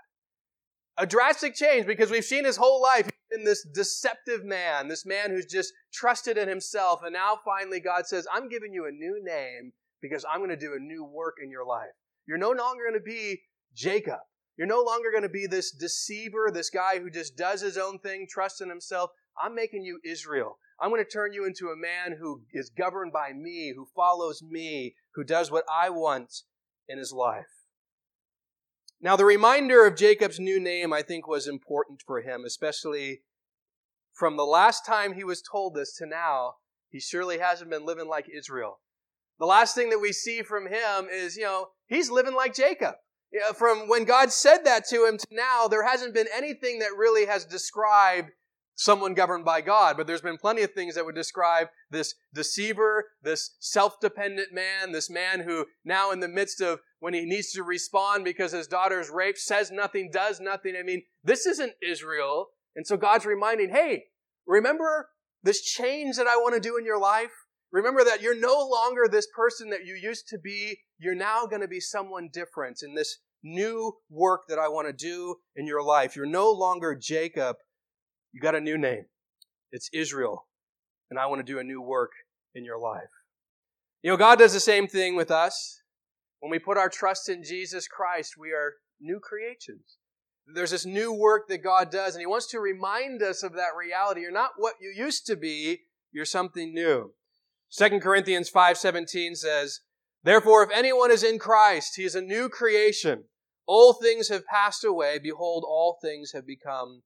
A 0.99 1.07
drastic 1.07 1.55
change 1.55 1.87
because 1.87 2.11
we've 2.11 2.25
seen 2.25 2.45
his 2.45 2.57
whole 2.57 2.81
life 2.81 3.09
in 3.31 3.45
this 3.45 3.67
deceptive 3.75 4.45
man, 4.45 4.89
this 4.89 5.05
man 5.05 5.31
who's 5.31 5.47
just 5.47 5.73
trusted 5.93 6.39
in 6.39 6.49
himself. 6.49 7.01
And 7.03 7.13
now 7.13 7.39
finally 7.45 7.81
God 7.81 8.07
says, 8.07 8.27
I'm 8.33 8.49
giving 8.49 8.73
you 8.73 8.87
a 8.87 8.91
new 8.91 9.21
name 9.23 9.73
because 10.01 10.25
I'm 10.31 10.39
going 10.39 10.51
to 10.51 10.57
do 10.57 10.75
a 10.75 10.83
new 10.83 11.05
work 11.05 11.35
in 11.43 11.51
your 11.51 11.67
life. 11.67 11.93
You're 12.27 12.39
no 12.39 12.51
longer 12.51 12.85
going 12.89 13.01
to 13.01 13.05
be 13.05 13.43
Jacob. 13.75 14.21
You're 14.57 14.67
no 14.67 14.83
longer 14.83 15.11
going 15.11 15.23
to 15.23 15.29
be 15.29 15.47
this 15.47 15.71
deceiver, 15.71 16.51
this 16.53 16.71
guy 16.71 16.99
who 16.99 17.11
just 17.11 17.37
does 17.37 17.61
his 17.61 17.77
own 17.77 17.99
thing, 17.99 18.27
trusts 18.29 18.63
in 18.63 18.71
himself. 18.71 19.11
I'm 19.43 19.55
making 19.55 19.85
you 19.85 20.01
Israel. 20.03 20.59
I'm 20.81 20.91
going 20.91 21.03
to 21.03 21.11
turn 21.11 21.33
you 21.33 21.47
into 21.47 21.69
a 21.69 21.77
man 21.77 22.19
who 22.19 22.43
is 22.53 22.71
governed 22.71 23.13
by 23.13 23.33
me, 23.33 23.73
who 23.75 23.89
follows 23.95 24.43
me, 24.43 24.95
who 25.15 25.25
does 25.25 25.51
what 25.51 25.65
I 25.73 25.91
want 25.91 26.43
in 26.89 26.99
his 26.99 27.13
life. 27.13 27.47
Now, 29.01 29.17
the 29.17 29.25
reminder 29.25 29.87
of 29.87 29.97
Jacob's 29.97 30.41
new 30.41 30.59
name, 30.61 30.93
I 30.93 31.03
think, 31.03 31.27
was 31.27 31.47
important 31.47 32.03
for 32.07 32.21
him, 32.21 32.45
especially 32.47 33.23
from 34.15 34.37
the 34.37 34.45
last 34.45 34.87
time 34.87 35.15
he 35.15 35.25
was 35.25 35.43
told 35.43 35.75
this 35.75 35.95
to 35.97 36.07
now. 36.07 36.55
He 36.91 37.01
surely 37.01 37.39
hasn't 37.39 37.71
been 37.71 37.85
living 37.85 38.09
like 38.09 38.27
Israel. 38.35 38.81
The 39.39 39.47
last 39.47 39.75
thing 39.75 39.91
that 39.91 39.99
we 39.99 40.13
see 40.13 40.43
from 40.43 40.67
him 40.67 41.09
is, 41.13 41.37
you 41.37 41.43
know, 41.43 41.69
he's 41.87 42.11
living 42.11 42.35
like 42.35 42.55
Jacob. 42.55 42.95
You 43.33 43.41
know, 43.41 43.53
from 43.53 43.89
when 43.89 44.05
God 44.05 44.33
said 44.33 44.65
that 44.65 44.87
to 44.89 45.05
him 45.05 45.19
to 45.19 45.27
now, 45.31 45.69
there 45.69 45.87
hasn't 45.87 46.15
been 46.15 46.29
anything 46.35 46.79
that 46.79 46.97
really 46.97 47.27
has 47.27 47.45
described 47.45 48.31
someone 48.77 49.15
governed 49.15 49.45
by 49.45 49.61
God, 49.61 49.97
but 49.97 50.07
there's 50.07 50.21
been 50.21 50.37
plenty 50.37 50.63
of 50.63 50.73
things 50.73 50.95
that 50.95 51.05
would 51.05 51.15
describe 51.15 51.69
this 51.91 52.15
deceiver, 52.33 53.07
this 53.23 53.57
self-dependent 53.59 54.53
man, 54.53 54.93
this 54.93 55.11
man 55.11 55.41
who 55.41 55.67
now 55.85 56.13
in 56.13 56.21
the 56.21 56.29
midst 56.29 56.61
of 56.61 56.81
when 57.01 57.15
he 57.15 57.25
needs 57.25 57.53
to 57.53 57.63
respond 57.63 58.25
because 58.25 58.53
his 58.53 58.67
daughter's 58.67 59.11
raped, 59.11 59.39
says 59.39 59.71
nothing, 59.71 60.11
does 60.13 60.41
nothing. 60.41 60.75
I 60.79 60.83
mean, 60.83 61.03
this 61.25 61.47
isn't 61.47 61.73
Israel. 61.83 62.49
And 62.77 62.87
so 62.87 62.97
God's 62.97 63.27
reminding, 63.27 63.71
hey, 63.71 64.05
remember 64.47 65.09
this 65.43 65.63
change 65.63 66.17
that 66.17 66.27
I 66.27 66.37
want 66.37 66.55
to 66.55 66.61
do 66.61 66.77
in 66.77 66.85
your 66.85 67.01
life? 67.01 67.33
Remember 67.73 68.05
that 68.05 68.23
you're 68.23 68.39
no 68.39 68.67
longer 68.71 69.09
this 69.11 69.27
person 69.35 69.71
that 69.71 69.85
you 69.85 69.95
used 69.95 70.29
to 70.29 70.39
be. 70.39 70.79
You're 70.99 71.15
now 71.15 71.47
going 71.47 71.63
to 71.63 71.69
be 71.69 71.81
someone 71.81 72.29
different 72.33 72.81
in 72.83 72.95
this 72.95 73.19
new 73.43 73.93
work 74.11 74.43
that 74.49 74.59
I 74.59 74.69
want 74.69 74.87
to 74.87 74.93
do 74.93 75.37
in 75.55 75.67
your 75.67 75.83
life. 75.83 76.17
You're 76.17 76.27
no 76.27 76.51
longer 76.51 76.95
Jacob. 76.95 77.57
You 78.37 78.43
got 78.43 78.55
a 78.55 78.61
new 78.61 78.77
name. 78.77 79.07
It's 79.73 79.89
Israel. 79.95 80.47
And 81.09 81.19
I 81.19 81.25
want 81.25 81.39
to 81.39 81.53
do 81.53 81.59
a 81.59 81.65
new 81.65 81.81
work 81.81 82.11
in 82.55 82.67
your 82.67 82.79
life. 82.79 83.09
You 84.03 84.11
know, 84.11 84.19
God 84.19 84.39
does 84.39 84.53
the 84.53 84.61
same 84.61 84.87
thing 84.89 85.17
with 85.17 85.31
us. 85.31 85.81
When 86.41 86.51
we 86.51 86.59
put 86.59 86.77
our 86.77 86.91
trust 86.91 87.31
in 87.31 87.43
Jesus 87.43 87.89
Christ, 87.89 88.35
we 88.39 88.53
are 88.53 88.75
new 89.01 89.21
creations. 89.21 89.97
There's 90.47 90.73
this 90.73 90.85
new 90.85 91.15
work 91.15 91.49
that 91.49 91.65
God 91.65 91.91
does, 91.91 92.15
and 92.15 92.21
He 92.21 92.27
wants 92.27 92.47
to 92.49 92.61
remind 92.61 93.23
us 93.23 93.43
of 93.43 93.55
that 93.55 93.75
reality. 93.75 94.21
You're 94.21 94.33
not 94.33 94.51
what 94.59 94.75
you 94.83 94.93
used 94.95 95.25
to 95.29 95.37
be, 95.37 95.85
you're 96.13 96.27
something 96.27 96.75
new. 96.75 97.15
2 97.71 98.01
Corinthians 98.03 98.51
5:17 98.51 99.35
says, 99.35 99.81
"Therefore 100.25 100.63
if 100.63 100.71
anyone 100.73 101.11
is 101.11 101.25
in 101.25 101.39
Christ, 101.39 101.97
he 101.97 102.05
is 102.05 102.15
a 102.15 102.21
new 102.21 102.51
creation. 102.51 103.31
All 103.65 103.95
things 103.95 104.29
have 104.29 104.45
passed 104.45 104.85
away; 104.85 105.19
behold, 105.19 105.65
all 105.67 105.99
things 106.03 106.33
have 106.33 106.47
become 106.47 107.03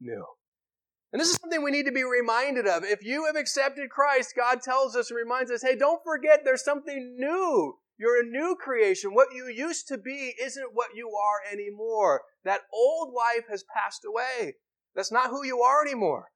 new." 0.00 0.26
And 1.12 1.20
this 1.20 1.28
is 1.28 1.36
something 1.36 1.62
we 1.62 1.70
need 1.70 1.84
to 1.84 1.92
be 1.92 2.04
reminded 2.04 2.66
of. 2.66 2.84
If 2.84 3.04
you 3.04 3.26
have 3.26 3.36
accepted 3.36 3.90
Christ, 3.90 4.34
God 4.34 4.62
tells 4.62 4.96
us 4.96 5.10
and 5.10 5.16
reminds 5.18 5.50
us, 5.50 5.62
"Hey, 5.62 5.76
don't 5.76 6.02
forget 6.02 6.44
there's 6.44 6.64
something 6.64 7.16
new. 7.18 7.78
You're 7.98 8.20
a 8.20 8.26
new 8.26 8.56
creation. 8.56 9.14
What 9.14 9.32
you 9.32 9.46
used 9.46 9.86
to 9.88 9.98
be 9.98 10.34
isn't 10.40 10.72
what 10.72 10.94
you 10.94 11.14
are 11.14 11.42
anymore. 11.52 12.24
That 12.44 12.62
old 12.72 13.12
life 13.12 13.46
has 13.48 13.62
passed 13.62 14.04
away. 14.04 14.56
That's 14.94 15.12
not 15.12 15.30
who 15.30 15.44
you 15.44 15.60
are 15.60 15.82
anymore. 15.82 16.32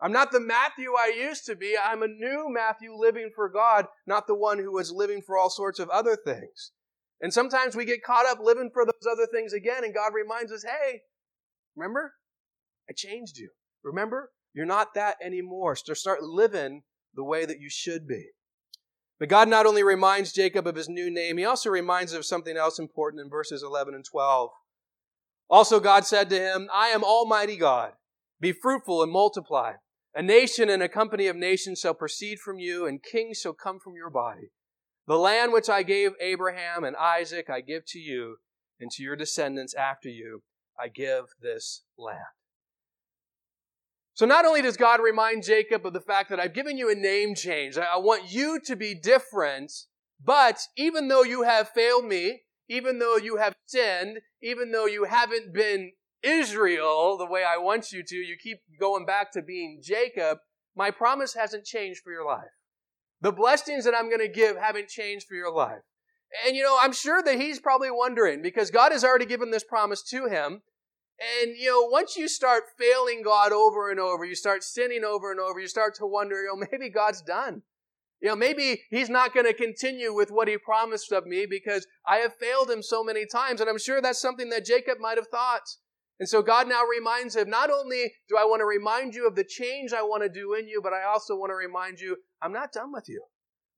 I'm 0.00 0.12
not 0.12 0.32
the 0.32 0.40
Matthew 0.40 0.94
I 0.94 1.06
used 1.16 1.46
to 1.46 1.54
be. 1.54 1.76
I'm 1.78 2.02
a 2.02 2.08
new 2.08 2.48
Matthew 2.48 2.94
living 2.94 3.30
for 3.34 3.48
God, 3.48 3.86
not 4.06 4.26
the 4.26 4.34
one 4.34 4.58
who 4.58 4.72
was 4.72 4.90
living 4.90 5.22
for 5.22 5.38
all 5.38 5.50
sorts 5.50 5.78
of 5.78 5.88
other 5.90 6.16
things. 6.16 6.72
And 7.20 7.32
sometimes 7.32 7.76
we 7.76 7.84
get 7.84 8.02
caught 8.02 8.26
up 8.26 8.40
living 8.40 8.70
for 8.72 8.84
those 8.84 9.06
other 9.10 9.26
things 9.26 9.52
again, 9.52 9.84
and 9.84 9.94
God 9.94 10.12
reminds 10.12 10.50
us, 10.50 10.64
hey, 10.64 11.02
remember? 11.76 12.14
I 12.88 12.92
changed 12.92 13.38
you. 13.38 13.50
Remember? 13.84 14.30
You're 14.54 14.66
not 14.66 14.94
that 14.94 15.16
anymore. 15.22 15.76
So 15.76 15.94
start 15.94 16.22
living 16.22 16.82
the 17.14 17.24
way 17.24 17.44
that 17.44 17.60
you 17.60 17.68
should 17.70 18.08
be. 18.08 18.28
But 19.20 19.28
God 19.28 19.48
not 19.48 19.66
only 19.66 19.82
reminds 19.82 20.32
Jacob 20.32 20.66
of 20.66 20.74
his 20.74 20.88
new 20.88 21.10
name, 21.10 21.38
he 21.38 21.44
also 21.44 21.70
reminds 21.70 22.12
him 22.12 22.18
of 22.18 22.24
something 22.24 22.56
else 22.56 22.78
important 22.78 23.22
in 23.22 23.30
verses 23.30 23.62
11 23.62 23.94
and 23.94 24.04
12. 24.04 24.50
Also, 25.48 25.78
God 25.78 26.04
said 26.04 26.30
to 26.30 26.38
him, 26.38 26.68
I 26.74 26.88
am 26.88 27.04
Almighty 27.04 27.56
God. 27.56 27.92
Be 28.40 28.52
fruitful 28.52 29.02
and 29.02 29.12
multiply. 29.12 29.74
A 30.14 30.22
nation 30.22 30.68
and 30.68 30.82
a 30.82 30.88
company 30.88 31.26
of 31.26 31.36
nations 31.36 31.80
shall 31.80 31.94
proceed 31.94 32.38
from 32.38 32.58
you, 32.58 32.86
and 32.86 33.02
kings 33.02 33.38
shall 33.38 33.52
come 33.52 33.78
from 33.78 33.94
your 33.94 34.10
body. 34.10 34.50
The 35.06 35.18
land 35.18 35.52
which 35.52 35.68
I 35.68 35.82
gave 35.82 36.12
Abraham 36.20 36.82
and 36.84 36.96
Isaac 36.96 37.50
I 37.50 37.60
give 37.60 37.82
to 37.88 37.98
you, 37.98 38.36
and 38.80 38.90
to 38.92 39.02
your 39.02 39.16
descendants 39.16 39.74
after 39.74 40.08
you 40.08 40.42
I 40.78 40.88
give 40.88 41.26
this 41.40 41.82
land. 41.98 42.20
So 44.14 44.26
not 44.26 44.44
only 44.44 44.62
does 44.62 44.76
God 44.76 45.00
remind 45.00 45.42
Jacob 45.42 45.84
of 45.84 45.92
the 45.92 46.00
fact 46.00 46.30
that 46.30 46.38
I've 46.38 46.54
given 46.54 46.78
you 46.78 46.88
a 46.88 46.94
name 46.94 47.34
change, 47.34 47.76
I 47.76 47.96
want 47.98 48.32
you 48.32 48.60
to 48.64 48.76
be 48.76 48.94
different, 48.94 49.72
but 50.24 50.60
even 50.76 51.08
though 51.08 51.24
you 51.24 51.42
have 51.42 51.68
failed 51.68 52.04
me, 52.04 52.42
even 52.68 53.00
though 53.00 53.16
you 53.16 53.36
have 53.36 53.54
sinned, 53.66 54.18
even 54.40 54.70
though 54.70 54.86
you 54.86 55.04
haven't 55.04 55.52
been 55.52 55.92
Israel 56.22 57.18
the 57.18 57.26
way 57.26 57.42
I 57.44 57.58
want 57.58 57.90
you 57.90 58.04
to, 58.04 58.16
you 58.16 58.36
keep 58.40 58.58
going 58.78 59.04
back 59.04 59.32
to 59.32 59.42
being 59.42 59.80
Jacob, 59.82 60.38
my 60.76 60.92
promise 60.92 61.34
hasn't 61.34 61.64
changed 61.64 62.00
for 62.02 62.12
your 62.12 62.24
life. 62.24 62.52
The 63.20 63.32
blessings 63.32 63.84
that 63.84 63.94
I'm 63.94 64.08
going 64.08 64.20
to 64.20 64.28
give 64.28 64.56
haven't 64.56 64.88
changed 64.88 65.26
for 65.26 65.34
your 65.34 65.52
life. 65.52 65.82
And 66.46 66.56
you 66.56 66.62
know, 66.62 66.78
I'm 66.80 66.92
sure 66.92 67.22
that 67.22 67.40
he's 67.40 67.60
probably 67.60 67.90
wondering 67.90 68.42
because 68.42 68.70
God 68.70 68.92
has 68.92 69.04
already 69.04 69.26
given 69.26 69.50
this 69.50 69.64
promise 69.64 70.02
to 70.10 70.26
him. 70.26 70.62
And 71.42 71.56
you 71.56 71.70
know, 71.70 71.82
once 71.82 72.16
you 72.16 72.28
start 72.28 72.64
failing 72.78 73.22
God 73.22 73.52
over 73.52 73.90
and 73.90 74.00
over, 74.00 74.24
you 74.24 74.34
start 74.34 74.62
sinning 74.62 75.04
over 75.04 75.30
and 75.30 75.40
over, 75.40 75.60
you 75.60 75.68
start 75.68 75.94
to 75.96 76.06
wonder, 76.06 76.42
you 76.42 76.48
know, 76.48 76.66
maybe 76.70 76.90
God's 76.90 77.22
done. 77.22 77.62
You 78.20 78.30
know, 78.30 78.36
maybe 78.36 78.82
he's 78.90 79.10
not 79.10 79.34
going 79.34 79.46
to 79.46 79.52
continue 79.52 80.14
with 80.14 80.30
what 80.30 80.48
he 80.48 80.56
promised 80.56 81.12
of 81.12 81.26
me 81.26 81.46
because 81.48 81.86
I 82.06 82.16
have 82.18 82.34
failed 82.36 82.70
him 82.70 82.82
so 82.82 83.04
many 83.04 83.26
times. 83.26 83.60
And 83.60 83.68
I'm 83.68 83.78
sure 83.78 84.00
that's 84.00 84.20
something 84.20 84.48
that 84.48 84.64
Jacob 84.64 84.98
might 84.98 85.18
have 85.18 85.28
thought. 85.28 85.62
And 86.18 86.28
so 86.28 86.42
God 86.42 86.68
now 86.68 86.84
reminds 86.84 87.36
him, 87.36 87.50
not 87.50 87.70
only 87.70 88.12
do 88.28 88.36
I 88.38 88.44
want 88.44 88.60
to 88.60 88.66
remind 88.66 89.14
you 89.14 89.26
of 89.26 89.34
the 89.34 89.44
change 89.44 89.92
I 89.92 90.02
want 90.02 90.22
to 90.22 90.28
do 90.28 90.54
in 90.54 90.68
you, 90.68 90.80
but 90.82 90.92
I 90.92 91.02
also 91.02 91.36
want 91.36 91.50
to 91.50 91.54
remind 91.54 91.98
you, 91.98 92.16
I'm 92.40 92.52
not 92.52 92.72
done 92.72 92.92
with 92.92 93.08
you. 93.08 93.24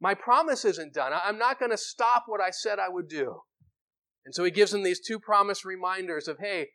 My 0.00 0.14
promise 0.14 0.64
isn't 0.64 0.92
done. 0.94 1.12
I'm 1.12 1.38
not 1.38 1.58
going 1.58 1.70
to 1.70 1.78
stop 1.78 2.24
what 2.26 2.40
I 2.40 2.50
said 2.50 2.78
I 2.78 2.90
would 2.90 3.08
do. 3.08 3.40
And 4.26 4.34
so 4.34 4.44
he 4.44 4.50
gives 4.50 4.74
him 4.74 4.82
these 4.82 5.00
two 5.00 5.18
promise 5.18 5.64
reminders 5.64 6.28
of, 6.28 6.38
hey, 6.38 6.68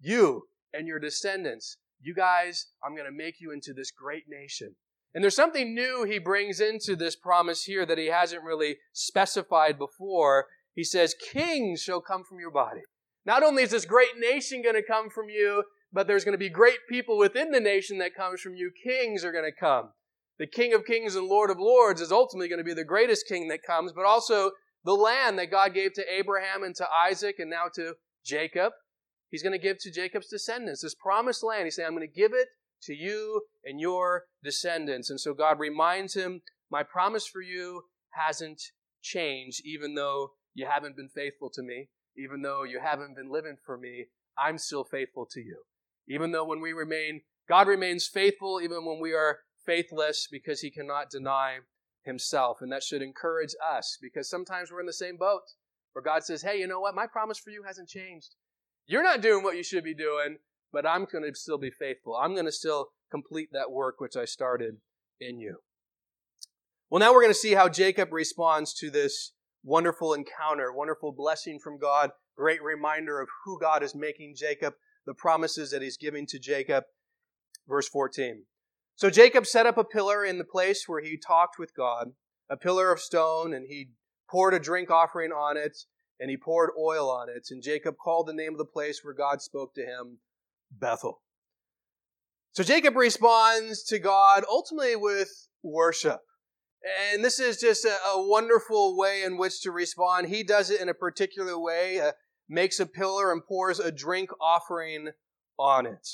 you 0.00 0.44
and 0.72 0.86
your 0.86 0.98
descendants, 0.98 1.76
you 2.00 2.14
guys, 2.14 2.66
I'm 2.84 2.94
going 2.94 3.10
to 3.10 3.16
make 3.16 3.40
you 3.40 3.52
into 3.52 3.72
this 3.72 3.90
great 3.90 4.24
nation. 4.28 4.76
And 5.14 5.24
there's 5.24 5.36
something 5.36 5.74
new 5.74 6.04
he 6.04 6.18
brings 6.18 6.60
into 6.60 6.94
this 6.94 7.16
promise 7.16 7.64
here 7.64 7.86
that 7.86 7.98
he 7.98 8.06
hasn't 8.06 8.44
really 8.44 8.76
specified 8.92 9.78
before. 9.78 10.46
He 10.74 10.84
says, 10.84 11.14
Kings 11.32 11.80
shall 11.80 12.00
come 12.00 12.22
from 12.24 12.38
your 12.38 12.50
body. 12.50 12.82
Not 13.24 13.42
only 13.42 13.62
is 13.62 13.70
this 13.70 13.84
great 13.84 14.18
nation 14.18 14.62
going 14.62 14.74
to 14.74 14.82
come 14.82 15.10
from 15.10 15.28
you, 15.28 15.64
but 15.92 16.06
there's 16.06 16.24
going 16.24 16.34
to 16.34 16.38
be 16.38 16.50
great 16.50 16.78
people 16.88 17.18
within 17.18 17.50
the 17.50 17.60
nation 17.60 17.98
that 17.98 18.14
comes 18.14 18.40
from 18.40 18.54
you. 18.54 18.70
Kings 18.84 19.24
are 19.24 19.32
going 19.32 19.44
to 19.44 19.60
come. 19.60 19.90
The 20.38 20.46
King 20.46 20.72
of 20.72 20.84
Kings 20.84 21.16
and 21.16 21.26
Lord 21.26 21.50
of 21.50 21.58
Lords 21.58 22.00
is 22.00 22.12
ultimately 22.12 22.48
going 22.48 22.58
to 22.58 22.64
be 22.64 22.74
the 22.74 22.84
greatest 22.84 23.26
king 23.26 23.48
that 23.48 23.62
comes, 23.62 23.92
but 23.92 24.04
also 24.04 24.52
the 24.84 24.92
land 24.92 25.38
that 25.38 25.50
God 25.50 25.74
gave 25.74 25.94
to 25.94 26.12
Abraham 26.12 26.62
and 26.62 26.76
to 26.76 26.86
Isaac 26.90 27.36
and 27.38 27.50
now 27.50 27.64
to 27.74 27.94
Jacob. 28.24 28.72
He's 29.30 29.42
going 29.42 29.52
to 29.52 29.58
give 29.58 29.78
to 29.80 29.90
Jacob's 29.90 30.28
descendants. 30.28 30.82
This 30.82 30.94
promised 30.94 31.44
land, 31.44 31.64
he's 31.64 31.76
saying, 31.76 31.86
I'm 31.86 31.94
going 31.94 32.08
to 32.08 32.12
give 32.12 32.32
it 32.32 32.48
to 32.82 32.94
you 32.94 33.42
and 33.64 33.80
your 33.80 34.24
descendants. 34.42 35.10
And 35.10 35.20
so 35.20 35.34
God 35.34 35.58
reminds 35.58 36.14
him, 36.14 36.42
My 36.70 36.82
promise 36.82 37.26
for 37.26 37.42
you 37.42 37.82
hasn't 38.10 38.60
changed, 39.02 39.62
even 39.64 39.94
though 39.94 40.32
you 40.54 40.66
haven't 40.66 40.96
been 40.96 41.08
faithful 41.08 41.50
to 41.54 41.62
me, 41.62 41.88
even 42.16 42.42
though 42.42 42.64
you 42.64 42.80
haven't 42.82 43.16
been 43.16 43.30
living 43.30 43.56
for 43.64 43.76
me, 43.76 44.06
I'm 44.36 44.58
still 44.58 44.84
faithful 44.84 45.26
to 45.32 45.40
you. 45.40 45.58
Even 46.08 46.32
though 46.32 46.44
when 46.44 46.60
we 46.60 46.72
remain, 46.72 47.22
God 47.48 47.68
remains 47.68 48.06
faithful, 48.06 48.60
even 48.62 48.84
when 48.84 49.00
we 49.00 49.12
are 49.12 49.40
faithless, 49.64 50.26
because 50.30 50.60
he 50.60 50.70
cannot 50.70 51.10
deny 51.10 51.58
himself. 52.04 52.58
And 52.60 52.72
that 52.72 52.82
should 52.82 53.02
encourage 53.02 53.54
us, 53.72 53.98
because 54.00 54.30
sometimes 54.30 54.70
we're 54.70 54.80
in 54.80 54.86
the 54.86 54.92
same 54.92 55.16
boat 55.16 55.42
where 55.92 56.02
God 56.02 56.24
says, 56.24 56.42
Hey, 56.42 56.58
you 56.58 56.66
know 56.66 56.80
what? 56.80 56.94
My 56.94 57.06
promise 57.06 57.38
for 57.38 57.50
you 57.50 57.64
hasn't 57.66 57.88
changed. 57.88 58.34
You're 58.88 59.02
not 59.02 59.20
doing 59.20 59.44
what 59.44 59.56
you 59.56 59.62
should 59.62 59.84
be 59.84 59.94
doing, 59.94 60.38
but 60.72 60.86
I'm 60.86 61.04
going 61.04 61.22
to 61.22 61.38
still 61.38 61.58
be 61.58 61.70
faithful. 61.70 62.16
I'm 62.16 62.32
going 62.32 62.46
to 62.46 62.52
still 62.52 62.88
complete 63.10 63.50
that 63.52 63.70
work 63.70 64.00
which 64.00 64.16
I 64.16 64.24
started 64.24 64.78
in 65.20 65.38
you. 65.38 65.58
Well, 66.88 66.98
now 66.98 67.12
we're 67.12 67.20
going 67.20 67.34
to 67.34 67.38
see 67.38 67.52
how 67.52 67.68
Jacob 67.68 68.14
responds 68.14 68.72
to 68.74 68.90
this 68.90 69.32
wonderful 69.62 70.14
encounter, 70.14 70.72
wonderful 70.72 71.12
blessing 71.12 71.58
from 71.62 71.78
God, 71.78 72.12
great 72.34 72.62
reminder 72.62 73.20
of 73.20 73.28
who 73.44 73.60
God 73.60 73.82
is 73.82 73.94
making 73.94 74.36
Jacob, 74.36 74.72
the 75.04 75.12
promises 75.12 75.70
that 75.70 75.82
he's 75.82 75.98
giving 75.98 76.26
to 76.26 76.38
Jacob. 76.38 76.84
Verse 77.68 77.88
14. 77.88 78.44
So 78.96 79.10
Jacob 79.10 79.46
set 79.46 79.66
up 79.66 79.76
a 79.76 79.84
pillar 79.84 80.24
in 80.24 80.38
the 80.38 80.44
place 80.44 80.84
where 80.86 81.02
he 81.02 81.18
talked 81.18 81.58
with 81.58 81.76
God, 81.76 82.12
a 82.48 82.56
pillar 82.56 82.90
of 82.90 83.00
stone, 83.00 83.52
and 83.52 83.66
he 83.68 83.90
poured 84.30 84.54
a 84.54 84.58
drink 84.58 84.90
offering 84.90 85.30
on 85.30 85.58
it, 85.58 85.76
and 86.20 86.30
he 86.30 86.36
poured 86.36 86.70
oil 86.78 87.10
on 87.10 87.28
it. 87.28 87.48
And 87.50 87.62
Jacob 87.62 87.96
called 87.96 88.26
the 88.26 88.32
name 88.32 88.52
of 88.52 88.58
the 88.58 88.64
place 88.64 89.00
where 89.02 89.14
God 89.14 89.40
spoke 89.40 89.74
to 89.74 89.82
him 89.82 90.18
Bethel. 90.70 91.20
So 92.52 92.62
Jacob 92.62 92.96
responds 92.96 93.84
to 93.84 93.98
God 93.98 94.44
ultimately 94.50 94.96
with 94.96 95.48
worship. 95.62 96.20
And 97.12 97.24
this 97.24 97.38
is 97.38 97.60
just 97.60 97.84
a, 97.84 97.96
a, 98.14 98.26
wonderful 98.26 98.96
way 98.96 99.22
in 99.22 99.36
which 99.36 99.60
to 99.62 99.70
respond. 99.70 100.28
He 100.28 100.42
does 100.42 100.70
it 100.70 100.80
in 100.80 100.88
a 100.88 100.94
particular 100.94 101.58
way, 101.58 102.00
uh, 102.00 102.12
makes 102.48 102.78
a 102.78 102.86
pillar 102.86 103.32
and 103.32 103.44
pours 103.44 103.80
a 103.80 103.90
drink 103.90 104.30
offering 104.40 105.10
on 105.58 105.86
it. 105.86 106.08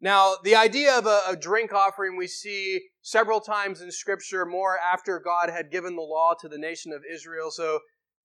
Now, 0.00 0.36
the 0.42 0.56
idea 0.56 0.98
of 0.98 1.06
a, 1.06 1.22
a 1.28 1.36
drink 1.36 1.72
offering 1.72 2.16
we 2.16 2.26
see 2.26 2.88
several 3.02 3.40
times 3.40 3.80
in 3.80 3.90
Scripture, 3.90 4.44
more 4.44 4.78
after 4.78 5.18
God 5.18 5.50
had 5.50 5.70
given 5.70 5.96
the 5.96 6.02
law 6.02 6.34
to 6.40 6.48
the 6.48 6.58
nation 6.58 6.92
of 6.92 7.02
Israel. 7.10 7.50
So 7.50 7.80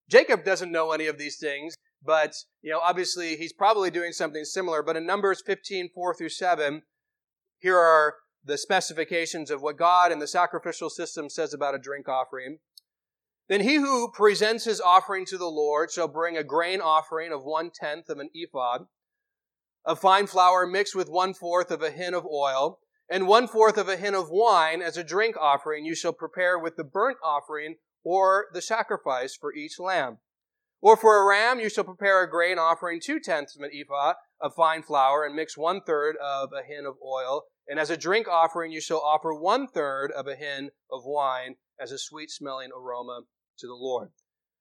Jacob 0.10 0.43
doesn't 0.43 0.72
know 0.72 0.91
any 0.91 1.08
of 1.08 1.18
these 1.18 1.38
things. 1.38 1.76
But, 2.04 2.36
you 2.62 2.72
know, 2.72 2.80
obviously 2.80 3.36
he's 3.36 3.54
probably 3.54 3.91
doing 3.91 4.12
something 4.12 4.43
similar. 4.43 4.82
But 4.82 4.97
in 4.97 5.06
Numbers 5.06 5.41
15, 5.45 5.89
4 5.93 6.16
through 6.16 6.30
7, 6.30 6.82
here 7.60 7.78
are 7.78 8.16
the 8.43 8.58
specifications 8.58 9.52
of 9.52 9.62
what 9.62 9.78
God 9.78 10.12
and 10.12 10.22
the 10.22 10.28
sacrificial 10.28 10.89
system 10.89 11.30
says 11.30 11.54
about 11.54 11.76
a 11.76 11.80
drink 11.80 12.10
offering. 12.10 12.58
Then 13.47 13.62
he 13.62 13.76
who 13.76 14.12
presents 14.12 14.66
his 14.66 14.82
offering 14.82 15.26
to 15.28 15.38
the 15.38 15.49
Lord 15.49 15.91
shall 15.91 16.08
bring 16.08 16.38
a 16.38 16.43
grain 16.43 16.82
offering 16.82 17.32
of 17.32 17.43
one 17.43 17.70
tenth 17.70 18.10
of 18.10 18.18
an 18.18 18.30
ephah, 18.36 18.86
of 19.86 19.99
fine 19.99 20.26
flour 20.26 20.66
mixed 20.66 20.95
with 20.95 21.10
one 21.10 21.34
fourth 21.34 21.70
of 21.70 21.84
a 21.84 21.91
hin 21.91 22.14
of 22.14 22.26
oil, 22.26 22.80
and 23.10 23.28
one 23.28 23.47
fourth 23.47 23.78
of 23.78 23.89
a 23.89 23.97
hin 23.97 24.16
of 24.16 24.30
wine 24.30 24.82
as 24.82 24.95
a 24.95 25.04
drink 25.04 25.36
offering 25.38 25.86
you 25.86 25.93
shall 25.93 26.14
prepare 26.14 26.58
with 26.58 26.78
the 26.78 26.84
burnt 26.84 27.18
offering 27.24 27.76
or 28.04 28.47
the 28.54 28.62
sacrifice 28.62 29.36
for 29.36 29.54
each 29.54 29.80
lamb. 29.80 30.18
Or 30.82 30.97
for 30.97 31.22
a 31.22 31.28
ram, 31.28 31.60
you 31.60 31.70
shall 31.70 31.84
prepare 31.84 32.24
a 32.24 32.30
grain 32.30 32.58
offering 32.58 32.99
two 32.99 33.20
tenths 33.20 33.56
of 33.56 33.62
an 33.62 33.70
ephah 33.74 34.16
of 34.39 34.56
fine 34.56 34.82
flour, 34.82 35.24
and 35.24 35.36
mix 35.36 35.56
one 35.56 35.82
third 35.82 36.16
of 36.18 36.49
a 36.54 36.64
hin 36.64 36.86
of 36.88 36.95
oil. 37.06 37.43
And 37.68 37.80
as 37.80 37.91
a 37.91 37.97
drink 37.97 38.28
offering, 38.28 38.72
you 38.72 38.82
shall 38.82 38.99
offer 38.99 39.32
one 39.34 39.68
third 39.68 40.12
of 40.12 40.28
a 40.28 40.36
hin 40.36 40.72
of 40.91 41.02
wine 41.06 41.56
as 41.80 41.91
a 41.91 41.99
sweet 41.99 42.32
smelling 42.32 42.72
aroma 42.76 43.22
to 43.60 43.68
the 43.68 43.76
Lord. 43.76 44.10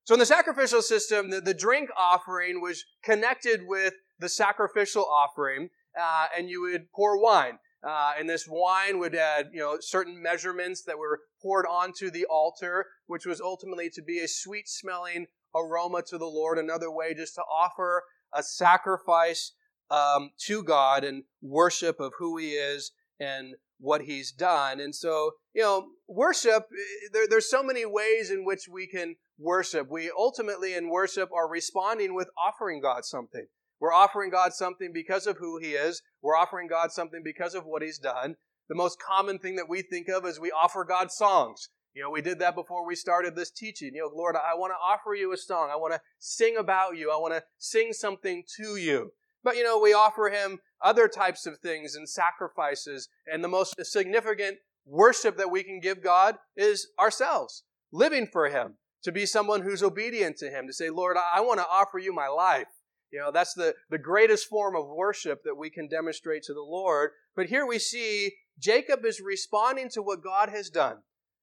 So 0.04 0.14
in 0.14 0.20
the 0.20 0.26
sacrificial 0.26 0.82
system, 0.82 1.30
the, 1.30 1.40
the 1.40 1.54
drink 1.54 1.88
offering 1.98 2.60
was 2.60 2.84
connected 3.02 3.60
with 3.66 3.94
the 4.18 4.28
sacrificial 4.28 5.06
offering, 5.06 5.70
uh, 5.98 6.26
and 6.36 6.50
you 6.50 6.60
would 6.60 6.92
pour 6.92 7.20
wine. 7.20 7.58
Uh, 7.82 8.12
and 8.18 8.28
this 8.28 8.46
wine 8.46 8.98
would 8.98 9.14
add, 9.14 9.48
you 9.52 9.60
know, 9.60 9.78
certain 9.80 10.22
measurements 10.22 10.82
that 10.82 10.98
were 10.98 11.20
poured 11.40 11.66
onto 11.66 12.10
the 12.10 12.26
altar, 12.26 12.86
which 13.06 13.26
was 13.26 13.40
ultimately 13.40 13.90
to 13.90 14.02
be 14.02 14.18
a 14.20 14.28
sweet 14.28 14.68
smelling 14.68 15.26
aroma 15.54 16.02
to 16.08 16.18
the 16.18 16.26
Lord, 16.26 16.58
another 16.58 16.90
way 16.90 17.14
just 17.14 17.34
to 17.36 17.42
offer 17.42 18.02
a 18.34 18.42
sacrifice 18.42 19.52
um, 19.90 20.30
to 20.46 20.62
God 20.62 21.04
and 21.04 21.24
worship 21.42 21.98
of 22.00 22.12
who 22.18 22.36
He 22.36 22.50
is 22.50 22.92
and 23.18 23.54
what 23.78 24.02
He's 24.02 24.30
done. 24.30 24.80
And 24.80 24.94
so, 24.94 25.32
you 25.54 25.62
know, 25.62 25.88
worship, 26.06 26.66
there, 27.12 27.26
there's 27.28 27.50
so 27.50 27.62
many 27.62 27.84
ways 27.84 28.30
in 28.30 28.44
which 28.44 28.68
we 28.70 28.86
can 28.86 29.16
worship. 29.38 29.88
We 29.90 30.10
ultimately 30.16 30.74
in 30.74 30.88
worship 30.88 31.30
are 31.32 31.48
responding 31.48 32.14
with 32.14 32.28
offering 32.38 32.80
God 32.80 33.04
something. 33.04 33.46
We're 33.80 33.92
offering 33.92 34.30
God 34.30 34.52
something 34.52 34.92
because 34.92 35.26
of 35.26 35.38
who 35.38 35.58
He 35.58 35.72
is. 35.72 36.02
We're 36.22 36.36
offering 36.36 36.68
God 36.68 36.92
something 36.92 37.22
because 37.24 37.54
of 37.54 37.64
what 37.64 37.82
He's 37.82 37.98
done. 37.98 38.36
The 38.70 38.76
most 38.76 39.00
common 39.00 39.40
thing 39.40 39.56
that 39.56 39.68
we 39.68 39.82
think 39.82 40.08
of 40.08 40.24
is 40.24 40.38
we 40.38 40.52
offer 40.52 40.84
God 40.84 41.10
songs. 41.10 41.70
You 41.92 42.02
know, 42.02 42.10
we 42.10 42.22
did 42.22 42.38
that 42.38 42.54
before 42.54 42.86
we 42.86 42.94
started 42.94 43.34
this 43.34 43.50
teaching. 43.50 43.96
You 43.96 44.02
know, 44.02 44.16
Lord, 44.16 44.36
I 44.36 44.54
want 44.54 44.70
to 44.70 44.76
offer 44.76 45.12
you 45.12 45.32
a 45.32 45.36
song. 45.36 45.70
I 45.72 45.76
want 45.76 45.92
to 45.92 46.00
sing 46.20 46.56
about 46.56 46.96
you. 46.96 47.10
I 47.10 47.16
want 47.16 47.34
to 47.34 47.42
sing 47.58 47.92
something 47.92 48.44
to 48.58 48.76
you. 48.76 49.12
But, 49.42 49.56
you 49.56 49.64
know, 49.64 49.80
we 49.80 49.92
offer 49.92 50.28
him 50.28 50.60
other 50.80 51.08
types 51.08 51.46
of 51.46 51.58
things 51.58 51.96
and 51.96 52.08
sacrifices. 52.08 53.08
And 53.26 53.42
the 53.42 53.48
most 53.48 53.74
significant 53.84 54.58
worship 54.86 55.36
that 55.36 55.50
we 55.50 55.64
can 55.64 55.80
give 55.80 56.00
God 56.00 56.36
is 56.56 56.90
ourselves, 56.96 57.64
living 57.90 58.28
for 58.28 58.50
him, 58.50 58.74
to 59.02 59.10
be 59.10 59.26
someone 59.26 59.62
who's 59.62 59.82
obedient 59.82 60.36
to 60.36 60.48
him, 60.48 60.68
to 60.68 60.72
say, 60.72 60.90
Lord, 60.90 61.16
I 61.16 61.40
want 61.40 61.58
to 61.58 61.66
offer 61.66 61.98
you 61.98 62.14
my 62.14 62.28
life. 62.28 62.68
You 63.12 63.18
know, 63.18 63.32
that's 63.32 63.54
the, 63.54 63.74
the 63.90 63.98
greatest 63.98 64.46
form 64.46 64.76
of 64.76 64.86
worship 64.86 65.42
that 65.42 65.56
we 65.56 65.70
can 65.70 65.88
demonstrate 65.88 66.44
to 66.44 66.54
the 66.54 66.62
Lord. 66.62 67.10
But 67.34 67.46
here 67.46 67.66
we 67.66 67.80
see 67.80 68.34
Jacob 68.60 69.04
is 69.04 69.20
responding 69.20 69.88
to 69.90 70.02
what 70.02 70.22
God 70.22 70.50
has 70.50 70.70
done 70.70 70.98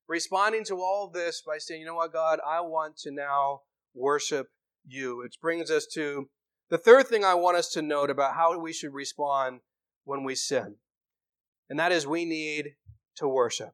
responding 0.07 0.63
to 0.65 0.75
all 0.75 1.05
of 1.05 1.13
this 1.13 1.41
by 1.45 1.57
saying, 1.57 1.81
you 1.81 1.87
know 1.87 1.95
what, 1.95 2.13
God, 2.13 2.39
I 2.47 2.61
want 2.61 2.97
to 2.99 3.11
now 3.11 3.61
worship 3.93 4.47
you. 4.85 5.17
Which 5.17 5.39
brings 5.41 5.69
us 5.69 5.85
to 5.93 6.29
the 6.69 6.77
third 6.77 7.07
thing 7.07 7.23
I 7.23 7.33
want 7.33 7.57
us 7.57 7.69
to 7.73 7.81
note 7.81 8.09
about 8.09 8.35
how 8.35 8.57
we 8.59 8.73
should 8.73 8.93
respond 8.93 9.59
when 10.05 10.23
we 10.23 10.35
sin. 10.35 10.75
And 11.69 11.77
that 11.79 11.91
is 11.91 12.07
we 12.07 12.25
need 12.25 12.75
to 13.17 13.27
worship. 13.27 13.71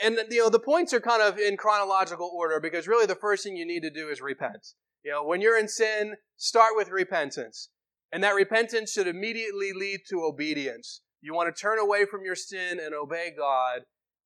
And 0.00 0.18
you 0.30 0.42
know, 0.42 0.50
the 0.50 0.58
points 0.58 0.92
are 0.92 1.00
kind 1.00 1.22
of 1.22 1.38
in 1.38 1.56
chronological 1.56 2.30
order 2.32 2.60
because 2.60 2.88
really 2.88 3.06
the 3.06 3.14
first 3.14 3.44
thing 3.44 3.56
you 3.56 3.66
need 3.66 3.82
to 3.82 3.90
do 3.90 4.08
is 4.08 4.20
repent. 4.20 4.74
You 5.04 5.12
know, 5.12 5.24
when 5.24 5.40
you're 5.40 5.58
in 5.58 5.68
sin, 5.68 6.14
start 6.36 6.72
with 6.74 6.88
repentance. 6.88 7.70
And 8.12 8.22
that 8.22 8.34
repentance 8.34 8.92
should 8.92 9.08
immediately 9.08 9.72
lead 9.72 10.00
to 10.08 10.22
obedience. 10.22 11.00
You 11.24 11.32
want 11.32 11.54
to 11.54 11.58
turn 11.58 11.78
away 11.78 12.04
from 12.04 12.22
your 12.22 12.34
sin 12.34 12.78
and 12.78 12.94
obey 12.94 13.32
God. 13.34 13.80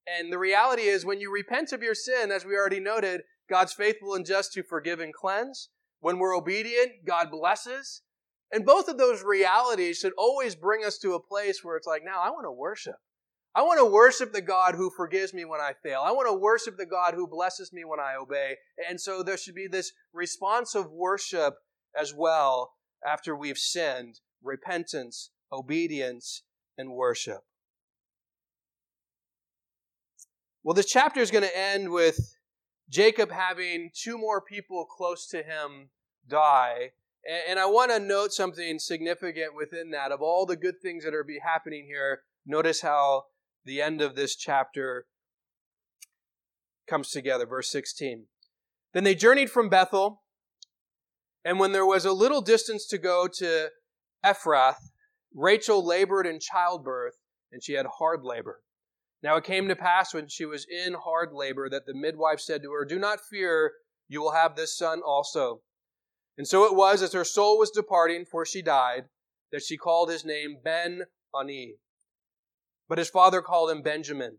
And 0.09 0.33
the 0.33 0.39
reality 0.39 0.83
is, 0.83 1.05
when 1.05 1.21
you 1.21 1.33
repent 1.33 1.73
of 1.73 1.81
your 1.81 1.95
sin, 1.95 2.33
as 2.33 2.45
we 2.45 2.57
already 2.57 2.81
noted, 2.81 3.21
God's 3.49 3.73
faithful 3.73 4.15
and 4.15 4.27
just 4.27 4.53
to 4.55 4.65
forgive 4.65 4.99
and 4.99 5.15
cleanse. 5.15 5.69
When 6.01 6.19
we're 6.19 6.37
obedient, 6.37 7.05
God 7.07 7.31
blesses. 7.31 8.03
And 8.51 8.67
both 8.67 8.89
of 8.89 8.99
those 8.99 9.23
realities 9.23 9.99
should 9.99 10.13
always 10.19 10.57
bring 10.57 10.85
us 10.85 10.99
to 10.99 11.15
a 11.15 11.23
place 11.23 11.63
where 11.63 11.77
it's 11.77 11.87
like, 11.87 12.03
now 12.05 12.21
I 12.21 12.31
want 12.31 12.47
to 12.47 12.51
worship. 12.53 12.97
I 13.55 13.63
want 13.63 13.79
to 13.79 13.85
worship 13.85 14.33
the 14.33 14.43
God 14.43 14.75
who 14.75 14.91
forgives 14.91 15.33
me 15.33 15.45
when 15.45 15.61
I 15.61 15.75
fail. 15.81 16.03
I 16.05 16.11
want 16.11 16.27
to 16.29 16.35
worship 16.35 16.79
the 16.79 16.87
God 16.87 17.15
who 17.15 17.29
blesses 17.29 17.73
me 17.73 17.85
when 17.85 18.01
I 18.01 18.17
obey. 18.21 18.57
And 18.89 19.01
so 19.01 19.23
there 19.23 19.37
should 19.37 19.55
be 19.55 19.69
this 19.69 19.93
response 20.13 20.75
of 20.75 20.91
worship 20.91 21.55
as 21.97 22.13
well 22.13 22.73
after 23.07 23.37
we've 23.37 23.57
sinned 23.57 24.19
repentance, 24.43 25.31
obedience, 25.53 26.43
and 26.79 26.93
worship. 26.93 27.41
Well, 30.63 30.75
this 30.75 30.87
chapter 30.87 31.21
is 31.21 31.31
going 31.31 31.45
to 31.45 31.59
end 31.59 31.91
with 31.91 32.37
Jacob 32.89 33.31
having 33.31 33.91
two 33.95 34.17
more 34.17 34.41
people 34.41 34.87
close 34.87 35.27
to 35.29 35.43
him 35.43 35.91
die. 36.27 36.93
And 37.49 37.59
I 37.59 37.67
want 37.67 37.91
to 37.91 37.99
note 37.99 38.33
something 38.33 38.79
significant 38.79 39.55
within 39.55 39.91
that. 39.91 40.13
Of 40.13 40.23
all 40.23 40.47
the 40.47 40.57
good 40.57 40.81
things 40.81 41.05
that 41.05 41.15
are 41.15 41.25
be 41.25 41.41
happening 41.45 41.87
here, 41.87 42.23
notice 42.47 42.81
how 42.81 43.25
the 43.65 43.83
end 43.83 44.01
of 44.01 44.15
this 44.15 44.37
chapter 44.37 45.07
comes 46.89 47.11
together. 47.11 47.45
Verse 47.45 47.71
16. 47.71 48.27
Then 48.95 49.05
they 49.05 49.15
journeyed 49.15 49.51
from 49.51 49.69
Bethel, 49.69 50.23
and 51.45 51.59
when 51.59 51.73
there 51.73 51.85
was 51.85 52.07
a 52.07 52.13
little 52.13 52.41
distance 52.41 52.87
to 52.87 52.97
go 52.97 53.29
to 53.35 53.69
Ephrath, 54.25 54.91
Rachel 55.35 55.85
labored 55.85 56.27
in 56.27 56.41
childbirth, 56.41 57.19
and 57.53 57.63
she 57.63 57.75
had 57.75 57.87
hard 57.99 58.25
labor. 58.25 58.63
Now 59.23 59.37
it 59.37 59.45
came 59.45 59.69
to 59.69 59.77
pass 59.77 60.15
when 60.15 60.29
she 60.29 60.45
was 60.45 60.67
in 60.67 60.95
hard 60.95 61.33
labor 61.33 61.69
that 61.69 61.87
the 61.87 61.95
midwife 61.95 62.41
said 62.41 62.63
to 62.63 62.73
her, 62.73 62.85
Do 62.85 62.99
not 62.99 63.21
fear, 63.21 63.73
you 64.09 64.21
will 64.21 64.33
have 64.33 64.57
this 64.57 64.77
son 64.77 65.01
also. 65.05 65.63
And 66.37 66.47
so 66.47 66.65
it 66.65 66.75
was 66.75 67.03
as 67.03 67.13
her 67.13 67.25
soul 67.25 67.59
was 67.59 67.71
departing, 67.71 68.25
for 68.25 68.47
she 68.47 68.63
died, 68.63 69.05
that 69.51 69.63
she 69.63 69.77
called 69.77 70.11
his 70.11 70.25
name 70.25 70.59
Ben 70.63 71.03
Oni. 71.35 71.75
But 72.89 72.99
his 72.99 73.11
father 73.11 73.43
called 73.43 73.71
him 73.71 73.83
Benjamin. 73.83 74.39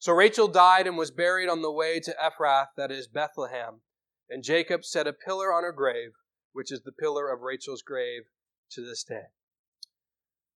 So 0.00 0.12
Rachel 0.12 0.48
died 0.48 0.86
and 0.86 0.96
was 0.96 1.10
buried 1.10 1.48
on 1.48 1.62
the 1.62 1.70
way 1.70 2.00
to 2.00 2.16
Ephrath, 2.20 2.68
that 2.76 2.90
is 2.90 3.06
Bethlehem. 3.06 3.82
And 4.28 4.42
Jacob 4.42 4.84
set 4.84 5.06
a 5.06 5.12
pillar 5.12 5.52
on 5.52 5.62
her 5.62 5.72
grave, 5.72 6.12
which 6.52 6.72
is 6.72 6.82
the 6.82 6.92
pillar 6.92 7.30
of 7.30 7.42
Rachel's 7.42 7.82
grave 7.82 8.22
to 8.72 8.80
this 8.80 9.04
day. 9.04 9.26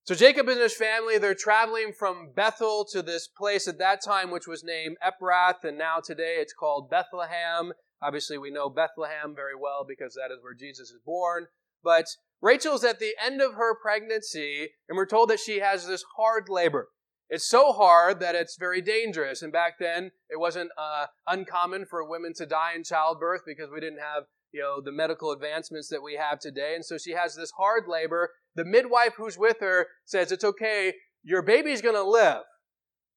So 0.04 0.14
Jacob 0.14 0.50
and 0.50 0.60
his 0.60 0.74
family, 0.74 1.16
they're 1.16 1.34
traveling 1.34 1.94
from 1.98 2.28
Bethel 2.36 2.84
to 2.92 3.00
this 3.00 3.26
place 3.26 3.66
at 3.66 3.78
that 3.78 4.04
time, 4.04 4.30
which 4.30 4.46
was 4.46 4.62
named 4.62 4.98
Ephrath, 5.02 5.64
and 5.64 5.78
now 5.78 5.96
today 6.04 6.36
it's 6.40 6.52
called 6.52 6.90
Bethlehem. 6.90 7.72
Obviously, 8.02 8.36
we 8.36 8.50
know 8.50 8.68
Bethlehem 8.68 9.34
very 9.34 9.54
well 9.58 9.82
because 9.88 10.12
that 10.12 10.30
is 10.30 10.42
where 10.42 10.52
Jesus 10.52 10.90
is 10.90 11.00
born. 11.06 11.46
But 11.82 12.04
Rachel's 12.42 12.84
at 12.84 12.98
the 12.98 13.14
end 13.18 13.40
of 13.40 13.54
her 13.54 13.74
pregnancy, 13.74 14.68
and 14.90 14.96
we're 14.98 15.06
told 15.06 15.30
that 15.30 15.40
she 15.40 15.60
has 15.60 15.86
this 15.86 16.04
hard 16.18 16.50
labor. 16.50 16.88
It's 17.30 17.48
so 17.48 17.72
hard 17.72 18.20
that 18.20 18.34
it's 18.34 18.58
very 18.58 18.82
dangerous. 18.82 19.40
And 19.40 19.50
back 19.50 19.78
then, 19.78 20.10
it 20.28 20.38
wasn't 20.38 20.70
uh, 20.76 21.06
uncommon 21.26 21.86
for 21.86 22.06
women 22.06 22.34
to 22.34 22.44
die 22.44 22.72
in 22.76 22.84
childbirth 22.84 23.40
because 23.46 23.70
we 23.72 23.80
didn't 23.80 24.00
have 24.00 24.24
you 24.54 24.60
know, 24.60 24.80
the 24.80 24.92
medical 24.92 25.32
advancements 25.32 25.88
that 25.88 26.02
we 26.02 26.14
have 26.14 26.38
today. 26.38 26.74
And 26.76 26.84
so 26.84 26.96
she 26.96 27.10
has 27.10 27.34
this 27.34 27.50
hard 27.58 27.84
labor. 27.88 28.30
The 28.54 28.64
midwife 28.64 29.14
who's 29.16 29.36
with 29.36 29.56
her 29.58 29.88
says, 30.04 30.30
it's 30.30 30.44
okay, 30.44 30.94
your 31.24 31.42
baby's 31.42 31.82
gonna 31.82 32.04
live. 32.04 32.42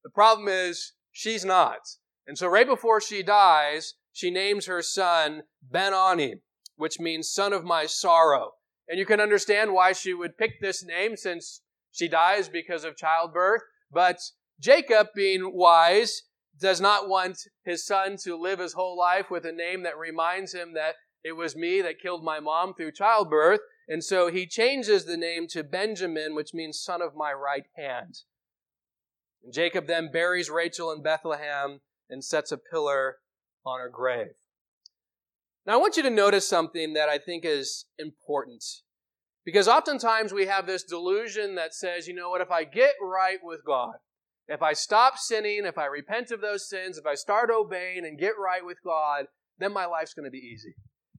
The 0.03 0.09
problem 0.09 0.47
is, 0.47 0.93
she's 1.11 1.45
not. 1.45 1.77
And 2.25 2.39
so 2.39 2.47
right 2.47 2.65
before 2.65 2.99
she 2.99 3.21
dies, 3.21 3.93
she 4.11 4.31
names 4.31 4.65
her 4.65 4.81
son 4.81 5.43
Benoni, 5.61 6.38
which 6.75 6.99
means 6.99 7.29
son 7.29 7.53
of 7.53 7.63
my 7.63 7.85
sorrow. 7.85 8.53
And 8.89 8.97
you 8.97 9.05
can 9.05 9.21
understand 9.21 9.73
why 9.73 9.91
she 9.91 10.15
would 10.15 10.39
pick 10.39 10.59
this 10.59 10.83
name 10.83 11.15
since 11.15 11.61
she 11.91 12.07
dies 12.07 12.49
because 12.49 12.83
of 12.83 12.97
childbirth. 12.97 13.61
But 13.91 14.17
Jacob, 14.59 15.09
being 15.13 15.51
wise, 15.53 16.23
does 16.59 16.81
not 16.81 17.07
want 17.07 17.38
his 17.63 17.85
son 17.85 18.17
to 18.23 18.35
live 18.35 18.57
his 18.57 18.73
whole 18.73 18.97
life 18.97 19.29
with 19.29 19.45
a 19.45 19.51
name 19.51 19.83
that 19.83 19.99
reminds 19.99 20.51
him 20.51 20.73
that 20.73 20.95
it 21.24 21.36
was 21.36 21.55
me 21.55 21.82
that 21.82 21.99
killed 21.99 22.24
my 22.24 22.39
mom 22.39 22.74
through 22.74 22.91
childbirth. 22.91 23.61
And 23.88 24.03
so 24.03 24.30
he 24.30 24.45
changes 24.45 25.05
the 25.05 25.18
name 25.18 25.47
to 25.49 25.63
Benjamin, 25.63 26.36
which 26.36 26.53
means 26.53 26.80
son 26.80 27.01
of 27.01 27.15
my 27.15 27.32
right 27.34 27.65
hand. 27.76 28.20
And 29.43 29.53
Jacob 29.53 29.88
then 29.88 30.11
buries 30.11 30.49
Rachel 30.49 30.91
in 30.91 31.01
Bethlehem 31.01 31.82
and 32.09 32.24
sets 32.24 32.51
a 32.51 32.57
pillar 32.57 33.18
on 33.65 33.80
her 33.80 33.89
grave. 33.89 34.36
Now, 35.65 35.74
I 35.74 35.78
want 35.78 35.97
you 35.97 36.03
to 36.03 36.09
notice 36.09 36.47
something 36.47 36.93
that 36.93 37.09
I 37.09 37.18
think 37.18 37.43
is 37.43 37.86
important. 37.99 38.63
Because 39.43 39.68
oftentimes 39.68 40.34
we 40.34 40.45
have 40.45 40.65
this 40.65 40.84
delusion 40.84 41.55
that 41.55 41.74
says, 41.74 42.07
you 42.07 42.13
know 42.13 42.30
what, 42.30 42.41
if 42.41 42.51
I 42.51 42.63
get 42.63 42.93
right 43.01 43.39
with 43.41 43.61
God, 43.65 43.95
if 44.47 44.61
I 44.61 44.74
stop 44.74 45.18
sinning, 45.18 45.65
if 45.65 45.78
I 45.78 45.86
repent 45.86 46.32
of 46.32 46.41
those 46.41 46.70
sins, 46.70 46.97
if 46.97 47.05
I 47.05 47.15
start 47.15 47.49
obeying 47.49 48.05
and 48.05 48.20
get 48.20 48.34
right 48.41 48.65
with 48.65 48.78
God, 48.84 49.26
then 49.59 49.74
my 49.74 49.86
life's 49.86 50.13
going 50.13 50.26
to 50.26 50.32
be 50.32 50.38
easy 50.38 50.76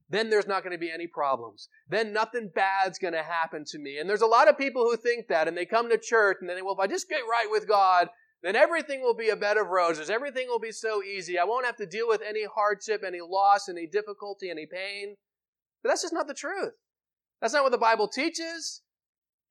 then 0.09 0.29
there's 0.29 0.47
not 0.47 0.63
going 0.63 0.73
to 0.73 0.79
be 0.79 0.91
any 0.91 1.07
problems. 1.07 1.69
Then 1.87 2.11
nothing 2.11 2.49
bad's 2.53 2.97
going 2.97 3.13
to 3.13 3.23
happen 3.23 3.63
to 3.65 3.79
me. 3.79 3.99
And 3.99 4.09
there's 4.09 4.21
a 4.21 4.27
lot 4.27 4.47
of 4.47 4.57
people 4.57 4.83
who 4.83 4.97
think 4.97 5.27
that, 5.27 5.47
and 5.47 5.55
they 5.55 5.65
come 5.65 5.89
to 5.89 5.97
church 5.97 6.37
and 6.41 6.49
they 6.49 6.55
think, 6.55 6.65
well, 6.65 6.73
if 6.73 6.79
I 6.79 6.87
just 6.87 7.09
get 7.09 7.21
right 7.29 7.47
with 7.49 7.67
God, 7.67 8.09
then 8.41 8.55
everything 8.55 9.01
will 9.01 9.13
be 9.13 9.29
a 9.29 9.35
bed 9.35 9.57
of 9.57 9.67
roses. 9.67 10.09
Everything 10.09 10.47
will 10.47 10.59
be 10.59 10.71
so 10.71 11.03
easy. 11.03 11.37
I 11.37 11.43
won't 11.43 11.65
have 11.65 11.75
to 11.77 11.85
deal 11.85 12.07
with 12.07 12.21
any 12.27 12.45
hardship, 12.45 13.03
any 13.05 13.19
loss, 13.21 13.69
any 13.69 13.85
difficulty, 13.85 14.49
any 14.49 14.65
pain. 14.65 15.15
But 15.83 15.89
that's 15.89 16.01
just 16.01 16.13
not 16.13 16.27
the 16.27 16.33
truth. 16.33 16.73
That's 17.41 17.53
not 17.53 17.63
what 17.63 17.71
the 17.71 17.77
Bible 17.77 18.07
teaches. 18.07 18.81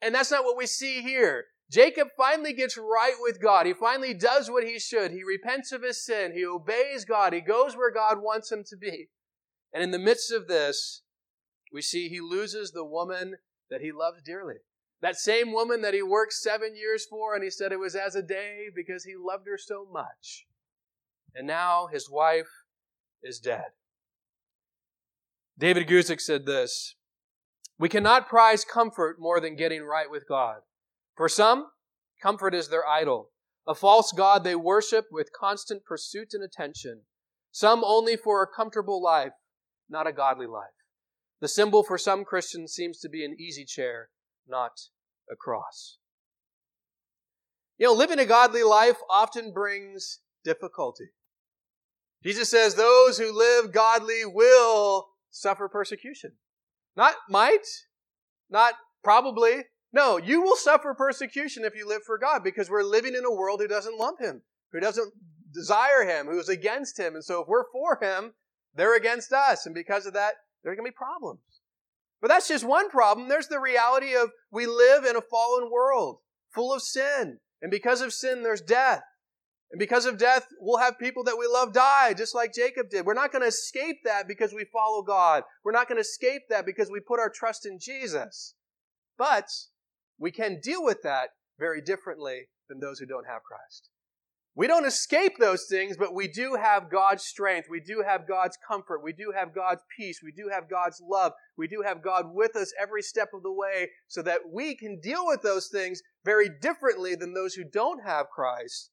And 0.02 0.14
that's 0.14 0.30
not 0.30 0.44
what 0.44 0.56
we 0.56 0.66
see 0.66 1.02
here. 1.02 1.44
Jacob 1.70 2.08
finally 2.16 2.54
gets 2.54 2.78
right 2.78 3.16
with 3.20 3.42
God. 3.42 3.66
He 3.66 3.74
finally 3.74 4.14
does 4.14 4.50
what 4.50 4.64
he 4.64 4.78
should. 4.78 5.10
He 5.10 5.22
repents 5.22 5.70
of 5.70 5.82
his 5.82 6.02
sin. 6.02 6.32
He 6.32 6.44
obeys 6.46 7.04
God. 7.04 7.34
He 7.34 7.40
goes 7.40 7.76
where 7.76 7.92
God 7.92 8.18
wants 8.22 8.50
him 8.50 8.64
to 8.68 8.76
be. 8.76 9.08
And 9.72 9.82
in 9.82 9.90
the 9.90 9.98
midst 9.98 10.32
of 10.32 10.48
this, 10.48 11.02
we 11.72 11.82
see 11.82 12.08
he 12.08 12.20
loses 12.20 12.70
the 12.70 12.84
woman 12.84 13.36
that 13.70 13.80
he 13.80 13.92
loves 13.92 14.22
dearly. 14.22 14.56
That 15.00 15.16
same 15.16 15.52
woman 15.52 15.82
that 15.82 15.94
he 15.94 16.02
worked 16.02 16.32
seven 16.32 16.74
years 16.74 17.06
for, 17.06 17.34
and 17.34 17.44
he 17.44 17.50
said 17.50 17.70
it 17.70 17.78
was 17.78 17.94
as 17.94 18.14
a 18.14 18.22
day 18.22 18.66
because 18.74 19.04
he 19.04 19.14
loved 19.16 19.46
her 19.46 19.58
so 19.58 19.86
much. 19.90 20.46
And 21.34 21.46
now 21.46 21.88
his 21.92 22.10
wife 22.10 22.48
is 23.22 23.38
dead. 23.38 23.66
David 25.56 25.86
Guzik 25.88 26.20
said 26.20 26.46
this 26.46 26.94
We 27.78 27.88
cannot 27.88 28.28
prize 28.28 28.64
comfort 28.64 29.16
more 29.20 29.40
than 29.40 29.56
getting 29.56 29.82
right 29.82 30.10
with 30.10 30.28
God. 30.28 30.60
For 31.16 31.28
some, 31.28 31.68
comfort 32.20 32.54
is 32.54 32.68
their 32.68 32.86
idol, 32.86 33.30
a 33.66 33.74
false 33.74 34.12
God 34.12 34.42
they 34.42 34.56
worship 34.56 35.06
with 35.12 35.32
constant 35.38 35.84
pursuit 35.84 36.32
and 36.32 36.42
attention. 36.42 37.02
Some 37.52 37.82
only 37.84 38.16
for 38.16 38.42
a 38.42 38.46
comfortable 38.46 39.02
life, 39.02 39.32
not 39.88 40.06
a 40.06 40.12
godly 40.12 40.46
life. 40.46 40.66
The 41.40 41.48
symbol 41.48 41.82
for 41.82 41.98
some 41.98 42.24
Christians 42.24 42.72
seems 42.72 42.98
to 43.00 43.08
be 43.08 43.24
an 43.24 43.36
easy 43.38 43.64
chair, 43.64 44.08
not 44.46 44.72
a 45.30 45.36
cross. 45.36 45.98
You 47.78 47.86
know, 47.86 47.92
living 47.92 48.18
a 48.18 48.26
godly 48.26 48.64
life 48.64 48.96
often 49.08 49.52
brings 49.52 50.18
difficulty. 50.44 51.10
Jesus 52.24 52.50
says 52.50 52.74
those 52.74 53.18
who 53.18 53.36
live 53.36 53.72
godly 53.72 54.24
will 54.24 55.08
suffer 55.30 55.68
persecution. 55.68 56.32
Not 56.96 57.14
might, 57.28 57.66
not 58.50 58.74
probably. 59.04 59.62
No, 59.92 60.16
you 60.16 60.42
will 60.42 60.56
suffer 60.56 60.92
persecution 60.94 61.64
if 61.64 61.76
you 61.76 61.88
live 61.88 62.02
for 62.04 62.18
God 62.18 62.42
because 62.42 62.68
we're 62.68 62.82
living 62.82 63.14
in 63.14 63.24
a 63.24 63.30
world 63.30 63.60
who 63.60 63.68
doesn't 63.68 63.98
love 63.98 64.14
Him, 64.20 64.42
who 64.72 64.80
doesn't 64.80 65.12
desire 65.54 66.04
Him, 66.04 66.26
who's 66.26 66.48
against 66.48 66.98
Him. 66.98 67.14
And 67.14 67.24
so 67.24 67.42
if 67.42 67.48
we're 67.48 67.70
for 67.72 67.98
Him, 68.02 68.32
they're 68.78 68.96
against 68.96 69.32
us. 69.32 69.66
And 69.66 69.74
because 69.74 70.06
of 70.06 70.14
that, 70.14 70.34
there 70.62 70.72
are 70.72 70.76
going 70.76 70.86
to 70.86 70.92
be 70.92 70.96
problems. 70.96 71.40
But 72.20 72.28
that's 72.28 72.48
just 72.48 72.64
one 72.64 72.90
problem. 72.90 73.28
There's 73.28 73.48
the 73.48 73.60
reality 73.60 74.14
of 74.14 74.30
we 74.50 74.66
live 74.66 75.04
in 75.04 75.16
a 75.16 75.20
fallen 75.20 75.70
world 75.70 76.18
full 76.50 76.72
of 76.72 76.82
sin. 76.82 77.38
And 77.62 77.70
because 77.70 78.00
of 78.00 78.12
sin, 78.12 78.42
there's 78.42 78.60
death. 78.60 79.02
And 79.70 79.78
because 79.78 80.06
of 80.06 80.16
death, 80.16 80.46
we'll 80.60 80.78
have 80.78 80.98
people 80.98 81.24
that 81.24 81.38
we 81.38 81.46
love 81.46 81.74
die, 81.74 82.14
just 82.14 82.34
like 82.34 82.54
Jacob 82.54 82.88
did. 82.88 83.04
We're 83.04 83.14
not 83.14 83.32
going 83.32 83.42
to 83.42 83.48
escape 83.48 83.98
that 84.04 84.26
because 84.26 84.54
we 84.54 84.64
follow 84.64 85.02
God. 85.02 85.42
We're 85.62 85.72
not 85.72 85.88
going 85.88 85.96
to 85.96 86.02
escape 86.02 86.42
that 86.48 86.64
because 86.64 86.90
we 86.90 87.00
put 87.00 87.20
our 87.20 87.30
trust 87.30 87.66
in 87.66 87.78
Jesus. 87.78 88.54
But 89.18 89.48
we 90.18 90.30
can 90.30 90.60
deal 90.60 90.82
with 90.82 91.02
that 91.02 91.30
very 91.58 91.82
differently 91.82 92.48
than 92.68 92.80
those 92.80 92.98
who 92.98 93.06
don't 93.06 93.26
have 93.26 93.42
Christ. 93.42 93.90
We 94.58 94.66
don't 94.66 94.86
escape 94.86 95.38
those 95.38 95.66
things, 95.66 95.96
but 95.96 96.12
we 96.12 96.26
do 96.26 96.56
have 96.60 96.90
God's 96.90 97.22
strength. 97.22 97.68
We 97.70 97.78
do 97.78 98.02
have 98.04 98.26
God's 98.26 98.58
comfort. 98.66 99.04
We 99.04 99.12
do 99.12 99.32
have 99.32 99.54
God's 99.54 99.82
peace. 99.96 100.18
We 100.20 100.32
do 100.32 100.50
have 100.52 100.68
God's 100.68 101.00
love. 101.00 101.30
We 101.56 101.68
do 101.68 101.84
have 101.86 102.02
God 102.02 102.34
with 102.34 102.56
us 102.56 102.72
every 102.76 103.02
step 103.02 103.28
of 103.32 103.44
the 103.44 103.52
way 103.52 103.90
so 104.08 104.20
that 104.22 104.40
we 104.52 104.74
can 104.74 104.98
deal 104.98 105.24
with 105.24 105.42
those 105.42 105.68
things 105.68 106.02
very 106.24 106.48
differently 106.48 107.14
than 107.14 107.34
those 107.34 107.54
who 107.54 107.62
don't 107.62 108.02
have 108.04 108.30
Christ. 108.30 108.90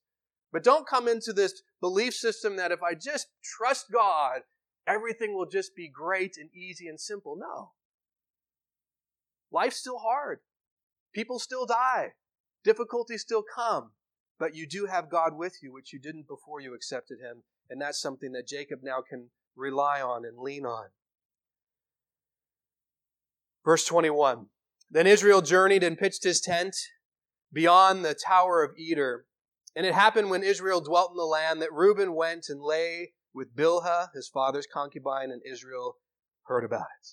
But 0.52 0.62
don't 0.62 0.86
come 0.86 1.08
into 1.08 1.32
this 1.32 1.60
belief 1.80 2.14
system 2.14 2.54
that 2.58 2.70
if 2.70 2.80
I 2.80 2.94
just 2.94 3.26
trust 3.42 3.86
God, 3.92 4.42
everything 4.86 5.34
will 5.34 5.48
just 5.48 5.74
be 5.74 5.90
great 5.92 6.36
and 6.38 6.48
easy 6.54 6.86
and 6.86 7.00
simple. 7.00 7.34
No. 7.36 7.72
Life's 9.50 9.78
still 9.78 9.98
hard. 9.98 10.38
People 11.12 11.40
still 11.40 11.66
die. 11.66 12.12
Difficulties 12.62 13.22
still 13.22 13.42
come. 13.42 13.90
But 14.38 14.54
you 14.54 14.66
do 14.66 14.86
have 14.86 15.10
God 15.10 15.36
with 15.36 15.62
you, 15.62 15.72
which 15.72 15.92
you 15.92 15.98
didn't 15.98 16.28
before 16.28 16.60
you 16.60 16.74
accepted 16.74 17.18
Him. 17.20 17.42
And 17.70 17.80
that's 17.80 18.00
something 18.00 18.32
that 18.32 18.46
Jacob 18.46 18.80
now 18.82 19.02
can 19.06 19.30
rely 19.56 20.00
on 20.00 20.24
and 20.24 20.38
lean 20.38 20.64
on. 20.64 20.88
Verse 23.64 23.84
21 23.84 24.46
Then 24.90 25.06
Israel 25.06 25.42
journeyed 25.42 25.82
and 25.82 25.98
pitched 25.98 26.22
his 26.22 26.40
tent 26.40 26.76
beyond 27.52 28.04
the 28.04 28.14
tower 28.14 28.62
of 28.62 28.76
Eder. 28.78 29.26
And 29.74 29.84
it 29.84 29.94
happened 29.94 30.30
when 30.30 30.42
Israel 30.42 30.80
dwelt 30.80 31.10
in 31.10 31.16
the 31.16 31.24
land 31.24 31.60
that 31.60 31.72
Reuben 31.72 32.14
went 32.14 32.46
and 32.48 32.62
lay 32.62 33.12
with 33.34 33.54
Bilhah, 33.54 34.08
his 34.14 34.28
father's 34.28 34.66
concubine, 34.72 35.30
and 35.30 35.42
Israel 35.44 35.96
heard 36.44 36.64
about 36.64 36.86
it. 37.02 37.08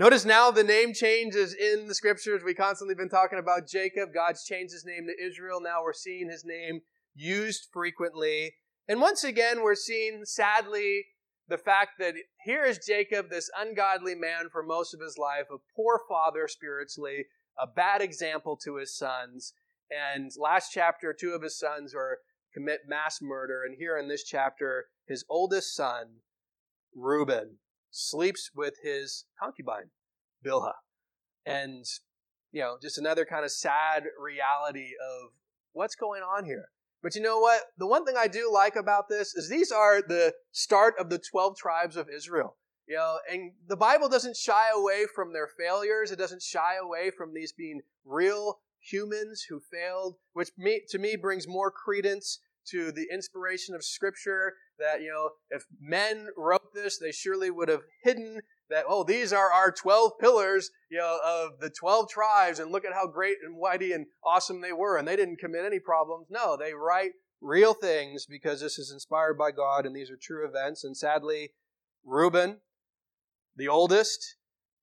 Notice 0.00 0.24
now 0.24 0.50
the 0.50 0.64
name 0.64 0.94
changes 0.94 1.52
in 1.52 1.86
the 1.86 1.94
scriptures. 1.94 2.42
We 2.42 2.54
constantly 2.54 2.94
been 2.94 3.10
talking 3.10 3.38
about 3.38 3.68
Jacob. 3.68 4.14
God's 4.14 4.46
changed 4.46 4.72
his 4.72 4.86
name 4.86 5.06
to 5.06 5.22
Israel. 5.22 5.60
Now 5.60 5.82
we're 5.82 5.92
seeing 5.92 6.30
his 6.30 6.42
name 6.42 6.80
used 7.14 7.66
frequently. 7.70 8.54
And 8.88 8.98
once 8.98 9.24
again, 9.24 9.62
we're 9.62 9.74
seeing, 9.74 10.24
sadly, 10.24 11.04
the 11.48 11.58
fact 11.58 11.98
that 11.98 12.14
here 12.46 12.64
is 12.64 12.78
Jacob, 12.78 13.28
this 13.28 13.50
ungodly 13.54 14.14
man 14.14 14.48
for 14.50 14.62
most 14.62 14.94
of 14.94 15.00
his 15.00 15.18
life, 15.18 15.48
a 15.52 15.58
poor 15.76 16.00
father 16.08 16.48
spiritually, 16.48 17.26
a 17.58 17.66
bad 17.66 18.00
example 18.00 18.56
to 18.64 18.76
his 18.76 18.96
sons. 18.96 19.52
And 19.90 20.30
last 20.38 20.70
chapter, 20.72 21.12
two 21.12 21.32
of 21.32 21.42
his 21.42 21.58
sons 21.58 21.94
are 21.94 22.20
commit 22.54 22.88
mass 22.88 23.18
murder. 23.20 23.64
And 23.66 23.76
here 23.78 23.98
in 23.98 24.08
this 24.08 24.24
chapter, 24.24 24.86
his 25.06 25.26
oldest 25.28 25.76
son, 25.76 26.20
Reuben, 26.96 27.58
sleeps 27.90 28.50
with 28.54 28.74
his 28.82 29.24
concubine, 29.40 29.90
Bilhah. 30.44 30.74
And, 31.46 31.84
you 32.52 32.60
know, 32.60 32.76
just 32.80 32.98
another 32.98 33.24
kind 33.24 33.44
of 33.44 33.50
sad 33.50 34.04
reality 34.20 34.90
of 35.00 35.30
what's 35.72 35.94
going 35.94 36.22
on 36.22 36.44
here. 36.44 36.68
But 37.02 37.14
you 37.14 37.22
know 37.22 37.38
what? 37.38 37.62
The 37.78 37.86
one 37.86 38.04
thing 38.04 38.16
I 38.18 38.28
do 38.28 38.50
like 38.52 38.76
about 38.76 39.08
this 39.08 39.34
is 39.34 39.48
these 39.48 39.72
are 39.72 40.02
the 40.02 40.34
start 40.52 40.94
of 40.98 41.08
the 41.08 41.18
12 41.18 41.56
tribes 41.56 41.96
of 41.96 42.08
Israel. 42.14 42.56
You 42.86 42.96
know, 42.96 43.18
and 43.30 43.52
the 43.68 43.76
Bible 43.76 44.08
doesn't 44.08 44.36
shy 44.36 44.68
away 44.74 45.06
from 45.14 45.32
their 45.32 45.48
failures. 45.58 46.10
It 46.10 46.18
doesn't 46.18 46.42
shy 46.42 46.74
away 46.82 47.10
from 47.16 47.32
these 47.32 47.52
being 47.52 47.80
real 48.04 48.58
humans 48.80 49.46
who 49.48 49.60
failed, 49.60 50.16
which 50.32 50.50
me, 50.58 50.82
to 50.88 50.98
me 50.98 51.16
brings 51.16 51.46
more 51.46 51.70
credence 51.70 52.40
to 52.70 52.92
the 52.92 53.06
inspiration 53.12 53.74
of 53.74 53.84
Scripture 53.84 54.54
that, 54.80 55.00
you 55.00 55.08
know, 55.08 55.30
if 55.50 55.64
men 55.80 56.28
wrote 56.36 56.74
this, 56.74 56.98
they 56.98 57.12
surely 57.12 57.50
would 57.50 57.68
have 57.68 57.82
hidden 58.02 58.40
that, 58.68 58.84
oh, 58.88 59.04
these 59.04 59.32
are 59.32 59.52
our 59.52 59.72
12 59.72 60.12
pillars, 60.20 60.70
you 60.90 60.98
know, 60.98 61.18
of 61.24 61.60
the 61.60 61.70
12 61.70 62.08
tribes, 62.08 62.58
and 62.58 62.70
look 62.70 62.84
at 62.84 62.92
how 62.92 63.06
great 63.06 63.36
and 63.44 63.60
mighty 63.60 63.92
and 63.92 64.06
awesome 64.24 64.60
they 64.60 64.72
were, 64.72 64.96
and 64.96 65.06
they 65.06 65.16
didn't 65.16 65.40
commit 65.40 65.64
any 65.64 65.80
problems. 65.80 66.26
No, 66.30 66.56
they 66.56 66.72
write 66.72 67.12
real 67.40 67.74
things 67.74 68.26
because 68.26 68.60
this 68.60 68.78
is 68.78 68.90
inspired 68.92 69.36
by 69.36 69.50
God, 69.50 69.86
and 69.86 69.94
these 69.94 70.10
are 70.10 70.18
true 70.20 70.46
events. 70.46 70.84
And 70.84 70.96
sadly, 70.96 71.50
Reuben, 72.04 72.60
the 73.56 73.68
oldest, 73.68 74.36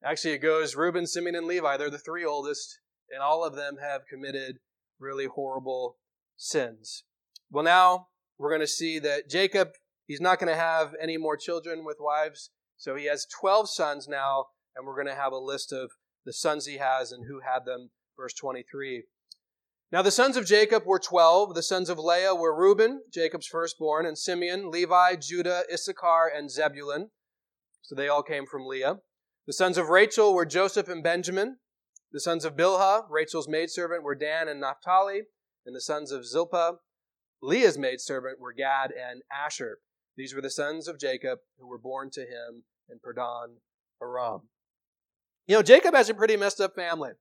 actually 0.03 0.33
it 0.33 0.39
goes 0.39 0.75
Reuben, 0.75 1.07
Simeon, 1.07 1.35
and 1.35 1.47
Levi, 1.47 1.77
they're 1.77 1.89
the 1.89 1.97
three 1.97 2.25
oldest, 2.25 2.79
and 3.09 3.21
all 3.21 3.43
of 3.43 3.55
them 3.55 3.77
have 3.81 4.01
committed 4.09 4.57
really 4.99 5.27
horrible 5.27 5.97
sins. 6.35 7.03
Well, 7.49 7.63
now 7.63 8.07
we're 8.37 8.49
going 8.49 8.61
to 8.61 8.67
see 8.67 8.99
that 8.99 9.29
Jacob, 9.29 9.69
he's 10.07 10.21
not 10.21 10.39
going 10.39 10.51
to 10.51 10.59
have 10.59 10.95
any 11.01 11.17
more 11.17 11.37
children 11.37 11.85
with 11.85 11.97
wives. 11.99 12.49
So 12.77 12.95
he 12.95 13.05
has 13.05 13.27
12 13.39 13.69
sons 13.69 14.07
now, 14.07 14.45
and 14.75 14.85
we're 14.85 14.95
going 14.95 15.13
to 15.13 15.21
have 15.21 15.33
a 15.33 15.37
list 15.37 15.71
of 15.71 15.91
the 16.25 16.33
sons 16.33 16.65
he 16.65 16.77
has 16.77 17.11
and 17.11 17.25
who 17.27 17.41
had 17.41 17.65
them. 17.65 17.91
Verse 18.17 18.33
23. 18.33 19.03
Now 19.91 20.01
the 20.01 20.11
sons 20.11 20.35
of 20.35 20.45
Jacob 20.45 20.83
were 20.85 20.99
12. 20.99 21.55
The 21.55 21.63
sons 21.63 21.89
of 21.89 21.97
Leah 21.97 22.35
were 22.35 22.57
Reuben, 22.57 23.01
Jacob's 23.13 23.47
firstborn, 23.47 24.05
and 24.05 24.17
Simeon, 24.17 24.69
Levi, 24.69 25.15
Judah, 25.15 25.63
Issachar, 25.71 26.29
and 26.35 26.51
Zebulun. 26.51 27.11
So 27.83 27.95
they 27.95 28.09
all 28.09 28.23
came 28.23 28.45
from 28.45 28.65
Leah. 28.65 28.97
The 29.45 29.53
sons 29.53 29.77
of 29.77 29.87
Rachel 29.87 30.33
were 30.33 30.45
Joseph 30.45 30.89
and 30.89 31.01
Benjamin. 31.01 31.57
The 32.11 32.19
sons 32.19 32.43
of 32.43 32.57
Bilhah, 32.57 33.03
Rachel's 33.09 33.47
maidservant, 33.47 34.03
were 34.03 34.15
Dan 34.15 34.49
and 34.49 34.59
Naphtali. 34.59 35.21
And 35.65 35.75
the 35.75 35.81
sons 35.81 36.11
of 36.11 36.25
Zilpah, 36.25 36.79
Leah's 37.41 37.77
maidservant 37.77 38.39
were 38.39 38.53
Gad 38.53 38.91
and 38.91 39.21
Asher. 39.31 39.79
These 40.18 40.34
were 40.34 40.41
the 40.41 40.49
sons 40.49 40.88
of 40.88 40.99
Jacob 40.99 41.39
who 41.59 41.68
were 41.68 41.78
born 41.78 42.09
to 42.11 42.22
him 42.22 42.63
in 42.89 42.99
Padan 42.99 43.57
Aram. 44.01 44.49
You 45.45 45.55
know, 45.55 45.61
Jacob 45.61 45.93
has 45.93 46.09
a 46.09 46.13
pretty 46.13 46.36
messed 46.36 46.59
up 46.59 46.76
family. 46.76 47.11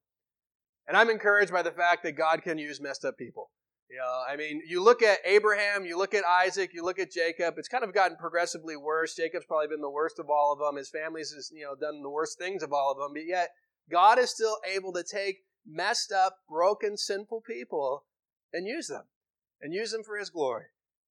And 0.89 0.97
I'm 0.97 1.11
encouraged 1.11 1.53
by 1.53 1.63
the 1.63 1.73
fact 1.73 2.03
that 2.05 2.13
God 2.13 2.43
can 2.43 2.59
use 2.59 2.81
messed 2.81 3.05
up 3.05 3.19
people. 3.19 3.51
You 3.91 3.99
know, 3.99 4.23
I 4.29 4.37
mean, 4.37 4.63
you 4.67 4.83
look 4.83 5.03
at 5.03 5.19
Abraham, 5.25 5.85
you 5.85 5.97
look 5.97 6.15
at 6.15 6.25
Isaac, 6.25 6.71
you 6.73 6.85
look 6.85 6.99
at 6.99 7.13
Jacob. 7.13 7.55
It's 7.57 7.69
kind 7.69 7.85
of 7.85 7.95
gotten 7.95 8.17
progressively 8.17 8.77
worse. 8.77 9.15
Jacob's 9.15 9.47
probably 9.47 9.69
been 9.69 9.81
the 9.81 9.91
worst 9.91 10.19
of 10.19 10.29
all 10.29 10.53
of 10.53 10.59
them. 10.59 10.77
His 10.77 10.91
family's 10.91 11.33
has, 11.33 11.53
you 11.55 11.65
know, 11.65 11.75
done 11.75 12.03
the 12.03 12.11
worst 12.11 12.39
things 12.39 12.63
of 12.63 12.73
all 12.73 12.91
of 12.91 12.99
them. 12.99 13.13
But 13.13 13.27
yet, 13.27 13.51
God 13.91 14.19
is 14.19 14.31
still 14.31 14.57
able 14.75 14.93
to 14.95 15.05
take 15.05 15.45
messed 15.65 16.11
up, 16.11 16.39
broken, 16.49 16.97
sinful 16.97 17.43
people 17.47 18.05
and 18.53 18.67
use 18.67 18.89
them 18.89 19.05
and 19.61 19.73
use 19.73 19.93
them 19.93 20.03
for 20.03 20.17
His 20.17 20.31
glory. 20.31 20.65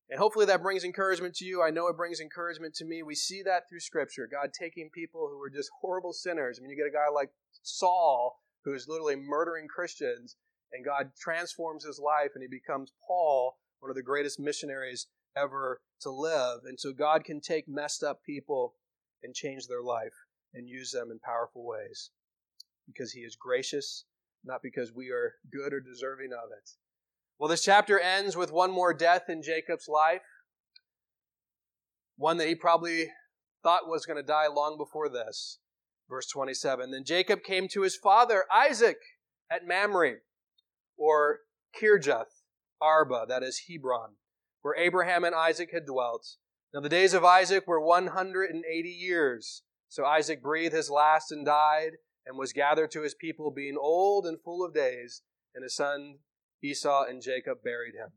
And 0.10 0.20
hopefully 0.20 0.46
that 0.46 0.62
brings 0.62 0.84
encouragement 0.84 1.36
to 1.36 1.46
you. 1.46 1.64
I 1.64 1.72
know 1.72 1.88
it 1.88 1.98
brings 1.98 2.20
encouragement 2.20 2.76
to 2.76 2.86
me. 2.86 3.02
We 3.02 3.16
see 3.16 3.42
that 3.44 3.64
through 3.68 3.80
Scripture. 3.80 4.30
God 4.32 4.52
taking 4.54 4.90
people 4.94 5.30
who 5.32 5.40
were 5.40 5.50
just 5.50 5.72
horrible 5.82 6.14
sinners. 6.14 6.60
I 6.60 6.62
mean, 6.62 6.70
you 6.70 6.78
get 6.78 6.88
a 6.88 6.94
guy 6.94 7.12
like 7.14 7.32
Saul, 7.64 8.40
who 8.64 8.74
is 8.74 8.88
literally 8.88 9.16
murdering 9.16 9.68
Christians, 9.68 10.36
and 10.72 10.86
God 10.86 11.12
transforms 11.20 11.86
his 11.86 12.00
life 12.00 12.32
and 12.36 12.44
he 12.44 12.48
becomes 12.48 12.94
Paul, 13.08 13.58
one 13.80 13.90
of 13.90 13.96
the 13.96 14.04
greatest 14.04 14.40
missionaries 14.40 15.08
ever 15.36 15.82
to 16.02 16.12
live. 16.12 16.60
And 16.66 16.80
so 16.80 16.94
God 16.94 17.24
can 17.24 17.42
take 17.42 17.68
messed 17.68 18.04
up 18.04 18.22
people 18.24 18.76
and 19.24 19.34
change 19.34 19.68
their 19.68 19.82
life 19.82 20.14
and 20.54 20.70
use 20.70 20.92
them 20.92 21.10
in 21.12 21.20
powerful 21.20 21.66
ways 21.66 22.12
because 22.86 23.12
he 23.12 23.22
is 23.22 23.36
gracious, 23.36 24.06
not 24.44 24.62
because 24.62 24.94
we 24.94 25.10
are 25.10 25.34
good 25.52 25.74
or 25.74 25.80
deserving 25.80 26.32
of 26.32 26.52
it. 26.52 26.70
Well, 27.38 27.50
this 27.50 27.64
chapter 27.64 28.00
ends 28.00 28.38
with 28.38 28.52
one 28.52 28.72
more 28.72 28.94
death 28.94 29.24
in 29.28 29.42
Jacob's 29.42 29.88
life. 29.90 30.22
One 32.18 32.38
that 32.38 32.48
he 32.48 32.56
probably 32.56 33.08
thought 33.62 33.90
was 33.90 34.06
going 34.06 34.18
to 34.18 34.24
die 34.24 34.48
long 34.48 34.78
before 34.78 35.10
this. 35.10 35.60
Verse 36.10 36.28
27. 36.30 36.92
Then 36.92 37.04
Jacob 37.04 37.44
came 37.44 37.68
to 37.70 37.82
his 37.82 37.98
father 37.98 38.46
Isaac 38.54 38.98
at 39.52 39.68
Mamre, 39.68 40.20
or 40.98 41.40
Kirjath 41.80 42.44
Arba, 42.82 43.26
that 43.28 43.44
is 43.44 43.64
Hebron, 43.68 44.16
where 44.62 44.76
Abraham 44.78 45.24
and 45.24 45.36
Isaac 45.36 45.70
had 45.74 45.86
dwelt. 45.86 46.38
Now 46.74 46.80
the 46.80 46.90
days 46.90 47.14
of 47.14 47.26
Isaac 47.26 47.68
were 47.68 47.82
180 47.82 48.90
years. 48.90 49.64
So 49.90 50.06
Isaac 50.06 50.42
breathed 50.42 50.74
his 50.74 50.90
last 50.90 51.32
and 51.32 51.46
died, 51.46 51.92
and 52.26 52.38
was 52.38 52.54
gathered 52.54 52.92
to 52.92 53.02
his 53.02 53.14
people, 53.14 53.52
being 53.52 53.78
old 53.80 54.26
and 54.26 54.42
full 54.42 54.66
of 54.66 54.74
days. 54.74 55.22
And 55.54 55.64
his 55.64 55.76
son 55.76 56.20
Esau 56.70 57.04
and 57.04 57.22
Jacob 57.22 57.64
buried 57.64 57.96
him. 57.96 58.10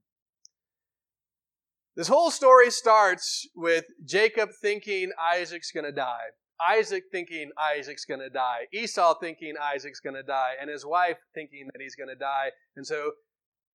This 1.97 2.09
whole 2.09 2.31
story 2.31 2.71
starts 2.71 3.49
with 3.57 3.87
Jacob 4.05 4.51
thinking 4.63 5.11
Isaac's 5.21 5.73
going 5.73 5.87
to 5.87 5.93
die. 5.93 6.31
Isaac 6.61 7.05
thinking 7.11 7.51
Isaac's 7.59 8.05
going 8.05 8.21
to 8.21 8.31
die. 8.31 8.67
Esau 8.73 9.15
thinking 9.21 9.55
Isaac's 9.61 10.01
going 10.01 10.17
to 10.17 10.23
die. 10.23 10.53
And 10.61 10.71
his 10.71 10.87
wife 10.87 11.19
thinking 11.35 11.69
that 11.73 11.81
he's 11.81 11.95
going 11.95 12.09
to 12.09 12.17
die. 12.17 12.51
And 12.77 12.87
so 12.87 13.13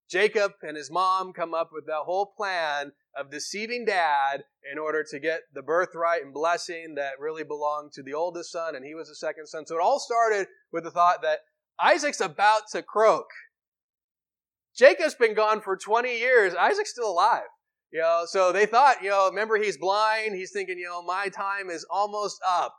Jacob 0.09 0.53
and 0.61 0.77
his 0.77 0.91
mom 0.91 1.33
come 1.33 1.53
up 1.53 1.69
with 1.71 1.85
that 1.87 2.03
whole 2.05 2.33
plan 2.37 2.91
of 3.17 3.31
deceiving 3.31 3.85
dad 3.85 4.43
in 4.71 4.77
order 4.77 5.03
to 5.09 5.19
get 5.19 5.41
the 5.53 5.61
birthright 5.61 6.23
and 6.23 6.33
blessing 6.33 6.95
that 6.95 7.19
really 7.19 7.43
belonged 7.43 7.91
to 7.93 8.03
the 8.03 8.13
oldest 8.13 8.51
son, 8.51 8.75
and 8.75 8.85
he 8.85 8.95
was 8.95 9.07
the 9.07 9.15
second 9.15 9.47
son. 9.47 9.65
So 9.65 9.75
it 9.75 9.81
all 9.81 9.99
started 9.99 10.47
with 10.71 10.83
the 10.83 10.91
thought 10.91 11.21
that 11.21 11.39
Isaac's 11.79 12.21
about 12.21 12.63
to 12.71 12.81
croak. 12.81 13.27
Jacob's 14.75 15.15
been 15.15 15.35
gone 15.35 15.61
for 15.61 15.77
20 15.77 16.17
years. 16.17 16.53
Isaac's 16.55 16.91
still 16.91 17.11
alive. 17.11 17.43
You 17.91 18.01
know, 18.01 18.23
so 18.25 18.51
they 18.51 18.65
thought, 18.65 19.03
you 19.03 19.09
know, 19.09 19.29
remember 19.29 19.57
he's 19.57 19.77
blind. 19.77 20.35
He's 20.35 20.51
thinking, 20.51 20.79
you 20.79 20.85
know, 20.85 21.03
my 21.03 21.27
time 21.27 21.69
is 21.69 21.85
almost 21.91 22.41
up. 22.47 22.75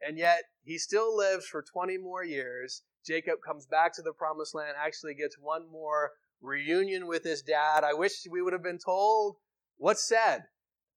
And 0.00 0.18
yet 0.18 0.42
he 0.64 0.78
still 0.78 1.16
lives 1.16 1.46
for 1.46 1.62
20 1.62 1.96
more 1.98 2.24
years. 2.24 2.82
Jacob 3.06 3.38
comes 3.46 3.66
back 3.66 3.94
to 3.94 4.02
the 4.02 4.12
promised 4.12 4.54
land, 4.54 4.76
actually 4.76 5.14
gets 5.14 5.36
one 5.40 5.70
more 5.70 6.10
reunion 6.40 7.06
with 7.06 7.24
his 7.24 7.42
dad. 7.42 7.84
I 7.84 7.94
wish 7.94 8.26
we 8.30 8.42
would 8.42 8.52
have 8.52 8.62
been 8.62 8.78
told 8.78 9.36
what's 9.76 10.06
said, 10.06 10.44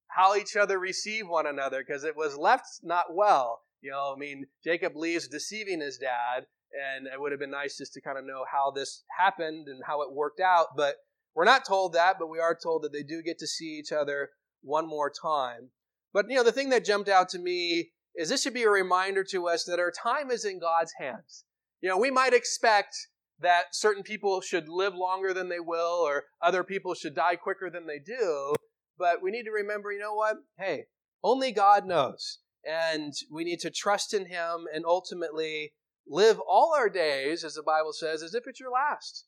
how 0.08 0.34
each 0.34 0.56
other 0.56 0.78
receive 0.78 1.28
one 1.28 1.46
another, 1.46 1.84
because 1.86 2.04
it 2.04 2.16
was 2.16 2.36
left 2.36 2.66
not 2.82 3.14
well. 3.14 3.62
You 3.80 3.92
know, 3.92 4.12
I 4.14 4.18
mean, 4.18 4.46
Jacob 4.62 4.94
leaves 4.94 5.28
deceiving 5.28 5.80
his 5.80 5.98
dad, 5.98 6.46
and 6.72 7.06
it 7.06 7.20
would 7.20 7.32
have 7.32 7.40
been 7.40 7.50
nice 7.50 7.76
just 7.76 7.92
to 7.94 8.00
kind 8.00 8.18
of 8.18 8.24
know 8.24 8.44
how 8.50 8.70
this 8.70 9.04
happened 9.18 9.68
and 9.68 9.82
how 9.86 10.02
it 10.02 10.12
worked 10.12 10.40
out. 10.40 10.68
But 10.76 10.96
we're 11.34 11.44
not 11.44 11.64
told 11.66 11.92
that, 11.94 12.16
but 12.18 12.28
we 12.28 12.38
are 12.38 12.56
told 12.60 12.82
that 12.82 12.92
they 12.92 13.02
do 13.02 13.22
get 13.22 13.38
to 13.38 13.46
see 13.46 13.78
each 13.78 13.92
other 13.92 14.30
one 14.62 14.86
more 14.86 15.10
time. 15.10 15.70
But, 16.12 16.26
you 16.28 16.36
know, 16.36 16.44
the 16.44 16.52
thing 16.52 16.70
that 16.70 16.84
jumped 16.84 17.08
out 17.08 17.28
to 17.30 17.38
me 17.38 17.92
is 18.14 18.28
this 18.28 18.42
should 18.42 18.54
be 18.54 18.64
a 18.64 18.70
reminder 18.70 19.24
to 19.30 19.48
us 19.48 19.64
that 19.64 19.78
our 19.78 19.90
time 19.90 20.30
is 20.30 20.44
in 20.44 20.60
God's 20.60 20.92
hands. 20.98 21.44
You 21.80 21.88
know, 21.88 21.98
we 21.98 22.10
might 22.10 22.34
expect 22.34 22.94
that 23.40 23.74
certain 23.74 24.02
people 24.02 24.40
should 24.40 24.68
live 24.68 24.94
longer 24.94 25.34
than 25.34 25.48
they 25.48 25.60
will 25.60 26.00
or 26.04 26.24
other 26.40 26.62
people 26.62 26.94
should 26.94 27.14
die 27.14 27.36
quicker 27.36 27.70
than 27.70 27.86
they 27.86 27.98
do, 27.98 28.54
but 28.98 29.22
we 29.22 29.30
need 29.30 29.44
to 29.44 29.50
remember, 29.50 29.90
you 29.90 29.98
know 29.98 30.14
what? 30.14 30.36
Hey, 30.58 30.84
only 31.24 31.50
God 31.50 31.86
knows. 31.86 32.38
And 32.64 33.12
we 33.30 33.42
need 33.42 33.58
to 33.60 33.70
trust 33.70 34.14
in 34.14 34.26
Him 34.26 34.66
and 34.72 34.84
ultimately 34.86 35.72
live 36.06 36.38
all 36.40 36.74
our 36.76 36.88
days, 36.88 37.44
as 37.44 37.54
the 37.54 37.62
Bible 37.62 37.92
says, 37.92 38.22
as 38.22 38.34
if 38.34 38.46
it's 38.46 38.60
your 38.60 38.70
last. 38.70 39.26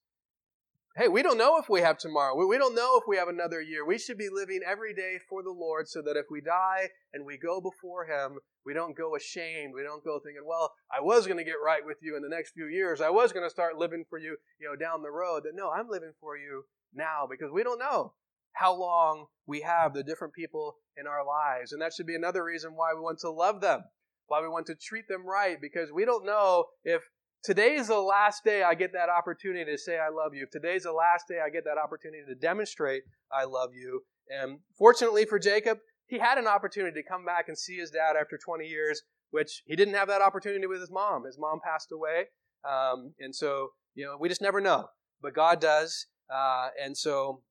Hey, 0.96 1.08
we 1.08 1.22
don't 1.22 1.38
know 1.38 1.58
if 1.58 1.68
we 1.68 1.80
have 1.80 1.98
tomorrow. 1.98 2.36
We 2.36 2.56
don't 2.56 2.76
know 2.76 2.96
if 2.96 3.02
we 3.08 3.16
have 3.16 3.26
another 3.26 3.60
year. 3.60 3.84
We 3.84 3.98
should 3.98 4.16
be 4.16 4.28
living 4.32 4.60
every 4.64 4.94
day 4.94 5.18
for 5.28 5.42
the 5.42 5.50
Lord 5.50 5.88
so 5.88 6.00
that 6.02 6.16
if 6.16 6.26
we 6.30 6.40
die 6.40 6.90
and 7.12 7.26
we 7.26 7.36
go 7.36 7.60
before 7.60 8.04
Him, 8.04 8.38
we 8.64 8.74
don't 8.74 8.96
go 8.96 9.16
ashamed. 9.16 9.74
We 9.74 9.82
don't 9.82 10.04
go 10.04 10.20
thinking, 10.20 10.44
well, 10.46 10.72
I 10.96 11.02
was 11.02 11.26
going 11.26 11.38
to 11.38 11.44
get 11.44 11.56
right 11.64 11.84
with 11.84 11.98
you 12.00 12.16
in 12.16 12.22
the 12.22 12.28
next 12.28 12.52
few 12.52 12.66
years. 12.66 13.00
I 13.00 13.10
was 13.10 13.32
going 13.32 13.44
to 13.44 13.50
start 13.50 13.76
living 13.76 14.04
for 14.08 14.20
you, 14.20 14.36
you 14.60 14.68
know, 14.68 14.76
down 14.76 15.02
the 15.02 15.10
road. 15.10 15.42
That 15.44 15.56
no, 15.56 15.68
I'm 15.68 15.88
living 15.88 16.12
for 16.20 16.36
you 16.36 16.64
now 16.94 17.26
because 17.28 17.50
we 17.52 17.64
don't 17.64 17.80
know 17.80 18.12
how 18.52 18.72
long 18.72 19.26
we 19.46 19.62
have 19.62 19.94
the 19.94 20.04
different 20.04 20.32
people 20.32 20.76
in 20.96 21.06
our 21.06 21.26
lives. 21.26 21.72
And 21.72 21.82
that 21.82 21.92
should 21.92 22.06
be 22.06 22.14
another 22.14 22.44
reason 22.44 22.76
why 22.76 22.94
we 22.94 23.00
want 23.00 23.18
to 23.20 23.30
love 23.30 23.60
them, 23.60 23.82
why 24.26 24.40
we 24.40 24.48
want 24.48 24.66
to 24.66 24.74
treat 24.74 25.08
them 25.08 25.26
right, 25.26 25.58
because 25.60 25.90
we 25.92 26.04
don't 26.04 26.24
know 26.24 26.66
if 26.84 27.02
Today's 27.44 27.88
the 27.88 28.00
last 28.00 28.42
day 28.42 28.62
I 28.62 28.74
get 28.74 28.94
that 28.94 29.10
opportunity 29.10 29.70
to 29.70 29.76
say 29.76 29.98
I 29.98 30.08
love 30.08 30.32
you. 30.34 30.44
If 30.44 30.50
today's 30.50 30.84
the 30.84 30.92
last 30.92 31.28
day 31.28 31.40
I 31.44 31.50
get 31.50 31.64
that 31.64 31.76
opportunity 31.76 32.22
to 32.26 32.34
demonstrate 32.34 33.02
I 33.30 33.44
love 33.44 33.74
you. 33.74 34.00
And 34.30 34.60
fortunately 34.78 35.26
for 35.26 35.38
Jacob, 35.38 35.76
he 36.06 36.18
had 36.18 36.38
an 36.38 36.46
opportunity 36.46 37.02
to 37.02 37.06
come 37.06 37.22
back 37.22 37.48
and 37.48 37.58
see 37.58 37.76
his 37.76 37.90
dad 37.90 38.16
after 38.18 38.38
20 38.42 38.64
years, 38.64 39.02
which 39.30 39.62
he 39.66 39.76
didn't 39.76 39.92
have 39.92 40.08
that 40.08 40.22
opportunity 40.22 40.66
with 40.66 40.80
his 40.80 40.90
mom. 40.90 41.26
His 41.26 41.38
mom 41.38 41.60
passed 41.62 41.92
away. 41.92 42.28
Um, 42.66 43.12
and 43.20 43.36
so, 43.36 43.72
you 43.94 44.06
know, 44.06 44.16
we 44.18 44.30
just 44.30 44.40
never 44.40 44.62
know. 44.62 44.88
But 45.20 45.34
God 45.34 45.60
does. 45.60 46.06
Uh, 46.34 46.68
and 46.82 46.96
so 46.96 47.42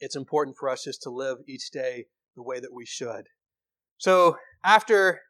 it's 0.00 0.16
important 0.16 0.56
for 0.58 0.70
us 0.70 0.84
just 0.84 1.02
to 1.02 1.10
live 1.10 1.36
each 1.46 1.70
day 1.70 2.06
the 2.34 2.42
way 2.42 2.60
that 2.60 2.72
we 2.72 2.86
should. 2.86 3.26
So 3.98 4.38
after 4.64 5.20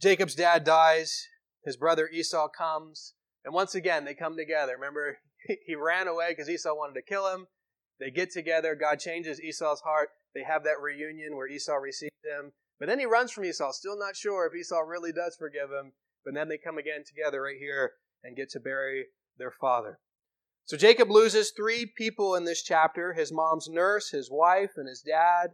Jacob's 0.00 0.34
dad 0.34 0.64
dies. 0.64 1.26
His 1.64 1.76
brother 1.76 2.08
Esau 2.08 2.48
comes. 2.48 3.14
And 3.44 3.52
once 3.52 3.74
again, 3.74 4.04
they 4.04 4.14
come 4.14 4.36
together. 4.36 4.74
Remember, 4.74 5.18
he 5.66 5.74
ran 5.74 6.08
away 6.08 6.30
because 6.30 6.48
Esau 6.48 6.74
wanted 6.74 6.94
to 6.94 7.02
kill 7.02 7.32
him. 7.32 7.46
They 7.98 8.10
get 8.10 8.30
together. 8.30 8.74
God 8.74 9.00
changes 9.00 9.40
Esau's 9.40 9.80
heart. 9.80 10.10
They 10.34 10.44
have 10.44 10.64
that 10.64 10.80
reunion 10.80 11.36
where 11.36 11.48
Esau 11.48 11.74
receives 11.74 12.12
him. 12.24 12.52
But 12.78 12.88
then 12.88 13.00
he 13.00 13.06
runs 13.06 13.32
from 13.32 13.44
Esau, 13.44 13.72
still 13.72 13.98
not 13.98 14.14
sure 14.14 14.46
if 14.46 14.54
Esau 14.54 14.80
really 14.80 15.12
does 15.12 15.36
forgive 15.36 15.70
him. 15.70 15.92
But 16.24 16.34
then 16.34 16.48
they 16.48 16.58
come 16.58 16.78
again 16.78 17.02
together 17.04 17.42
right 17.42 17.56
here 17.58 17.92
and 18.22 18.36
get 18.36 18.50
to 18.50 18.60
bury 18.60 19.06
their 19.36 19.50
father. 19.50 19.98
So 20.64 20.76
Jacob 20.76 21.10
loses 21.10 21.50
three 21.50 21.86
people 21.86 22.34
in 22.34 22.44
this 22.44 22.62
chapter 22.62 23.14
his 23.14 23.32
mom's 23.32 23.68
nurse, 23.68 24.10
his 24.10 24.30
wife, 24.30 24.72
and 24.76 24.88
his 24.88 25.00
dad. 25.00 25.48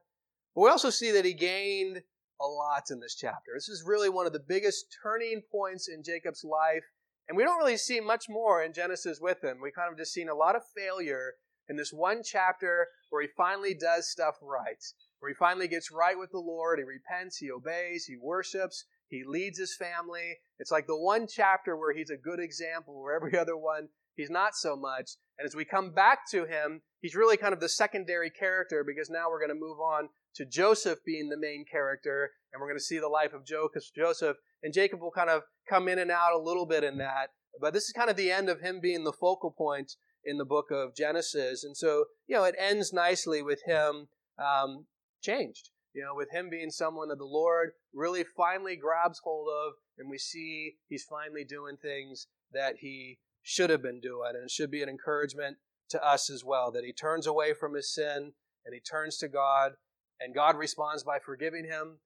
But 0.55 0.63
we 0.63 0.71
also 0.71 0.91
see 0.91 1.13
that 1.13 1.25
he 1.25 1.35
gained 1.35 2.03
a 2.41 2.47
lot 2.47 2.85
in 2.91 3.01
this 3.01 3.15
chapter. 3.15 3.53
This 3.55 3.69
is 3.69 3.85
really 3.87 4.09
one 4.09 4.27
of 4.27 4.33
the 4.33 4.45
biggest 4.47 4.87
turning 5.03 5.43
points 5.51 5.89
in 5.89 6.03
Jacob's 6.03 6.45
life. 6.45 6.85
And 7.29 7.37
we 7.37 7.45
don't 7.45 7.59
really 7.59 7.77
see 7.77 8.01
much 8.01 8.27
more 8.29 8.63
in 8.63 8.73
Genesis 8.73 9.19
with 9.21 9.43
him. 9.43 9.59
We 9.63 9.71
kind 9.71 9.91
of 9.91 9.99
just 9.99 10.13
seen 10.13 10.29
a 10.29 10.35
lot 10.35 10.57
of 10.57 10.63
failure 10.77 11.35
in 11.69 11.77
this 11.77 11.93
one 11.93 12.23
chapter 12.23 12.89
where 13.11 13.23
he 13.23 13.29
finally 13.37 13.75
does 13.75 14.11
stuff 14.11 14.35
right, 14.43 14.83
where 15.21 15.31
he 15.31 15.35
finally 15.35 15.69
gets 15.69 15.91
right 15.91 16.19
with 16.19 16.31
the 16.33 16.39
Lord. 16.39 16.79
He 16.79 16.85
repents, 16.85 17.39
he 17.39 17.51
obeys, 17.51 18.05
he 18.05 18.17
worships, 18.21 18.85
he 19.09 19.23
leads 19.27 19.59
his 19.59 19.75
family. 19.75 20.39
It's 20.59 20.71
like 20.71 20.87
the 20.87 20.99
one 20.99 21.27
chapter 21.27 21.77
where 21.77 21.95
he's 21.95 22.11
a 22.11 22.17
good 22.17 22.41
example, 22.41 23.03
where 23.03 23.17
every 23.17 23.39
other 23.39 23.57
one 23.57 23.89
he's 24.17 24.31
not 24.31 24.55
so 24.55 24.77
much. 24.77 25.13
And 25.39 25.47
as 25.47 25.55
we 25.55 25.65
come 25.65 25.93
back 25.93 26.31
to 26.31 26.45
him, 26.45 26.83
he's 27.01 27.15
really 27.15 27.37
kind 27.37 27.53
of 27.53 27.61
the 27.61 27.69
secondary 27.69 28.31
character 28.31 28.85
because 28.85 29.11
now 29.11 29.29
we're 29.29 29.41
going 29.41 29.57
to 29.57 29.67
move 29.67 29.81
on 29.81 30.09
to 30.37 30.45
Joseph 30.45 30.99
being 31.05 31.29
the 31.29 31.39
main 31.39 31.65
character, 31.71 32.33
and 32.53 32.61
we're 32.61 32.69
going 32.69 32.79
to 32.79 32.85
see 32.85 32.99
the 32.99 33.09
life 33.09 33.33
of 33.33 33.45
Joseph. 33.45 34.37
And 34.63 34.73
Jacob 34.73 35.01
will 35.01 35.11
kind 35.11 35.31
of 35.31 35.43
come 35.69 35.89
in 35.89 35.99
and 35.99 36.11
out 36.11 36.33
a 36.35 36.43
little 36.43 36.67
bit 36.67 36.85
in 36.85 36.99
that. 36.99 37.31
But 37.61 37.73
this 37.73 37.85
is 37.85 37.93
kind 37.93 38.11
of 38.11 38.17
the 38.17 38.33
end 38.33 38.49
of 38.49 38.61
him 38.61 38.81
being 38.81 39.05
the 39.05 39.13
focal 39.13 39.51
point 39.51 39.93
in 40.25 40.39
the 40.39 40.45
book 40.45 40.71
of 40.71 40.97
Genesis. 40.97 41.65
And 41.65 41.77
so, 41.77 42.07
you 42.27 42.35
know, 42.35 42.45
it 42.45 42.57
ends 42.59 42.93
nicely 42.93 43.43
with 43.43 43.63
him 43.67 44.09
um, 44.39 44.87
changed. 45.23 45.71
You 45.93 46.03
know, 46.03 46.15
with 46.15 46.33
him 46.33 46.51
being 46.51 46.71
someone 46.71 47.09
that 47.11 47.19
the 47.19 47.25
Lord 47.25 47.71
really 47.93 48.25
finally 48.37 48.75
grabs 48.75 49.21
hold 49.23 49.49
of, 49.49 49.75
and 49.97 50.11
we 50.11 50.19
see 50.19 50.73
he's 50.89 51.05
finally 51.05 51.45
doing 51.45 51.77
things 51.77 52.27
that 52.53 52.77
he 52.81 53.19
should 53.43 53.71
have 53.71 53.83
been 53.83 54.01
doing. 54.01 54.33
And 54.35 54.45
it 54.45 54.51
should 54.51 54.73
be 54.73 54.83
an 54.83 54.89
encouragement 54.89 55.59
to 55.91 56.05
us 56.05 56.29
as 56.31 56.43
well 56.45 56.73
that 56.73 56.85
he 56.85 56.93
turns 56.93 57.27
away 57.27 57.55
from 57.55 57.75
his 57.75 57.93
sin 57.93 58.33
and 58.65 58.75
he 58.75 58.81
turns 58.81 59.19
to 59.19 59.29
God 59.29 59.73
and 60.21 60.35
God 60.35 60.57
responds 60.57 61.03
by 61.03 61.19
forgiving 61.19 61.65
him. 61.65 61.99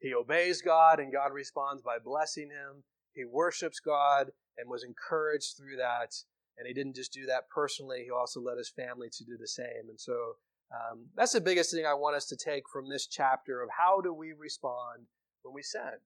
He 0.00 0.14
obeys 0.14 0.62
God, 0.62 0.98
and 0.98 1.12
God 1.12 1.32
responds 1.32 1.82
by 1.82 1.98
blessing 2.02 2.50
him. 2.50 2.82
He 3.14 3.24
worships 3.24 3.80
God 3.80 4.32
and 4.58 4.68
was 4.68 4.84
encouraged 4.84 5.56
through 5.56 5.76
that. 5.76 6.14
And 6.58 6.66
he 6.66 6.74
didn't 6.74 6.96
just 6.96 7.12
do 7.12 7.26
that 7.26 7.48
personally, 7.48 8.02
he 8.04 8.10
also 8.10 8.40
led 8.40 8.58
his 8.58 8.70
family 8.70 9.08
to 9.10 9.24
do 9.24 9.36
the 9.40 9.48
same. 9.48 9.88
And 9.88 10.00
so 10.00 10.36
um, 10.72 11.06
that's 11.16 11.32
the 11.32 11.40
biggest 11.40 11.72
thing 11.72 11.86
I 11.86 11.94
want 11.94 12.16
us 12.16 12.26
to 12.26 12.36
take 12.36 12.64
from 12.72 12.88
this 12.88 13.06
chapter 13.06 13.62
of 13.62 13.68
how 13.78 14.00
do 14.00 14.12
we 14.12 14.32
respond 14.32 15.06
when 15.42 15.54
we 15.54 15.62
sin. 15.62 15.98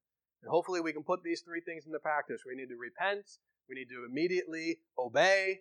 And 0.42 0.50
hopefully 0.50 0.80
we 0.80 0.92
can 0.92 1.02
put 1.02 1.22
these 1.22 1.40
three 1.40 1.60
things 1.60 1.86
into 1.86 1.98
practice. 1.98 2.42
We 2.46 2.54
need 2.54 2.68
to 2.68 2.76
repent, 2.76 3.26
we 3.68 3.74
need 3.74 3.88
to 3.88 4.04
immediately 4.08 4.78
obey, 4.98 5.60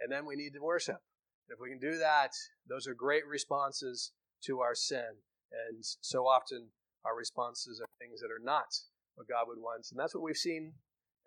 and 0.00 0.10
then 0.10 0.26
we 0.26 0.36
need 0.36 0.54
to 0.54 0.62
worship. 0.62 1.00
And 1.48 1.56
if 1.56 1.60
we 1.60 1.70
can 1.70 1.80
do 1.80 1.98
that, 1.98 2.30
those 2.68 2.86
are 2.86 2.94
great 2.94 3.26
responses 3.26 4.12
to 4.46 4.60
our 4.60 4.74
sin. 4.74 5.20
And 5.52 5.84
so 6.00 6.24
often 6.24 6.68
our 7.04 7.16
responses 7.16 7.80
are 7.80 7.88
things 7.98 8.20
that 8.20 8.30
are 8.30 8.42
not 8.42 8.70
what 9.14 9.28
God 9.28 9.46
would 9.48 9.60
want. 9.60 9.86
And 9.90 9.98
that's 9.98 10.14
what 10.14 10.24
we've 10.24 10.36
seen 10.36 10.72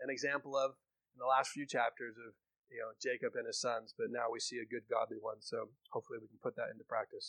an 0.01 0.09
example 0.09 0.57
of 0.57 0.73
in 1.13 1.19
the 1.21 1.29
last 1.29 1.53
few 1.53 1.65
chapters 1.65 2.17
of 2.17 2.33
you 2.73 2.81
know 2.81 2.89
Jacob 2.97 3.37
and 3.37 3.45
his 3.45 3.61
sons, 3.61 3.93
but 3.93 4.09
now 4.09 4.33
we 4.33 4.41
see 4.41 4.57
a 4.57 4.65
good 4.65 4.89
godly 4.89 5.21
one. 5.21 5.37
So 5.39 5.69
hopefully 5.93 6.17
we 6.17 6.27
can 6.27 6.41
put 6.41 6.57
that 6.57 6.73
into 6.73 6.83
practice. 6.83 7.21